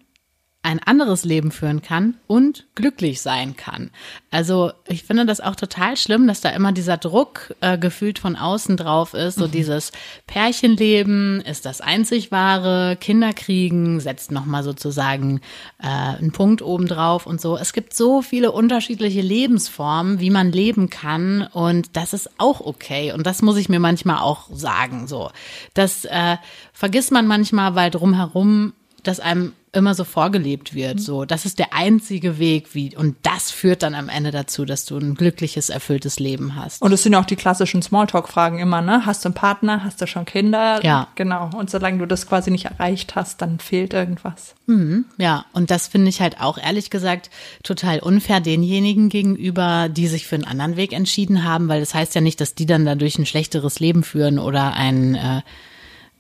ein 0.65 0.83
anderes 0.83 1.27
Leben 1.27 1.53
führen 1.53 1.83
kann 1.83 2.15
und 2.27 2.65
glücklich 2.75 3.21
sein 3.21 3.55
kann. 3.55 3.91
Also 4.31 4.73
ich 4.89 5.05
finde 5.05 5.27
das 5.27 5.41
auch 5.41 5.57
total 5.57 5.99
schlimm, 5.99 6.27
dass 6.27 6.41
da 6.41 6.49
immer 6.49 6.73
dieser 6.73 6.97
Druck 6.97 7.55
äh, 7.61 7.77
gefühlt 7.77 8.19
von 8.19 8.35
außen 8.35 8.79
drauf 8.79 9.13
ist. 9.13 9.39
So 9.39 9.47
dieses 9.47 9.93
Pärchenleben 10.27 11.43
ist 11.43 11.67
das 11.67 11.83
einzig 11.83 12.33
wahre, 12.33 12.97
Kinder 12.99 13.35
kriegen 13.35 14.01
setzt 14.01 14.33
nochmal 14.33 14.63
sozusagen 14.63 15.43
äh, 15.83 15.87
einen 15.87 16.33
Punkt 16.33 16.63
oben 16.63 16.89
drauf 16.89 17.27
und 17.27 17.43
so. 17.43 17.59
Es 17.59 17.75
gibt 17.75 17.95
so 17.95 18.23
viele 18.23 18.51
unterschiedliche 18.51 19.21
Lebensformen, 19.21 20.19
wie 20.19 20.31
man 20.31 20.51
leben 20.51 20.89
kann 20.89 21.47
und 21.53 21.95
das 21.95 22.15
ist 22.15 22.31
auch 22.39 22.63
okay. 22.63 23.13
Und 23.13 23.27
das 23.27 23.43
muss 23.43 23.59
ich 23.59 23.69
mir 23.69 23.81
manchmal 23.81 24.23
auch 24.23 24.49
sagen. 24.51 25.09
So, 25.09 25.31
das 25.75 26.07
äh, 26.07 26.39
vergisst 26.73 27.13
man 27.13 27.27
manchmal, 27.27 27.75
weil 27.75 27.91
drumherum 27.91 28.73
das 29.03 29.21
einem 29.21 29.53
immer 29.75 29.95
so 29.95 30.05
vorgelebt 30.05 30.75
wird. 30.75 31.01
So, 31.01 31.25
das 31.25 31.45
ist 31.45 31.59
der 31.59 31.73
einzige 31.73 32.39
Weg, 32.39 32.75
wie, 32.75 32.97
und 32.97 33.17
das 33.23 33.51
führt 33.51 33.83
dann 33.83 33.95
am 33.95 34.09
Ende 34.09 34.31
dazu, 34.31 34.65
dass 34.65 34.85
du 34.85 34.99
ein 34.99 35.15
glückliches, 35.15 35.69
erfülltes 35.69 36.19
Leben 36.19 36.57
hast. 36.57 36.83
Und 36.83 36.93
es 36.93 37.03
sind 37.03 37.15
auch 37.15 37.25
die 37.25 37.37
klassischen 37.37 37.83
Smalltalk-Fragen 37.83 38.59
immer, 38.59 38.81
ne? 38.81 39.07
Hast 39.07 39.25
du 39.25 39.29
einen 39.29 39.35
Partner? 39.35 39.85
Hast 39.85 40.01
du 40.01 40.07
schon 40.07 40.25
Kinder? 40.25 40.81
Ja. 40.85 41.09
Genau. 41.15 41.51
Und 41.57 41.71
solange 41.71 41.99
du 41.99 42.07
das 42.07 42.27
quasi 42.27 42.51
nicht 42.51 42.67
erreicht 42.67 43.15
hast, 43.15 43.43
dann 43.43 43.59
fehlt 43.59 43.95
irgendwas. 43.95 44.55
Mhm, 44.67 45.05
ja, 45.19 45.45
und 45.53 45.71
das 45.71 45.89
finde 45.89 46.09
ich 46.09 46.21
halt 46.21 46.41
auch 46.41 46.59
ehrlich 46.59 46.91
gesagt 46.91 47.31
total 47.63 47.99
unfair 47.99 48.41
denjenigen 48.41 49.09
gegenüber, 49.09 49.89
die 49.89 50.09
sich 50.09 50.27
für 50.27 50.37
einen 50.37 50.45
anderen 50.45 50.77
Weg 50.77 50.93
entschieden 50.93 51.45
haben, 51.45 51.69
weil 51.69 51.81
das 51.81 51.95
heißt 51.95 52.15
ja 52.15 52.21
nicht, 52.21 52.41
dass 52.41 52.55
die 52.55 52.67
dann 52.67 52.85
dadurch 52.85 53.19
ein 53.19 53.27
schlechteres 53.27 53.81
Leben 53.81 54.03
führen 54.03 54.39
oder 54.39 54.75
ein, 54.75 55.15
äh, 55.15 55.43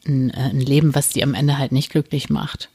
ein, 0.06 0.30
äh, 0.30 0.50
ein 0.50 0.60
Leben, 0.60 0.94
was 0.94 1.08
die 1.10 1.22
am 1.22 1.34
Ende 1.34 1.58
halt 1.58 1.72
nicht 1.72 1.90
glücklich 1.90 2.28
macht. 2.28 2.68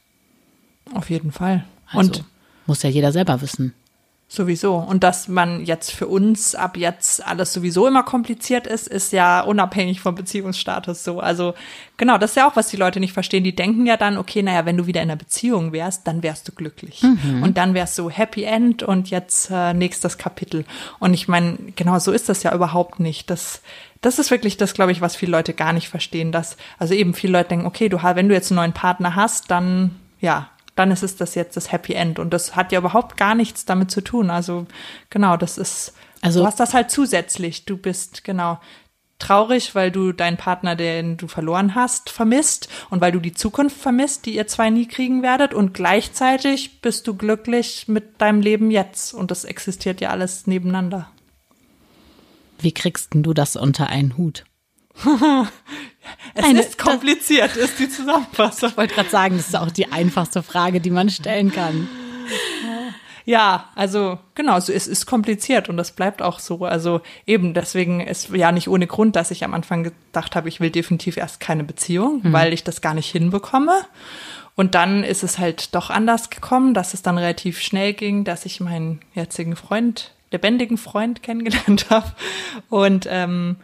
Auf 0.94 1.10
jeden 1.10 1.32
Fall. 1.32 1.64
Also, 1.86 1.98
Und 1.98 2.24
muss 2.66 2.82
ja 2.82 2.90
jeder 2.90 3.12
selber 3.12 3.40
wissen. 3.40 3.74
Sowieso. 4.32 4.76
Und 4.76 5.02
dass 5.02 5.26
man 5.26 5.66
jetzt 5.66 5.90
für 5.90 6.06
uns 6.06 6.54
ab 6.54 6.76
jetzt 6.76 7.26
alles 7.26 7.52
sowieso 7.52 7.88
immer 7.88 8.04
kompliziert 8.04 8.68
ist, 8.68 8.86
ist 8.86 9.12
ja 9.12 9.40
unabhängig 9.40 10.00
vom 10.00 10.14
Beziehungsstatus 10.14 11.02
so. 11.02 11.18
Also 11.18 11.54
genau, 11.96 12.16
das 12.16 12.30
ist 12.30 12.36
ja 12.36 12.48
auch, 12.48 12.54
was 12.54 12.68
die 12.68 12.76
Leute 12.76 13.00
nicht 13.00 13.12
verstehen. 13.12 13.42
Die 13.42 13.56
denken 13.56 13.86
ja 13.86 13.96
dann, 13.96 14.16
okay, 14.16 14.42
naja, 14.42 14.66
wenn 14.66 14.76
du 14.76 14.86
wieder 14.86 15.02
in 15.02 15.10
einer 15.10 15.18
Beziehung 15.18 15.72
wärst, 15.72 16.06
dann 16.06 16.22
wärst 16.22 16.46
du 16.46 16.52
glücklich. 16.52 17.02
Und 17.42 17.58
dann 17.58 17.74
wärst 17.74 17.98
du 17.98 18.08
Happy 18.08 18.44
End 18.44 18.84
und 18.84 19.10
jetzt 19.10 19.50
äh, 19.50 19.74
nächstes 19.74 20.16
Kapitel. 20.16 20.64
Und 21.00 21.12
ich 21.12 21.26
meine, 21.26 21.58
genau 21.74 21.98
so 21.98 22.12
ist 22.12 22.28
das 22.28 22.44
ja 22.44 22.54
überhaupt 22.54 23.00
nicht. 23.00 23.30
Das, 23.30 23.62
das 24.00 24.20
ist 24.20 24.30
wirklich 24.30 24.56
das, 24.56 24.74
glaube 24.74 24.92
ich, 24.92 25.00
was 25.00 25.16
viele 25.16 25.32
Leute 25.32 25.54
gar 25.54 25.72
nicht 25.72 25.88
verstehen. 25.88 26.30
Dass, 26.30 26.56
also 26.78 26.94
eben 26.94 27.14
viele 27.14 27.32
Leute 27.32 27.48
denken, 27.48 27.66
okay, 27.66 27.88
du, 27.88 28.00
wenn 28.00 28.28
du 28.28 28.34
jetzt 28.36 28.52
einen 28.52 28.58
neuen 28.58 28.74
Partner 28.74 29.16
hast, 29.16 29.50
dann, 29.50 29.96
ja, 30.20 30.50
dann 30.80 30.90
ist 30.90 31.02
es 31.02 31.16
das 31.16 31.34
jetzt 31.34 31.56
das 31.56 31.70
Happy 31.72 31.92
End. 31.92 32.18
Und 32.18 32.30
das 32.32 32.56
hat 32.56 32.72
ja 32.72 32.78
überhaupt 32.78 33.16
gar 33.18 33.34
nichts 33.34 33.66
damit 33.66 33.90
zu 33.90 34.00
tun. 34.00 34.30
Also 34.30 34.66
genau, 35.10 35.36
das 35.36 35.58
ist, 35.58 35.92
Also- 36.22 36.40
du 36.40 36.46
hast 36.46 36.58
das 36.58 36.72
halt 36.72 36.90
zusätzlich. 36.90 37.66
Du 37.66 37.76
bist 37.76 38.24
genau 38.24 38.58
traurig, 39.18 39.74
weil 39.74 39.90
du 39.90 40.12
deinen 40.12 40.38
Partner, 40.38 40.76
den 40.76 41.18
du 41.18 41.28
verloren 41.28 41.74
hast, 41.74 42.08
vermisst 42.08 42.70
und 42.88 43.02
weil 43.02 43.12
du 43.12 43.20
die 43.20 43.34
Zukunft 43.34 43.76
vermisst, 43.76 44.24
die 44.24 44.34
ihr 44.36 44.46
zwei 44.46 44.70
nie 44.70 44.88
kriegen 44.88 45.22
werdet. 45.22 45.52
Und 45.52 45.74
gleichzeitig 45.74 46.80
bist 46.80 47.06
du 47.06 47.14
glücklich 47.14 47.86
mit 47.86 48.18
deinem 48.22 48.40
Leben 48.40 48.70
jetzt. 48.70 49.12
Und 49.12 49.30
das 49.30 49.44
existiert 49.44 50.00
ja 50.00 50.08
alles 50.08 50.46
nebeneinander. 50.46 51.10
Wie 52.58 52.72
kriegst 52.72 53.12
denn 53.12 53.22
du 53.22 53.34
das 53.34 53.56
unter 53.56 53.88
einen 53.88 54.16
Hut? 54.16 54.44
Es 56.34 56.44
Eine- 56.44 56.60
ist 56.60 56.78
kompliziert, 56.78 57.56
ist 57.56 57.78
die 57.78 57.88
Zusammenfassung. 57.88 58.70
Ich 58.70 58.76
wollte 58.76 58.94
gerade 58.94 59.10
sagen, 59.10 59.36
das 59.36 59.48
ist 59.48 59.56
auch 59.56 59.70
die 59.70 59.90
einfachste 59.90 60.42
Frage, 60.42 60.80
die 60.80 60.90
man 60.90 61.10
stellen 61.10 61.52
kann. 61.52 61.88
Ja, 63.24 63.68
also 63.74 64.18
genau, 64.34 64.58
so 64.60 64.72
es 64.72 64.86
ist 64.86 65.06
kompliziert 65.06 65.68
und 65.68 65.76
das 65.76 65.92
bleibt 65.92 66.22
auch 66.22 66.38
so. 66.38 66.64
Also 66.64 67.00
eben 67.26 67.54
deswegen 67.54 68.00
ist 68.00 68.30
ja 68.30 68.50
nicht 68.52 68.68
ohne 68.68 68.86
Grund, 68.86 69.16
dass 69.16 69.30
ich 69.30 69.44
am 69.44 69.54
Anfang 69.54 69.84
gedacht 69.84 70.34
habe, 70.34 70.48
ich 70.48 70.60
will 70.60 70.70
definitiv 70.70 71.16
erst 71.16 71.40
keine 71.40 71.64
Beziehung, 71.64 72.20
weil 72.24 72.52
ich 72.52 72.64
das 72.64 72.80
gar 72.80 72.94
nicht 72.94 73.10
hinbekomme. 73.10 73.84
Und 74.56 74.74
dann 74.74 75.04
ist 75.04 75.22
es 75.22 75.38
halt 75.38 75.74
doch 75.74 75.90
anders 75.90 76.30
gekommen, 76.30 76.74
dass 76.74 76.92
es 76.94 77.02
dann 77.02 77.18
relativ 77.18 77.60
schnell 77.60 77.92
ging, 77.92 78.24
dass 78.24 78.46
ich 78.46 78.60
meinen 78.60 79.00
jetzigen 79.14 79.54
Freund, 79.56 80.12
lebendigen 80.32 80.76
Freund 80.76 81.22
kennengelernt 81.22 81.86
habe 81.90 82.12
und 82.68 83.06
ähm, 83.08 83.56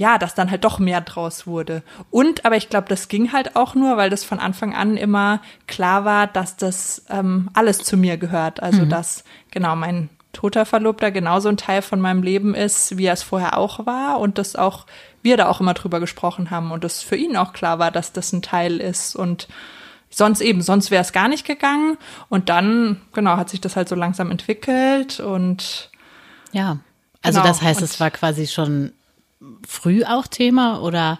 ja, 0.00 0.16
dass 0.16 0.34
dann 0.34 0.50
halt 0.50 0.64
doch 0.64 0.78
mehr 0.78 1.02
draus 1.02 1.46
wurde. 1.46 1.82
Und, 2.10 2.46
aber 2.46 2.56
ich 2.56 2.70
glaube, 2.70 2.88
das 2.88 3.08
ging 3.08 3.34
halt 3.34 3.54
auch 3.54 3.74
nur, 3.74 3.98
weil 3.98 4.08
das 4.08 4.24
von 4.24 4.38
Anfang 4.38 4.74
an 4.74 4.96
immer 4.96 5.42
klar 5.66 6.06
war, 6.06 6.26
dass 6.26 6.56
das 6.56 7.04
ähm, 7.10 7.50
alles 7.52 7.80
zu 7.80 7.98
mir 7.98 8.16
gehört. 8.16 8.62
Also, 8.62 8.86
dass 8.86 9.24
genau 9.50 9.76
mein 9.76 10.08
toter 10.32 10.64
Verlobter 10.64 11.10
genauso 11.10 11.50
ein 11.50 11.58
Teil 11.58 11.82
von 11.82 12.00
meinem 12.00 12.22
Leben 12.22 12.54
ist, 12.54 12.96
wie 12.96 13.04
er 13.04 13.12
es 13.12 13.22
vorher 13.22 13.58
auch 13.58 13.84
war 13.84 14.20
und 14.20 14.38
dass 14.38 14.56
auch 14.56 14.86
wir 15.22 15.36
da 15.36 15.48
auch 15.48 15.60
immer 15.60 15.74
drüber 15.74 16.00
gesprochen 16.00 16.50
haben 16.50 16.70
und 16.70 16.82
das 16.82 17.02
für 17.02 17.16
ihn 17.16 17.36
auch 17.36 17.52
klar 17.52 17.78
war, 17.78 17.90
dass 17.90 18.12
das 18.12 18.32
ein 18.32 18.40
Teil 18.40 18.80
ist 18.80 19.14
und 19.14 19.48
sonst 20.08 20.40
eben, 20.40 20.62
sonst 20.62 20.90
wäre 20.90 21.02
es 21.02 21.12
gar 21.12 21.28
nicht 21.28 21.46
gegangen 21.46 21.98
und 22.30 22.48
dann, 22.48 23.02
genau, 23.12 23.36
hat 23.36 23.50
sich 23.50 23.60
das 23.60 23.76
halt 23.76 23.88
so 23.90 23.96
langsam 23.96 24.30
entwickelt 24.30 25.20
und 25.20 25.90
Ja. 26.52 26.78
Also 27.22 27.40
Genau, 27.40 27.52
das 27.52 27.60
heißt, 27.60 27.82
es 27.82 28.00
war 28.00 28.10
quasi 28.10 28.46
schon 28.46 28.92
früh 29.66 30.04
auch 30.04 30.26
Thema 30.26 30.80
oder, 30.82 31.18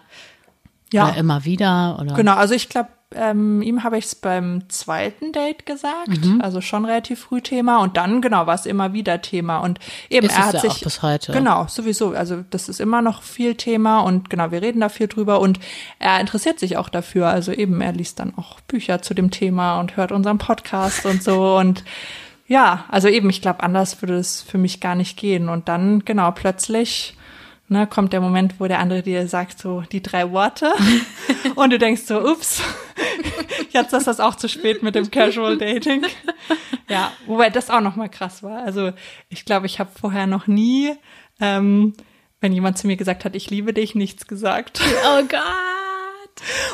ja. 0.93 1.09
oder 1.09 1.17
immer 1.17 1.45
wieder 1.45 1.99
oder 2.01 2.15
Genau, 2.15 2.35
also 2.35 2.55
ich 2.55 2.69
glaube, 2.69 2.91
ähm, 3.13 3.61
ihm 3.61 3.83
habe 3.83 3.99
ich 3.99 4.05
es 4.05 4.15
beim 4.15 4.69
zweiten 4.69 5.33
Date 5.33 5.67
gesagt, 5.67 6.25
Mhm. 6.25 6.41
also 6.41 6.61
schon 6.61 6.85
relativ 6.85 7.19
früh 7.19 7.41
Thema 7.41 7.79
und 7.79 7.97
dann 7.97 8.23
genau 8.23 8.47
war 8.47 8.55
es 8.55 8.67
immer 8.67 8.93
wieder 8.93 9.21
Thema 9.21 9.59
und 9.59 9.81
eben 10.11 10.27
Ist 10.29 10.37
er 10.37 10.47
hat 10.47 10.55
ja 10.55 10.61
sich 10.61 10.71
auch 10.71 10.81
bis 10.81 11.03
heute. 11.03 11.33
genau 11.33 11.67
sowieso, 11.67 12.11
also 12.11 12.45
das 12.51 12.69
ist 12.69 12.79
immer 12.81 13.03
noch 13.03 13.23
viel 13.23 13.57
Thema 13.57 14.01
und 14.01 14.31
genau 14.31 14.53
wir 14.53 14.63
reden 14.63 14.81
da 14.81 14.89
viel 14.89 15.09
drüber 15.09 15.41
und 15.41 15.59
er 15.99 16.21
interessiert 16.21 16.61
sich 16.61 16.77
auch 16.77 16.89
dafür, 16.89 17.27
also 17.29 17.51
eben 17.51 17.81
er 17.81 17.93
liest 17.93 18.21
dann 18.21 18.33
auch 18.37 18.61
Bücher 18.61 19.03
zu 19.03 19.13
dem 19.13 19.33
Thema 19.33 19.81
und 19.81 19.97
hört 19.97 20.13
unseren 20.13 20.39
Podcast 20.39 21.05
und 21.05 21.21
so 21.23 21.57
und 21.59 21.83
ja, 22.47 22.85
also 22.89 23.09
eben 23.09 23.29
ich 23.29 23.43
glaube 23.43 23.65
anders 23.65 24.01
würde 24.03 24.19
es 24.19 24.41
für 24.43 24.59
mich 24.59 24.81
gar 24.81 24.95
nicht 24.95 25.17
gehen 25.19 25.49
und 25.49 25.69
dann 25.69 26.05
genau 26.05 26.31
plötzlich 26.31 27.17
ne, 27.71 27.87
kommt 27.87 28.13
der 28.13 28.21
Moment, 28.21 28.59
wo 28.59 28.67
der 28.67 28.81
andere 28.81 29.03
dir 29.03 29.27
sagt 29.29 29.59
so 29.59 29.83
die 29.93 30.03
drei 30.03 30.31
Worte 30.33 30.73
und 31.55 31.71
du 31.71 31.79
denkst 31.79 32.03
so, 32.03 32.21
ups, 32.21 32.63
jetzt 33.71 33.93
ist 33.93 34.07
das 34.07 34.21
auch 34.21 34.35
zu 34.35 34.49
spät 34.49 34.83
mit 34.83 34.95
dem 34.95 35.11
Casual 35.11 35.57
Dating. 35.57 36.05
Ja, 36.89 37.13
wobei 37.27 37.51
das 37.51 37.71
auch 37.71 37.81
nochmal 37.81 38.09
krass 38.09 38.43
war. 38.43 38.65
Also 38.65 38.93
ich 39.29 39.45
glaube, 39.45 39.67
ich 39.67 39.79
habe 39.79 39.91
vorher 39.99 40.27
noch 40.27 40.47
nie, 40.47 40.93
ähm, 41.41 41.95
wenn 42.41 42.53
jemand 42.53 42.79
zu 42.79 42.87
mir 42.87 42.97
gesagt 42.97 43.25
hat, 43.25 43.37
ich 43.37 43.49
liebe 43.51 43.73
dich, 43.73 43.95
nichts 43.95 44.27
gesagt. 44.27 44.81
Oh 45.07 45.23
Gott. 45.23 45.80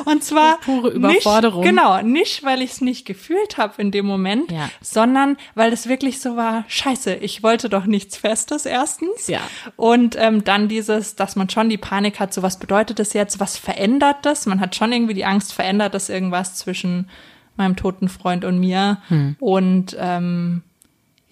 Und 0.05 0.23
zwar 0.25 0.59
Pure 0.61 0.91
Überforderung. 0.91 1.61
Nicht, 1.61 1.71
genau, 1.71 2.03
nicht, 2.03 2.45
weil 2.45 2.63
ich 2.63 2.73
es 2.73 2.81
nicht 2.81 3.07
gefühlt 3.07 3.59
habe 3.59 3.81
in 3.81 3.91
dem 3.91 4.07
Moment, 4.07 4.51
Ja. 4.51 4.71
sondern 4.81 5.37
weil 5.55 5.73
es 5.73 5.89
wirklich 5.89 6.21
so 6.21 6.37
war, 6.37 6.65
scheiße, 6.69 7.15
ich 7.15 7.43
wollte 7.43 7.69
doch 7.69 7.87
nichts 7.87 8.17
Festes 8.17 8.67
erstens. 8.67 9.29
Ja. 9.29 9.41
Und 9.77 10.17
ähm, 10.19 10.45
dann 10.45 10.69
dieses, 10.69 11.17
dass 11.17 11.37
man 11.37 11.49
schon 11.51 11.69
die 11.69 11.79
Panik 11.79 12.21
hat, 12.21 12.33
so 12.33 12.43
was 12.43 12.59
bedeutet 12.59 12.99
das 12.99 13.13
jetzt, 13.13 13.41
was 13.41 13.57
verändert 13.57 14.17
das? 14.23 14.47
Man 14.47 14.61
hat 14.61 14.75
schon 14.77 14.93
irgendwie 14.93 15.15
die 15.15 15.25
Angst, 15.25 15.53
verändert 15.53 15.95
das 15.95 16.09
irgendwas 16.09 16.55
zwischen 16.57 17.09
meinem 17.57 17.77
toten 17.77 18.09
Freund 18.09 18.45
und 18.45 18.59
mir. 18.59 18.99
Hm. 19.09 19.37
Und 19.41 19.97
ähm, 19.99 20.63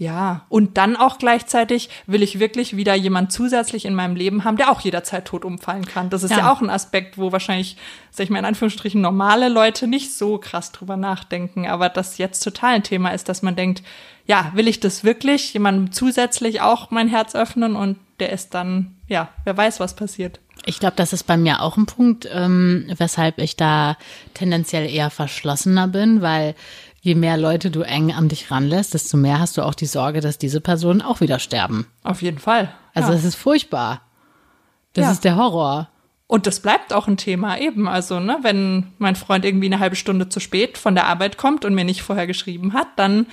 ja, 0.05 0.45
und 0.51 0.77
dann 0.77 0.97
auch 0.97 1.19
gleichzeitig 1.19 1.89
will 2.07 2.23
ich 2.23 2.39
wirklich 2.39 2.77
wieder 2.77 2.95
jemand 2.95 3.33
zusätzlich 3.33 3.87
in 3.87 3.95
meinem 3.95 4.17
Leben 4.17 4.45
haben, 4.45 4.59
der 4.59 4.71
auch 4.71 4.81
jederzeit 4.83 5.25
tot 5.25 5.47
umfallen 5.47 5.87
kann. 5.87 6.11
Das 6.11 6.23
ist 6.23 6.31
ja, 6.31 6.39
Ja. 6.39 6.53
auch 6.53 6.61
ein 6.61 6.69
Aspekt, 6.69 7.17
wo 7.17 7.33
wahrscheinlich, 7.33 7.79
sag 8.11 8.25
ich 8.25 8.31
mal 8.31 8.39
in 8.39 8.45
Anführungsstrichen, 8.45 9.01
normale 9.01 9.49
Leute 9.49 9.87
nicht 9.87 10.13
so 10.15 10.37
krass 10.37 10.73
drüber 10.73 10.99
nachdenken. 10.99 11.67
Aber 11.67 11.89
das 11.89 12.19
jetzt 12.19 12.41
total 12.41 12.75
ein 12.75 12.83
Thema 12.83 13.11
ist, 13.11 13.31
dass 13.31 13.41
man 13.41 13.57
denkt, 13.57 13.83
ja, 14.27 14.53
will 14.55 14.69
ich 14.69 14.79
das 14.79 15.05
wirklich 15.05 15.55
jemandem 15.55 15.91
zusätzlich 15.93 16.61
auch 16.61 16.91
mein 16.91 17.09
Herz 17.09 17.35
öffnen 17.35 17.75
und 17.75 17.97
der 18.21 18.31
ist 18.31 18.53
dann, 18.55 18.95
ja, 19.09 19.31
wer 19.45 19.57
weiß, 19.57 19.81
was 19.81 19.97
passiert. 19.97 20.39
Ich 20.67 20.81
glaube, 20.81 20.97
das 20.97 21.13
ist 21.15 21.25
bei 21.25 21.37
mir 21.39 21.63
auch 21.63 21.77
ein 21.79 21.87
Punkt, 21.87 22.29
ähm, 22.31 22.87
weshalb 22.97 23.39
ich 23.39 23.57
da 23.57 23.97
tendenziell 24.35 24.89
eher 24.89 25.11
verschlossener 25.11 25.89
bin, 25.89 26.21
weil 26.23 26.55
je 27.05 27.15
mehr 27.15 27.37
Leute 27.37 27.71
du 27.71 27.83
eng 27.83 28.13
an 28.15 28.29
dich 28.31 28.51
ranlässt, 28.51 28.95
desto 28.95 29.19
mehr 29.19 29.39
hast 29.39 29.59
du 29.59 29.63
auch 29.63 29.75
die 29.75 29.85
Sorge, 29.85 30.23
dass 30.23 30.39
diese 30.39 30.63
Personen 30.63 31.03
auch 31.03 31.21
wieder 31.21 31.39
sterben. 31.39 31.87
Auf 32.03 32.23
jeden 32.23 32.39
Fall. 32.39 32.73
Also 32.95 33.11
ja. 33.13 33.19
es 33.19 33.25
ist 33.25 33.35
furchtbar. 33.35 34.01
Das 34.95 35.05
Ja. 35.05 35.13
ist 35.13 35.25
der 35.25 35.37
Horror. 35.37 35.89
Und 36.27 36.47
das 36.47 36.61
bleibt 36.61 36.95
auch 36.95 37.07
ein 37.07 37.19
Thema 37.19 37.59
eben. 37.59 37.87
Also, 37.87 38.21
ne, 38.21 38.39
wenn 38.41 38.87
mein 38.97 39.17
Freund 39.17 39.45
irgendwie 39.45 39.67
eine 39.67 39.81
halbe 39.81 39.97
Stunde 39.97 40.31
zu 40.31 40.41
spät 40.41 40.79
von 40.79 40.95
der 40.95 41.07
Arbeit 41.07 41.37
kommt 41.37 41.67
und 41.67 41.75
mir 41.75 41.85
nicht 41.85 42.01
vorher 42.03 42.27
geschrieben 42.27 42.73
hat, 42.73 42.87
dann 42.97 43.27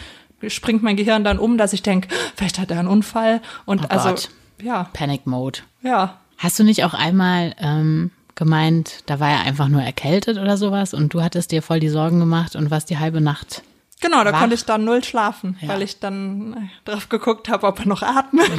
springt 0.47 0.83
mein 0.83 0.97
Gehirn 0.97 1.23
dann 1.23 1.39
um, 1.39 1.57
dass 1.57 1.71
ich 1.71 1.81
denke, 1.81 2.09
vielleicht 2.35 2.59
hat 2.59 2.71
er 2.71 2.79
einen 2.79 2.89
Unfall. 2.89 3.41
Und 3.65 3.83
Oh 3.83 3.87
also, 3.87 4.09
Gott. 4.09 4.29
ja, 4.61 4.89
Panic 4.91 5.25
Mode. 5.25 5.59
ja. 5.81 6.17
Hast 6.37 6.57
du 6.59 6.63
nicht 6.63 6.83
auch 6.83 6.95
einmal 6.95 7.53
ähm, 7.59 8.09
gemeint, 8.41 9.03
da 9.05 9.19
war 9.19 9.29
er 9.29 9.41
einfach 9.41 9.67
nur 9.67 9.83
erkältet 9.83 10.39
oder 10.39 10.57
sowas 10.57 10.95
und 10.95 11.13
du 11.13 11.21
hattest 11.21 11.51
dir 11.51 11.61
voll 11.61 11.79
die 11.79 11.89
Sorgen 11.89 12.19
gemacht 12.19 12.55
und 12.55 12.71
warst 12.71 12.89
die 12.89 12.97
halbe 12.97 13.21
Nacht? 13.21 13.61
Genau, 13.99 14.23
da 14.23 14.33
Wach. 14.33 14.39
konnte 14.39 14.55
ich 14.55 14.65
dann 14.65 14.83
null 14.83 15.03
schlafen, 15.03 15.57
Ja. 15.61 15.67
weil 15.67 15.83
ich 15.83 15.99
dann 15.99 16.53
äh, 16.53 16.89
drauf 16.89 17.07
geguckt 17.07 17.49
habe, 17.49 17.67
ob 17.67 17.79
er 17.81 17.85
noch 17.85 18.01
atmet. 18.01 18.49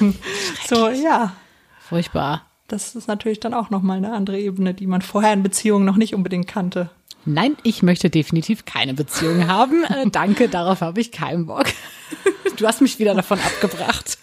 Mhm. 0.00 0.16
so, 0.68 0.88
ja. 0.88 1.30
Furchtbar. 1.88 2.42
Das 2.66 2.96
ist 2.96 3.06
natürlich 3.06 3.38
dann 3.38 3.54
auch 3.54 3.70
nochmal 3.70 3.98
eine 3.98 4.12
andere 4.12 4.40
Ebene, 4.40 4.74
die 4.74 4.88
man 4.88 5.02
vorher 5.02 5.32
in 5.32 5.44
Beziehungen 5.44 5.84
noch 5.84 5.94
nicht 5.94 6.16
unbedingt 6.16 6.48
kannte. 6.48 6.90
Nein, 7.24 7.56
ich 7.62 7.84
möchte 7.84 8.10
definitiv 8.10 8.64
keine 8.64 8.92
Beziehung 8.94 9.46
haben. 9.46 9.84
Äh, 9.84 10.10
danke, 10.10 10.48
darauf 10.48 10.80
habe 10.80 11.00
ich 11.00 11.12
keinen 11.12 11.46
Bock. 11.46 11.66
Du 12.56 12.66
hast 12.66 12.80
mich 12.80 12.98
wieder 12.98 13.14
davon 13.14 13.38
abgebracht. 13.38 14.16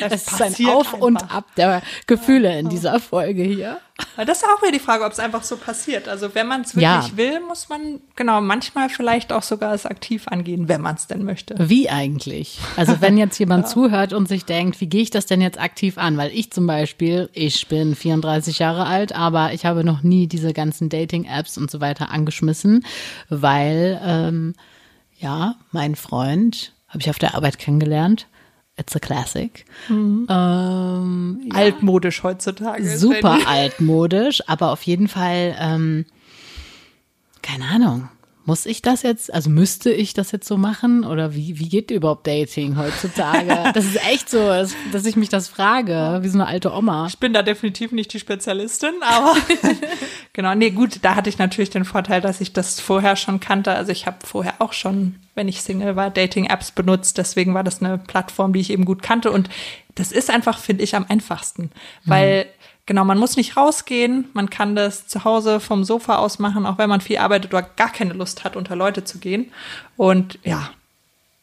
Das, 0.00 0.26
ist 0.26 0.42
ein 0.42 0.54
Auf 0.68 0.94
einfach. 0.94 0.98
und 0.98 1.34
Ab 1.34 1.46
der 1.56 1.82
Gefühle 2.06 2.58
in 2.58 2.68
dieser 2.68 3.00
Folge 3.00 3.42
hier. 3.42 3.80
Das 4.16 4.38
ist 4.38 4.44
auch 4.44 4.60
wieder 4.62 4.72
die 4.72 4.78
Frage, 4.78 5.04
ob 5.04 5.12
es 5.12 5.18
einfach 5.18 5.42
so 5.42 5.56
passiert. 5.56 6.06
Also 6.08 6.34
wenn 6.34 6.46
man 6.46 6.62
es 6.62 6.76
wirklich 6.76 7.10
ja. 7.10 7.16
will, 7.16 7.40
muss 7.40 7.68
man 7.68 8.00
genau 8.14 8.40
manchmal 8.40 8.88
vielleicht 8.88 9.32
auch 9.32 9.42
sogar 9.42 9.72
es 9.74 9.86
aktiv 9.86 10.28
angehen, 10.28 10.68
wenn 10.68 10.82
man 10.82 10.96
es 10.96 11.06
denn 11.06 11.24
möchte. 11.24 11.54
Wie 11.58 11.88
eigentlich? 11.88 12.58
Also 12.76 13.00
wenn 13.00 13.16
jetzt 13.18 13.38
jemand 13.38 13.64
ja. 13.64 13.70
zuhört 13.70 14.12
und 14.12 14.28
sich 14.28 14.44
denkt, 14.44 14.80
wie 14.80 14.86
gehe 14.86 15.02
ich 15.02 15.10
das 15.10 15.26
denn 15.26 15.40
jetzt 15.40 15.58
aktiv 15.58 15.96
an? 15.96 16.18
Weil 16.18 16.30
ich 16.32 16.50
zum 16.50 16.66
Beispiel, 16.66 17.30
ich 17.32 17.68
bin 17.68 17.94
34 17.94 18.58
Jahre 18.58 18.86
alt, 18.86 19.14
aber 19.14 19.52
ich 19.52 19.64
habe 19.64 19.82
noch 19.82 20.02
nie 20.02 20.26
diese 20.26 20.52
ganzen 20.52 20.88
Dating-Apps 20.88 21.56
und 21.56 21.70
so 21.70 21.80
weiter 21.80 22.10
angeschmissen, 22.10 22.84
weil 23.30 24.00
ähm, 24.04 24.54
ja, 25.18 25.56
mein 25.72 25.94
Freund 25.94 26.72
habe 26.88 27.00
ich 27.00 27.10
auf 27.10 27.18
der 27.18 27.34
Arbeit 27.34 27.58
kennengelernt 27.58 28.26
It's 28.78 28.94
a 28.94 28.98
Classic. 29.00 29.64
Mhm. 29.88 30.26
Ähm, 30.28 31.40
ja. 31.50 31.54
Altmodisch 31.54 32.22
heutzutage. 32.22 32.98
Super 32.98 33.46
altmodisch, 33.46 34.42
aber 34.48 34.70
auf 34.70 34.82
jeden 34.82 35.08
Fall, 35.08 35.56
ähm, 35.58 36.04
keine 37.42 37.64
Ahnung. 37.64 38.08
Muss 38.46 38.64
ich 38.64 38.80
das 38.80 39.02
jetzt, 39.02 39.34
also 39.34 39.50
müsste 39.50 39.90
ich 39.90 40.14
das 40.14 40.30
jetzt 40.30 40.46
so 40.46 40.56
machen? 40.56 41.04
Oder 41.04 41.34
wie, 41.34 41.58
wie 41.58 41.68
geht 41.68 41.90
überhaupt 41.90 42.26
Dating 42.26 42.76
heutzutage? 42.76 43.56
Das 43.74 43.84
ist 43.84 43.96
echt 44.06 44.30
so, 44.30 44.38
dass, 44.38 44.74
dass 44.92 45.04
ich 45.04 45.16
mich 45.16 45.28
das 45.28 45.48
frage, 45.48 46.20
wie 46.22 46.28
so 46.28 46.38
eine 46.38 46.46
alte 46.46 46.72
Oma. 46.72 47.06
Ich 47.08 47.18
bin 47.18 47.32
da 47.32 47.42
definitiv 47.42 47.90
nicht 47.90 48.12
die 48.12 48.20
Spezialistin, 48.20 48.94
aber 49.02 49.34
genau, 50.32 50.54
nee, 50.54 50.70
gut, 50.70 51.00
da 51.02 51.16
hatte 51.16 51.28
ich 51.28 51.38
natürlich 51.38 51.70
den 51.70 51.84
Vorteil, 51.84 52.20
dass 52.20 52.40
ich 52.40 52.52
das 52.52 52.80
vorher 52.80 53.16
schon 53.16 53.40
kannte. 53.40 53.72
Also 53.72 53.90
ich 53.90 54.06
habe 54.06 54.18
vorher 54.24 54.54
auch 54.60 54.72
schon, 54.72 55.16
wenn 55.34 55.48
ich 55.48 55.62
Single 55.62 55.96
war, 55.96 56.10
Dating-Apps 56.10 56.70
benutzt. 56.70 57.18
Deswegen 57.18 57.52
war 57.54 57.64
das 57.64 57.82
eine 57.82 57.98
Plattform, 57.98 58.52
die 58.52 58.60
ich 58.60 58.70
eben 58.70 58.84
gut 58.84 59.02
kannte. 59.02 59.32
Und 59.32 59.50
das 59.96 60.12
ist 60.12 60.30
einfach, 60.30 60.58
finde 60.58 60.84
ich, 60.84 60.94
am 60.94 61.06
einfachsten, 61.08 61.70
weil 62.04 62.44
mhm 62.44 62.55
Genau, 62.86 63.04
man 63.04 63.18
muss 63.18 63.36
nicht 63.36 63.56
rausgehen, 63.56 64.28
man 64.32 64.48
kann 64.48 64.76
das 64.76 65.08
zu 65.08 65.24
Hause 65.24 65.58
vom 65.58 65.82
Sofa 65.82 66.16
aus 66.16 66.38
machen, 66.38 66.66
auch 66.66 66.78
wenn 66.78 66.88
man 66.88 67.00
viel 67.00 67.18
arbeitet 67.18 67.52
oder 67.52 67.62
gar 67.62 67.92
keine 67.92 68.12
Lust 68.12 68.44
hat, 68.44 68.54
unter 68.54 68.76
Leute 68.76 69.02
zu 69.02 69.18
gehen. 69.18 69.52
Und 69.96 70.38
ja, 70.44 70.70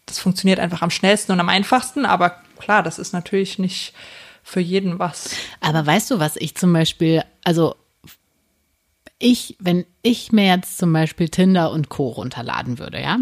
das 0.06 0.20
funktioniert 0.20 0.60
einfach 0.60 0.82
am 0.82 0.90
schnellsten 0.90 1.34
und 1.34 1.42
am 1.42 1.50
einfachsten, 1.50 2.06
aber 2.06 2.38
klar, 2.60 2.82
das 2.82 2.98
ist 2.98 3.12
natürlich 3.12 3.60
nicht 3.60 3.94
für 4.42 4.62
jeden 4.62 5.00
was. 5.00 5.32
Aber 5.60 5.86
weißt 5.86 6.12
du, 6.12 6.20
was 6.20 6.38
ich 6.38 6.56
zum 6.56 6.72
Beispiel, 6.72 7.24
also 7.44 7.76
ich, 9.20 9.58
wenn 9.60 9.86
ich 10.02 10.32
mir 10.32 10.46
jetzt 10.46 10.78
zum 10.78 10.94
Beispiel 10.94 11.28
Tinder 11.28 11.72
und 11.72 11.90
Co. 11.90 12.08
runterladen 12.08 12.80
würde, 12.80 13.02
ja, 13.02 13.20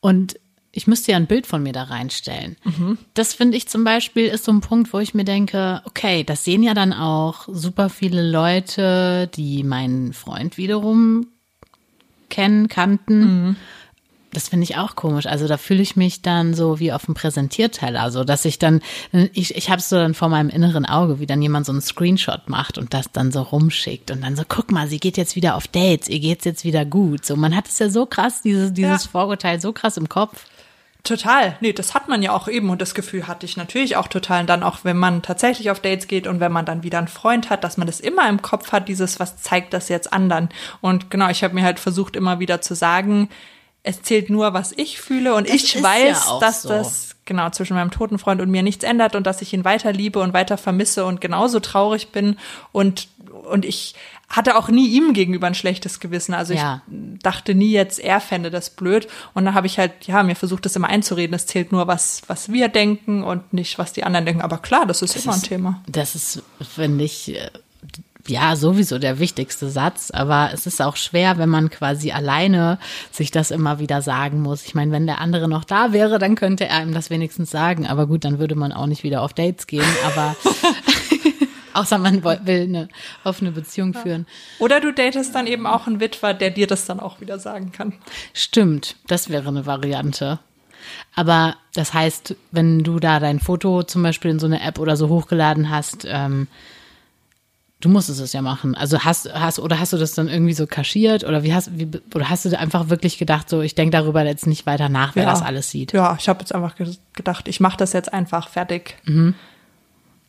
und 0.00 0.38
ich 0.72 0.86
müsste 0.86 1.12
ja 1.12 1.16
ein 1.16 1.26
Bild 1.26 1.46
von 1.46 1.62
mir 1.62 1.72
da 1.72 1.84
reinstellen. 1.84 2.56
Mhm. 2.64 2.98
Das 3.14 3.34
finde 3.34 3.56
ich 3.56 3.68
zum 3.68 3.82
Beispiel 3.82 4.26
ist 4.26 4.44
so 4.44 4.52
ein 4.52 4.60
Punkt, 4.60 4.92
wo 4.92 4.98
ich 4.98 5.14
mir 5.14 5.24
denke, 5.24 5.82
okay, 5.84 6.22
das 6.22 6.44
sehen 6.44 6.62
ja 6.62 6.74
dann 6.74 6.92
auch 6.92 7.48
super 7.48 7.88
viele 7.88 8.28
Leute, 8.28 9.28
die 9.34 9.64
meinen 9.64 10.12
Freund 10.12 10.56
wiederum 10.56 11.26
kennen, 12.28 12.68
kannten. 12.68 13.20
Mhm. 13.20 13.56
Das 14.32 14.48
finde 14.48 14.62
ich 14.62 14.76
auch 14.76 14.94
komisch. 14.94 15.26
Also 15.26 15.48
da 15.48 15.56
fühle 15.56 15.82
ich 15.82 15.96
mich 15.96 16.22
dann 16.22 16.54
so 16.54 16.78
wie 16.78 16.92
auf 16.92 17.06
dem 17.06 17.14
Präsentierteller, 17.14 18.12
so 18.12 18.22
dass 18.22 18.44
ich 18.44 18.60
dann, 18.60 18.80
ich, 19.32 19.56
ich 19.56 19.70
habe 19.70 19.80
es 19.80 19.88
so 19.88 19.96
dann 19.96 20.14
vor 20.14 20.28
meinem 20.28 20.50
inneren 20.50 20.86
Auge, 20.86 21.18
wie 21.18 21.26
dann 21.26 21.42
jemand 21.42 21.66
so 21.66 21.72
einen 21.72 21.80
Screenshot 21.80 22.48
macht 22.48 22.78
und 22.78 22.94
das 22.94 23.10
dann 23.12 23.32
so 23.32 23.42
rumschickt 23.42 24.12
und 24.12 24.22
dann 24.22 24.36
so, 24.36 24.44
guck 24.46 24.70
mal, 24.70 24.86
sie 24.86 25.00
geht 25.00 25.16
jetzt 25.16 25.34
wieder 25.34 25.56
auf 25.56 25.66
Dates, 25.66 26.08
ihr 26.08 26.20
geht's 26.20 26.44
jetzt 26.44 26.64
wieder 26.64 26.84
gut. 26.84 27.26
So, 27.26 27.34
man 27.34 27.56
hat 27.56 27.66
es 27.66 27.80
ja 27.80 27.90
so 27.90 28.06
krass, 28.06 28.40
dieses, 28.42 28.72
dieses 28.72 29.04
ja. 29.04 29.10
Vorurteil 29.10 29.60
so 29.60 29.72
krass 29.72 29.96
im 29.96 30.08
Kopf. 30.08 30.46
Total. 31.02 31.56
Nee, 31.60 31.72
das 31.72 31.94
hat 31.94 32.08
man 32.08 32.22
ja 32.22 32.32
auch 32.32 32.48
eben 32.48 32.70
und 32.70 32.82
das 32.82 32.94
Gefühl 32.94 33.26
hatte 33.26 33.46
ich 33.46 33.56
natürlich 33.56 33.96
auch 33.96 34.08
total. 34.08 34.42
Und 34.42 34.48
dann 34.48 34.62
auch, 34.62 34.80
wenn 34.82 34.96
man 34.96 35.22
tatsächlich 35.22 35.70
auf 35.70 35.80
Dates 35.80 36.08
geht 36.08 36.26
und 36.26 36.40
wenn 36.40 36.52
man 36.52 36.66
dann 36.66 36.82
wieder 36.82 36.98
einen 36.98 37.08
Freund 37.08 37.50
hat, 37.50 37.64
dass 37.64 37.76
man 37.76 37.86
das 37.86 38.00
immer 38.00 38.28
im 38.28 38.42
Kopf 38.42 38.72
hat, 38.72 38.88
dieses, 38.88 39.18
was 39.18 39.38
zeigt 39.38 39.72
das 39.72 39.88
jetzt 39.88 40.12
anderen. 40.12 40.50
Und 40.80 41.10
genau, 41.10 41.28
ich 41.30 41.42
habe 41.42 41.54
mir 41.54 41.62
halt 41.62 41.80
versucht, 41.80 42.16
immer 42.16 42.38
wieder 42.38 42.60
zu 42.60 42.74
sagen, 42.74 43.28
es 43.82 44.02
zählt 44.02 44.28
nur, 44.28 44.52
was 44.52 44.72
ich 44.72 45.00
fühle 45.00 45.34
und 45.34 45.48
das 45.48 45.54
ich 45.54 45.82
weiß, 45.82 46.26
ja 46.26 46.38
dass 46.40 46.62
so. 46.62 46.68
das 46.68 47.16
genau 47.24 47.48
zwischen 47.50 47.76
meinem 47.76 47.90
toten 47.90 48.18
Freund 48.18 48.40
und 48.42 48.50
mir 48.50 48.62
nichts 48.62 48.84
ändert 48.84 49.14
und 49.14 49.26
dass 49.26 49.40
ich 49.40 49.54
ihn 49.54 49.64
weiter 49.64 49.92
liebe 49.92 50.18
und 50.18 50.34
weiter 50.34 50.58
vermisse 50.58 51.06
und 51.06 51.20
genauso 51.20 51.60
traurig 51.60 52.08
bin 52.10 52.36
und 52.72 53.08
und 53.44 53.64
ich 53.64 53.94
hatte 54.30 54.56
auch 54.56 54.68
nie 54.68 54.88
ihm 54.88 55.12
gegenüber 55.12 55.48
ein 55.48 55.54
schlechtes 55.54 55.98
Gewissen. 55.98 56.34
Also 56.34 56.54
ja. 56.54 56.82
ich 56.86 57.22
dachte 57.22 57.54
nie 57.54 57.72
jetzt, 57.72 57.98
er 57.98 58.20
fände 58.20 58.50
das 58.50 58.70
blöd. 58.70 59.08
Und 59.34 59.44
dann 59.44 59.54
habe 59.54 59.66
ich 59.66 59.78
halt, 59.78 60.06
ja, 60.06 60.22
mir 60.22 60.36
versucht, 60.36 60.64
das 60.64 60.76
immer 60.76 60.88
einzureden. 60.88 61.34
Es 61.34 61.46
zählt 61.46 61.72
nur, 61.72 61.88
was, 61.88 62.22
was 62.28 62.52
wir 62.52 62.68
denken 62.68 63.24
und 63.24 63.52
nicht, 63.52 63.78
was 63.78 63.92
die 63.92 64.04
anderen 64.04 64.24
denken. 64.24 64.42
Aber 64.42 64.58
klar, 64.58 64.86
das 64.86 65.02
ist 65.02 65.16
das 65.16 65.24
immer 65.24 65.34
ein 65.34 65.42
Thema. 65.42 65.82
Das 65.88 66.14
ist, 66.14 66.42
finde 66.60 67.04
ich, 67.04 67.34
äh, 67.34 67.50
ja, 68.26 68.54
sowieso 68.54 68.98
der 68.98 69.18
wichtigste 69.18 69.70
Satz, 69.70 70.10
aber 70.10 70.50
es 70.52 70.66
ist 70.66 70.80
auch 70.80 70.96
schwer, 70.96 71.38
wenn 71.38 71.48
man 71.48 71.70
quasi 71.70 72.12
alleine 72.12 72.78
sich 73.10 73.30
das 73.30 73.50
immer 73.50 73.78
wieder 73.80 74.02
sagen 74.02 74.40
muss. 74.40 74.64
Ich 74.64 74.74
meine, 74.74 74.92
wenn 74.92 75.06
der 75.06 75.20
andere 75.20 75.48
noch 75.48 75.64
da 75.64 75.92
wäre, 75.92 76.18
dann 76.18 76.36
könnte 76.36 76.66
er 76.66 76.82
ihm 76.82 76.92
das 76.92 77.10
wenigstens 77.10 77.50
sagen, 77.50 77.86
aber 77.86 78.06
gut, 78.06 78.24
dann 78.24 78.38
würde 78.38 78.54
man 78.54 78.72
auch 78.72 78.86
nicht 78.86 79.02
wieder 79.02 79.22
auf 79.22 79.32
Dates 79.32 79.66
gehen, 79.66 79.86
aber 80.06 80.36
Außer 81.72 81.98
man 81.98 82.24
will 82.24 82.62
eine 82.62 82.88
offene 83.24 83.52
Beziehung 83.52 83.94
führen. 83.94 84.26
Oder 84.58 84.80
du 84.80 84.92
datest 84.92 85.34
dann 85.34 85.46
eben 85.46 85.66
auch 85.66 85.86
einen 85.86 86.00
Witwer, 86.00 86.34
der 86.34 86.50
dir 86.50 86.66
das 86.66 86.86
dann 86.86 87.00
auch 87.00 87.20
wieder 87.20 87.38
sagen 87.38 87.72
kann. 87.72 87.94
Stimmt, 88.32 88.96
das 89.06 89.28
wäre 89.28 89.48
eine 89.48 89.66
Variante. 89.66 90.40
Aber 91.14 91.56
das 91.74 91.94
heißt, 91.94 92.36
wenn 92.50 92.82
du 92.82 92.98
da 92.98 93.20
dein 93.20 93.40
Foto 93.40 93.82
zum 93.82 94.02
Beispiel 94.02 94.30
in 94.30 94.38
so 94.38 94.46
eine 94.46 94.62
App 94.62 94.78
oder 94.78 94.96
so 94.96 95.08
hochgeladen 95.08 95.70
hast, 95.70 96.06
ähm, 96.08 96.48
du 97.80 97.88
musstest 97.88 98.20
es 98.20 98.32
ja 98.32 98.42
machen. 98.42 98.74
Also 98.74 99.00
hast, 99.00 99.32
hast, 99.32 99.58
oder 99.58 99.80
hast 99.80 99.92
du 99.92 99.96
das 99.96 100.12
dann 100.12 100.28
irgendwie 100.28 100.52
so 100.52 100.66
kaschiert 100.66 101.24
oder 101.24 101.42
wie 101.42 101.54
hast, 101.54 101.78
wie, 101.78 101.88
oder 102.14 102.28
hast 102.28 102.44
du 102.44 102.58
einfach 102.58 102.88
wirklich 102.88 103.18
gedacht, 103.18 103.48
so, 103.48 103.62
ich 103.62 103.74
denke 103.74 103.96
darüber 103.96 104.24
jetzt 104.24 104.46
nicht 104.46 104.66
weiter 104.66 104.88
nach, 104.88 105.16
wer 105.16 105.24
ja. 105.24 105.30
das 105.30 105.42
alles 105.42 105.70
sieht? 105.70 105.92
Ja, 105.92 106.16
ich 106.18 106.28
habe 106.28 106.40
jetzt 106.40 106.54
einfach 106.54 106.74
gedacht, 107.14 107.48
ich 107.48 107.60
mache 107.60 107.76
das 107.76 107.92
jetzt 107.92 108.12
einfach 108.12 108.48
fertig. 108.48 108.96
Mhm. 109.04 109.34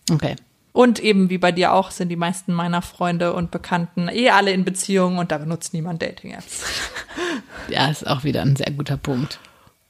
Okay. 0.10 0.36
Und 0.74 1.00
eben 1.00 1.30
wie 1.30 1.38
bei 1.38 1.52
dir 1.52 1.74
auch 1.74 1.92
sind 1.92 2.10
die 2.10 2.16
meisten 2.16 2.54
meiner 2.54 2.82
Freunde 2.82 3.34
und 3.34 3.52
Bekannten 3.52 4.08
eh 4.08 4.30
alle 4.30 4.52
in 4.52 4.64
Beziehungen 4.64 5.20
und 5.20 5.32
da 5.32 5.38
benutzt 5.38 5.74
niemand 5.74 6.02
Dating-Apps. 6.02 6.64
ja, 7.70 7.90
ist 7.90 8.08
auch 8.08 8.24
wieder 8.24 8.42
ein 8.42 8.56
sehr 8.56 8.72
guter 8.72 8.98
Punkt. 8.98 9.40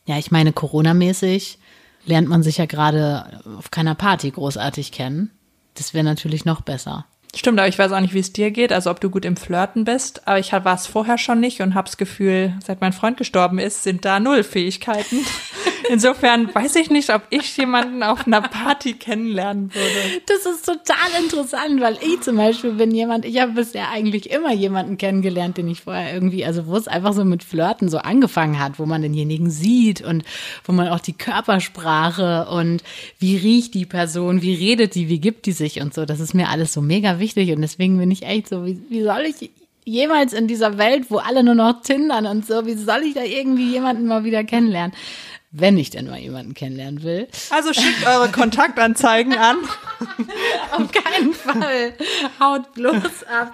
Ja, 0.05 0.17
ich 0.17 0.32
meine, 0.32 0.53
Corona-mäßig 0.53 1.59
lernt 2.05 2.27
man 2.27 2.41
sich 2.41 2.57
ja 2.57 2.65
gerade 2.65 3.41
auf 3.57 3.69
keiner 3.69 3.93
Party 3.93 4.32
großartig 4.32 4.91
kennen. 4.91 5.32
Das 5.75 5.93
wäre 5.93 6.03
natürlich 6.03 6.45
noch 6.45 6.61
besser. 6.61 7.05
Stimmt, 7.34 7.59
aber 7.59 7.69
ich 7.69 7.79
weiß 7.79 7.93
auch 7.93 7.99
nicht, 8.01 8.13
wie 8.13 8.19
es 8.19 8.34
dir 8.34 8.51
geht, 8.51 8.73
also 8.73 8.91
ob 8.91 8.99
du 8.99 9.09
gut 9.09 9.23
im 9.23 9.38
Flirten 9.38 9.86
bist. 9.86 10.27
Aber 10.27 10.39
ich 10.39 10.51
war 10.51 10.75
es 10.75 10.86
vorher 10.86 11.17
schon 11.17 11.39
nicht 11.39 11.61
und 11.61 11.75
habe 11.75 11.86
das 11.86 11.95
Gefühl, 11.95 12.55
seit 12.65 12.82
mein 12.82 12.91
Freund 12.91 13.17
gestorben 13.17 13.57
ist, 13.57 13.84
sind 13.84 14.03
da 14.03 14.19
null 14.19 14.43
Fähigkeiten. 14.43 15.19
Insofern 15.91 16.55
weiß 16.55 16.77
ich 16.77 16.89
nicht, 16.89 17.13
ob 17.13 17.23
ich 17.31 17.57
jemanden 17.57 18.01
auf 18.01 18.25
einer 18.25 18.39
Party 18.39 18.93
kennenlernen 18.93 19.75
würde. 19.75 20.21
Das 20.25 20.45
ist 20.45 20.65
total 20.65 21.21
interessant, 21.21 21.81
weil 21.81 21.97
ich 22.01 22.21
zum 22.21 22.37
Beispiel 22.37 22.71
bin 22.71 22.91
jemand, 22.91 23.25
ich 23.25 23.41
habe 23.41 23.51
bisher 23.51 23.89
eigentlich 23.89 24.31
immer 24.31 24.53
jemanden 24.53 24.97
kennengelernt, 24.97 25.57
den 25.57 25.67
ich 25.67 25.81
vorher 25.81 26.13
irgendwie, 26.13 26.45
also 26.45 26.65
wo 26.65 26.77
es 26.77 26.87
einfach 26.87 27.11
so 27.11 27.25
mit 27.25 27.43
Flirten 27.43 27.89
so 27.89 27.97
angefangen 27.97 28.57
hat, 28.57 28.79
wo 28.79 28.85
man 28.85 29.01
denjenigen 29.01 29.49
sieht 29.51 29.99
und 29.99 30.23
wo 30.63 30.71
man 30.71 30.87
auch 30.87 31.01
die 31.01 31.11
Körpersprache 31.11 32.47
und 32.49 32.83
wie 33.19 33.35
riecht 33.35 33.73
die 33.73 33.85
Person, 33.85 34.41
wie 34.41 34.55
redet 34.55 34.95
die, 34.95 35.09
wie 35.09 35.19
gibt 35.19 35.45
die 35.45 35.51
sich 35.51 35.81
und 35.81 35.93
so. 35.93 36.05
Das 36.05 36.21
ist 36.21 36.33
mir 36.33 36.47
alles 36.47 36.71
so 36.71 36.79
mega 36.79 37.19
wichtig 37.19 37.51
und 37.51 37.59
deswegen 37.59 37.97
bin 37.97 38.11
ich 38.11 38.23
echt 38.23 38.47
so, 38.47 38.65
wie, 38.65 38.81
wie 38.87 39.03
soll 39.03 39.23
ich 39.23 39.51
jemals 39.83 40.31
in 40.31 40.47
dieser 40.47 40.77
Welt, 40.77 41.07
wo 41.09 41.17
alle 41.17 41.43
nur 41.43 41.55
noch 41.55 41.81
tindern 41.81 42.27
und 42.27 42.45
so, 42.45 42.65
wie 42.65 42.75
soll 42.75 43.01
ich 43.03 43.13
da 43.13 43.23
irgendwie 43.23 43.71
jemanden 43.71 44.07
mal 44.07 44.23
wieder 44.23 44.45
kennenlernen? 44.45 44.93
Wenn 45.52 45.78
ich 45.78 45.89
denn 45.89 46.08
mal 46.08 46.20
jemanden 46.20 46.54
kennenlernen 46.54 47.04
will. 47.04 47.28
Also 47.49 47.74
schickt 47.74 48.08
eure 48.08 48.30
Kontaktanzeigen 48.30 49.36
an. 49.36 49.58
Auf 50.72 50.91
keinen 50.91 51.34
Fall. 51.34 51.93
Haut 52.39 52.74
bloß 52.74 53.24
ab. 53.24 53.54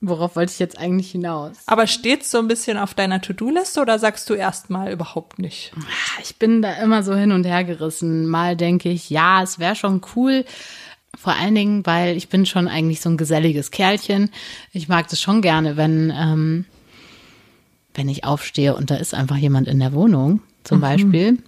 Worauf 0.00 0.36
wollte 0.36 0.52
ich 0.52 0.60
jetzt 0.60 0.78
eigentlich 0.78 1.10
hinaus? 1.10 1.56
Aber 1.66 1.88
steht's 1.88 2.30
so 2.30 2.38
ein 2.38 2.46
bisschen 2.46 2.78
auf 2.78 2.94
deiner 2.94 3.20
To-Do-Liste 3.20 3.80
oder 3.80 3.98
sagst 3.98 4.30
du 4.30 4.34
erstmal 4.34 4.92
überhaupt 4.92 5.40
nicht? 5.40 5.72
Ich 6.22 6.36
bin 6.36 6.62
da 6.62 6.74
immer 6.74 7.02
so 7.02 7.16
hin 7.16 7.32
und 7.32 7.44
her 7.44 7.64
gerissen. 7.64 8.28
Mal 8.28 8.54
denke 8.54 8.90
ich, 8.90 9.10
ja, 9.10 9.42
es 9.42 9.58
wäre 9.58 9.74
schon 9.74 10.00
cool. 10.14 10.44
Vor 11.16 11.32
allen 11.32 11.56
Dingen, 11.56 11.84
weil 11.84 12.16
ich 12.16 12.28
bin 12.28 12.46
schon 12.46 12.68
eigentlich 12.68 13.00
so 13.00 13.10
ein 13.10 13.16
geselliges 13.16 13.72
Kerlchen. 13.72 14.30
Ich 14.72 14.86
mag 14.86 15.08
das 15.08 15.20
schon 15.20 15.42
gerne, 15.42 15.76
wenn, 15.76 16.12
ähm, 16.16 16.64
wenn 17.94 18.08
ich 18.08 18.22
aufstehe 18.22 18.76
und 18.76 18.92
da 18.92 18.96
ist 18.96 19.14
einfach 19.14 19.36
jemand 19.36 19.66
in 19.66 19.80
der 19.80 19.92
Wohnung 19.92 20.42
zum 20.68 20.78
mhm. 20.78 20.82
Beispiel. 20.82 21.38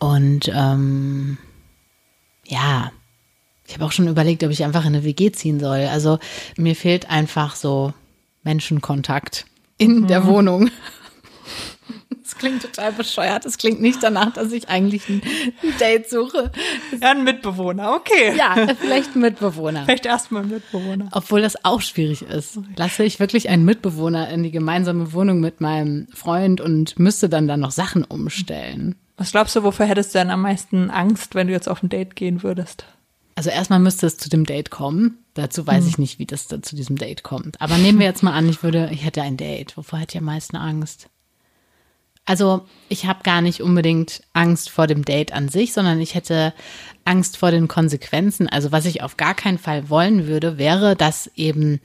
Und 0.00 0.50
ähm, 0.52 1.38
ja, 2.44 2.90
ich 3.66 3.74
habe 3.74 3.84
auch 3.84 3.92
schon 3.92 4.08
überlegt, 4.08 4.42
ob 4.42 4.50
ich 4.50 4.64
einfach 4.64 4.82
in 4.82 4.94
eine 4.94 5.04
WG 5.04 5.30
ziehen 5.30 5.60
soll. 5.60 5.86
Also 5.86 6.18
mir 6.56 6.74
fehlt 6.74 7.08
einfach 7.08 7.54
so 7.54 7.94
Menschenkontakt 8.42 9.46
in 9.78 10.00
mhm. 10.00 10.06
der 10.08 10.26
Wohnung. 10.26 10.70
Das 12.36 12.40
klingt 12.42 12.62
total 12.62 12.92
bescheuert. 12.92 13.46
Das 13.46 13.56
klingt 13.56 13.80
nicht 13.80 14.02
danach, 14.02 14.30
dass 14.34 14.52
ich 14.52 14.68
eigentlich 14.68 15.08
ein 15.08 15.22
Date 15.80 16.10
suche. 16.10 16.52
Ja, 17.00 17.12
ein 17.12 17.24
Mitbewohner, 17.24 17.94
okay. 17.94 18.36
Ja, 18.36 18.54
vielleicht 18.78 19.16
ein 19.16 19.20
Mitbewohner. 19.20 19.86
Vielleicht 19.86 20.04
erstmal 20.04 20.42
ein 20.42 20.50
Mitbewohner. 20.50 21.08
Obwohl 21.12 21.40
das 21.40 21.64
auch 21.64 21.80
schwierig 21.80 22.20
ist. 22.20 22.58
Lasse 22.76 23.04
ich 23.04 23.20
wirklich 23.20 23.48
einen 23.48 23.64
Mitbewohner 23.64 24.28
in 24.28 24.42
die 24.42 24.50
gemeinsame 24.50 25.14
Wohnung 25.14 25.40
mit 25.40 25.62
meinem 25.62 26.08
Freund 26.12 26.60
und 26.60 26.98
müsste 26.98 27.30
dann 27.30 27.48
da 27.48 27.56
noch 27.56 27.70
Sachen 27.70 28.04
umstellen. 28.04 28.96
Was 29.16 29.30
glaubst 29.30 29.56
du, 29.56 29.62
wofür 29.62 29.86
hättest 29.86 30.14
du 30.14 30.18
denn 30.18 30.30
am 30.30 30.42
meisten 30.42 30.90
Angst, 30.90 31.34
wenn 31.34 31.46
du 31.46 31.54
jetzt 31.54 31.70
auf 31.70 31.82
ein 31.82 31.88
Date 31.88 32.16
gehen 32.16 32.42
würdest? 32.42 32.84
Also 33.34 33.48
erstmal 33.48 33.78
müsste 33.78 34.06
es 34.06 34.18
zu 34.18 34.28
dem 34.28 34.44
Date 34.44 34.70
kommen. 34.70 35.24
Dazu 35.32 35.66
weiß 35.66 35.86
ich 35.86 35.96
nicht, 35.96 36.18
wie 36.18 36.26
das 36.26 36.48
da 36.48 36.60
zu 36.60 36.76
diesem 36.76 36.96
Date 36.96 37.22
kommt. 37.22 37.58
Aber 37.62 37.78
nehmen 37.78 37.98
wir 37.98 38.06
jetzt 38.06 38.22
mal 38.22 38.32
an, 38.32 38.46
ich 38.46 38.62
würde, 38.62 38.90
ich 38.92 39.04
hätte 39.06 39.22
ein 39.22 39.38
Date. 39.38 39.76
Wovor 39.78 40.00
hätte 40.00 40.16
ich 40.16 40.18
am 40.18 40.26
meisten 40.26 40.56
Angst? 40.56 41.08
Also 42.26 42.66
ich 42.88 43.06
habe 43.06 43.22
gar 43.22 43.40
nicht 43.40 43.62
unbedingt 43.62 44.22
Angst 44.32 44.68
vor 44.68 44.86
dem 44.86 45.04
Date 45.04 45.32
an 45.32 45.48
sich, 45.48 45.72
sondern 45.72 46.00
ich 46.00 46.14
hätte 46.14 46.52
Angst 47.04 47.36
vor 47.36 47.52
den 47.52 47.68
Konsequenzen. 47.68 48.48
Also 48.48 48.72
was 48.72 48.84
ich 48.84 49.02
auf 49.02 49.16
gar 49.16 49.34
keinen 49.34 49.58
Fall 49.58 49.88
wollen 49.88 50.26
würde, 50.26 50.58
wäre, 50.58 50.96
dass 50.96 51.30
eben 51.36 51.80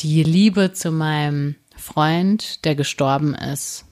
die 0.00 0.24
Liebe 0.24 0.72
zu 0.72 0.90
meinem 0.90 1.54
Freund, 1.76 2.64
der 2.64 2.74
gestorben 2.74 3.34
ist, 3.34 3.84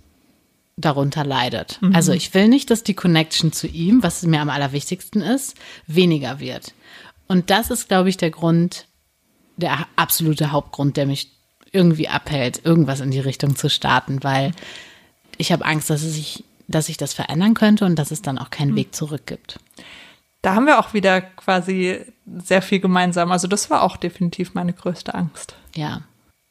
darunter 0.76 1.24
leidet. 1.24 1.78
Also 1.92 2.12
ich 2.12 2.34
will 2.34 2.48
nicht, 2.48 2.70
dass 2.70 2.82
die 2.82 2.94
Connection 2.94 3.52
zu 3.52 3.66
ihm, 3.68 4.02
was 4.02 4.22
mir 4.22 4.40
am 4.40 4.50
allerwichtigsten 4.50 5.22
ist, 5.22 5.54
weniger 5.86 6.40
wird. 6.40 6.74
Und 7.28 7.50
das 7.50 7.70
ist, 7.70 7.88
glaube 7.88 8.08
ich, 8.08 8.16
der 8.16 8.30
Grund, 8.30 8.86
der 9.56 9.86
absolute 9.96 10.50
Hauptgrund, 10.50 10.96
der 10.96 11.06
mich 11.06 11.30
irgendwie 11.70 12.08
abhält, 12.08 12.64
irgendwas 12.64 13.00
in 13.00 13.10
die 13.10 13.20
Richtung 13.20 13.54
zu 13.54 13.70
starten, 13.70 14.22
weil 14.22 14.52
ich 15.42 15.50
habe 15.50 15.64
Angst, 15.64 15.90
dass 15.90 16.02
es 16.02 16.14
sich, 16.14 16.44
dass 16.68 16.86
sich 16.86 16.96
das 16.96 17.12
verändern 17.12 17.54
könnte 17.54 17.84
und 17.84 17.98
dass 17.98 18.12
es 18.12 18.22
dann 18.22 18.38
auch 18.38 18.50
keinen 18.50 18.76
Weg 18.76 18.94
zurück 18.94 19.26
gibt. 19.26 19.58
Da 20.40 20.54
haben 20.54 20.66
wir 20.66 20.78
auch 20.78 20.94
wieder 20.94 21.20
quasi 21.20 22.00
sehr 22.24 22.62
viel 22.62 22.78
gemeinsam. 22.78 23.32
Also 23.32 23.48
das 23.48 23.68
war 23.68 23.82
auch 23.82 23.96
definitiv 23.96 24.54
meine 24.54 24.72
größte 24.72 25.14
Angst. 25.14 25.56
Ja. 25.74 26.02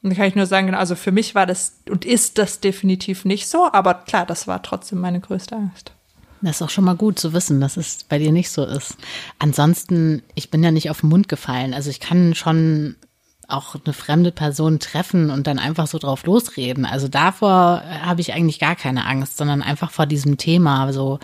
Und 0.03 0.09
da 0.09 0.15
kann 0.15 0.27
ich 0.27 0.35
nur 0.35 0.45
sagen, 0.45 0.67
genau, 0.67 0.79
also 0.79 0.95
für 0.95 1.13
mich 1.13 1.35
war 1.35 1.45
das 1.45 1.79
und 1.89 2.03
ist 2.03 2.37
das 2.37 2.59
definitiv 2.59 3.23
nicht 3.23 3.47
so, 3.47 3.71
aber 3.71 3.93
klar, 3.93 4.25
das 4.25 4.45
war 4.45 4.61
trotzdem 4.61 4.99
meine 4.99 5.21
größte 5.21 5.55
Angst. 5.55 5.93
Das 6.41 6.57
ist 6.57 6.61
auch 6.61 6.69
schon 6.69 6.83
mal 6.83 6.95
gut 6.95 7.17
zu 7.17 7.31
wissen, 7.31 7.61
dass 7.61 7.77
es 7.77 8.03
bei 8.03 8.17
dir 8.17 8.33
nicht 8.33 8.49
so 8.49 8.65
ist. 8.65 8.97
Ansonsten, 9.39 10.21
ich 10.35 10.49
bin 10.49 10.63
ja 10.63 10.71
nicht 10.71 10.89
auf 10.89 10.99
den 10.99 11.09
Mund 11.09 11.29
gefallen. 11.29 11.73
Also 11.73 11.89
ich 11.89 12.01
kann 12.01 12.35
schon 12.35 12.97
auch 13.51 13.75
eine 13.83 13.93
fremde 13.93 14.31
Person 14.31 14.79
treffen 14.79 15.29
und 15.29 15.47
dann 15.47 15.59
einfach 15.59 15.87
so 15.87 15.97
drauf 15.97 16.25
losreden. 16.25 16.85
Also 16.85 17.07
davor 17.07 17.83
habe 18.03 18.21
ich 18.21 18.33
eigentlich 18.33 18.59
gar 18.59 18.75
keine 18.75 19.05
Angst, 19.05 19.37
sondern 19.37 19.61
einfach 19.61 19.91
vor 19.91 20.05
diesem 20.05 20.37
Thema. 20.37 20.91
So, 20.93 21.19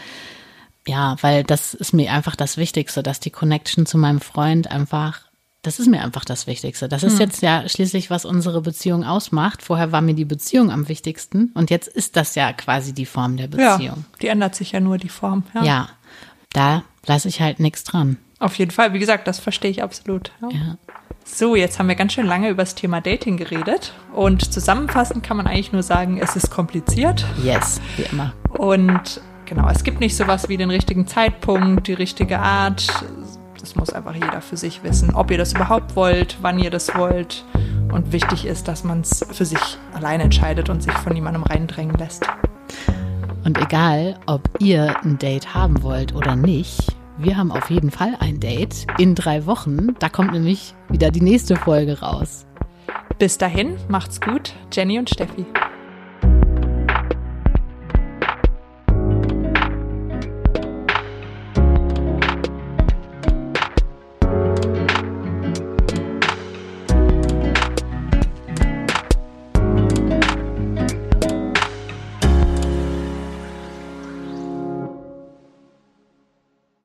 ja, 0.88 1.16
weil 1.22 1.44
das 1.44 1.74
ist 1.74 1.94
mir 1.94 2.12
einfach 2.12 2.36
das 2.36 2.58
Wichtigste, 2.58 3.04
dass 3.04 3.20
die 3.20 3.30
Connection 3.32 3.86
zu 3.86 3.98
meinem 3.98 4.22
Freund 4.22 4.70
einfach, 4.72 5.22
das 5.62 5.80
ist 5.80 5.88
mir 5.88 6.02
einfach 6.02 6.24
das 6.24 6.48
Wichtigste. 6.48 6.88
Das 6.88 7.04
ist 7.04 7.20
jetzt 7.20 7.42
ja 7.42 7.68
schließlich, 7.68 8.10
was 8.10 8.24
unsere 8.24 8.62
Beziehung 8.62 9.04
ausmacht. 9.04 9.62
Vorher 9.64 9.92
war 9.92 10.02
mir 10.02 10.14
die 10.14 10.24
Beziehung 10.26 10.72
am 10.72 10.88
wichtigsten 10.88 11.52
und 11.56 11.70
jetzt 11.70 11.88
ist 11.88 12.16
das 12.16 12.36
ja 12.36 12.54
quasi 12.54 12.94
die 12.94 13.06
Form 13.06 13.36
der 13.38 13.50
Ja, 13.50 13.76
Beziehung. 13.78 14.06
die 14.22 14.28
ändert 14.28 14.56
sich 14.56 14.72
ja 14.72 14.80
nur 14.80 14.98
die 14.98 15.10
Form. 15.10 15.44
Ja. 15.54 15.64
Ja, 15.64 15.90
da 16.54 16.84
lasse 17.06 17.28
ich 17.28 17.42
halt 17.42 17.60
nichts 17.60 17.84
dran. 17.84 18.18
Auf 18.40 18.56
jeden 18.60 18.72
Fall, 18.72 18.94
wie 18.94 19.00
gesagt, 19.00 19.28
das 19.28 19.40
verstehe 19.40 19.72
ich 19.72 19.82
absolut. 19.84 20.32
Ja. 20.42 20.50
Ja. 20.52 20.78
So, 21.30 21.56
jetzt 21.56 21.78
haben 21.78 21.88
wir 21.88 21.96
ganz 21.96 22.14
schön 22.14 22.26
lange 22.26 22.50
über 22.50 22.64
das 22.64 22.74
Thema 22.74 23.00
Dating 23.02 23.38
geredet 23.38 23.94
und 24.14 24.52
zusammenfassend 24.52 25.24
kann 25.24 25.38
man 25.38 25.46
eigentlich 25.46 25.72
nur 25.72 25.84
sagen, 25.84 26.20
es 26.20 26.36
ist 26.36 26.50
kompliziert 26.50 27.26
Yes, 27.44 27.80
wie 27.96 28.04
immer. 28.04 28.34
und 28.58 29.22
genau, 29.46 29.70
es 29.70 29.84
gibt 29.84 30.00
nicht 30.00 30.16
sowas 30.16 30.50
wie 30.50 30.58
den 30.58 30.72
richtigen 30.72 31.06
Zeitpunkt, 31.06 31.88
die 31.88 31.94
richtige 31.94 32.40
Art. 32.40 32.88
Das 33.60 33.76
muss 33.76 33.92
einfach 33.92 34.16
jeder 34.16 34.42
für 34.42 34.58
sich 34.58 34.82
wissen, 34.84 35.14
ob 35.14 35.30
ihr 35.30 35.38
das 35.38 35.54
überhaupt 35.54 35.96
wollt, 35.96 36.38
wann 36.42 36.58
ihr 36.58 36.72
das 36.72 36.96
wollt. 36.96 37.44
Und 37.92 38.12
wichtig 38.14 38.46
ist, 38.46 38.68
dass 38.68 38.84
man 38.84 39.02
es 39.02 39.26
für 39.32 39.46
sich 39.46 39.60
alleine 39.94 40.24
entscheidet 40.24 40.70
und 40.70 40.82
sich 40.82 40.94
von 40.94 41.14
niemandem 41.14 41.44
reindrängen 41.44 41.96
lässt. 41.98 42.26
Und 43.44 43.58
egal, 43.60 44.18
ob 44.26 44.42
ihr 44.60 44.96
ein 45.04 45.18
Date 45.20 45.54
haben 45.54 45.82
wollt 45.84 46.14
oder 46.16 46.36
nicht, 46.36 46.96
wir 47.18 47.38
haben 47.38 47.52
auf 47.52 47.70
jeden 47.70 47.92
Fall 47.92 48.16
ein 48.20 48.40
Date 48.40 48.86
in 49.00 49.16
drei 49.16 49.46
Wochen. 49.46 49.96
Da 50.00 50.10
kommt 50.10 50.34
nämlich 50.34 50.76
wieder 50.90 51.10
die 51.10 51.22
nächste 51.22 51.56
Folge 51.56 52.00
raus. 52.00 52.46
Bis 53.18 53.38
dahin, 53.38 53.78
macht's 53.90 54.22
gut, 54.22 54.54
Jenny 54.72 55.00
und 55.00 55.10
Steffi. 55.10 55.46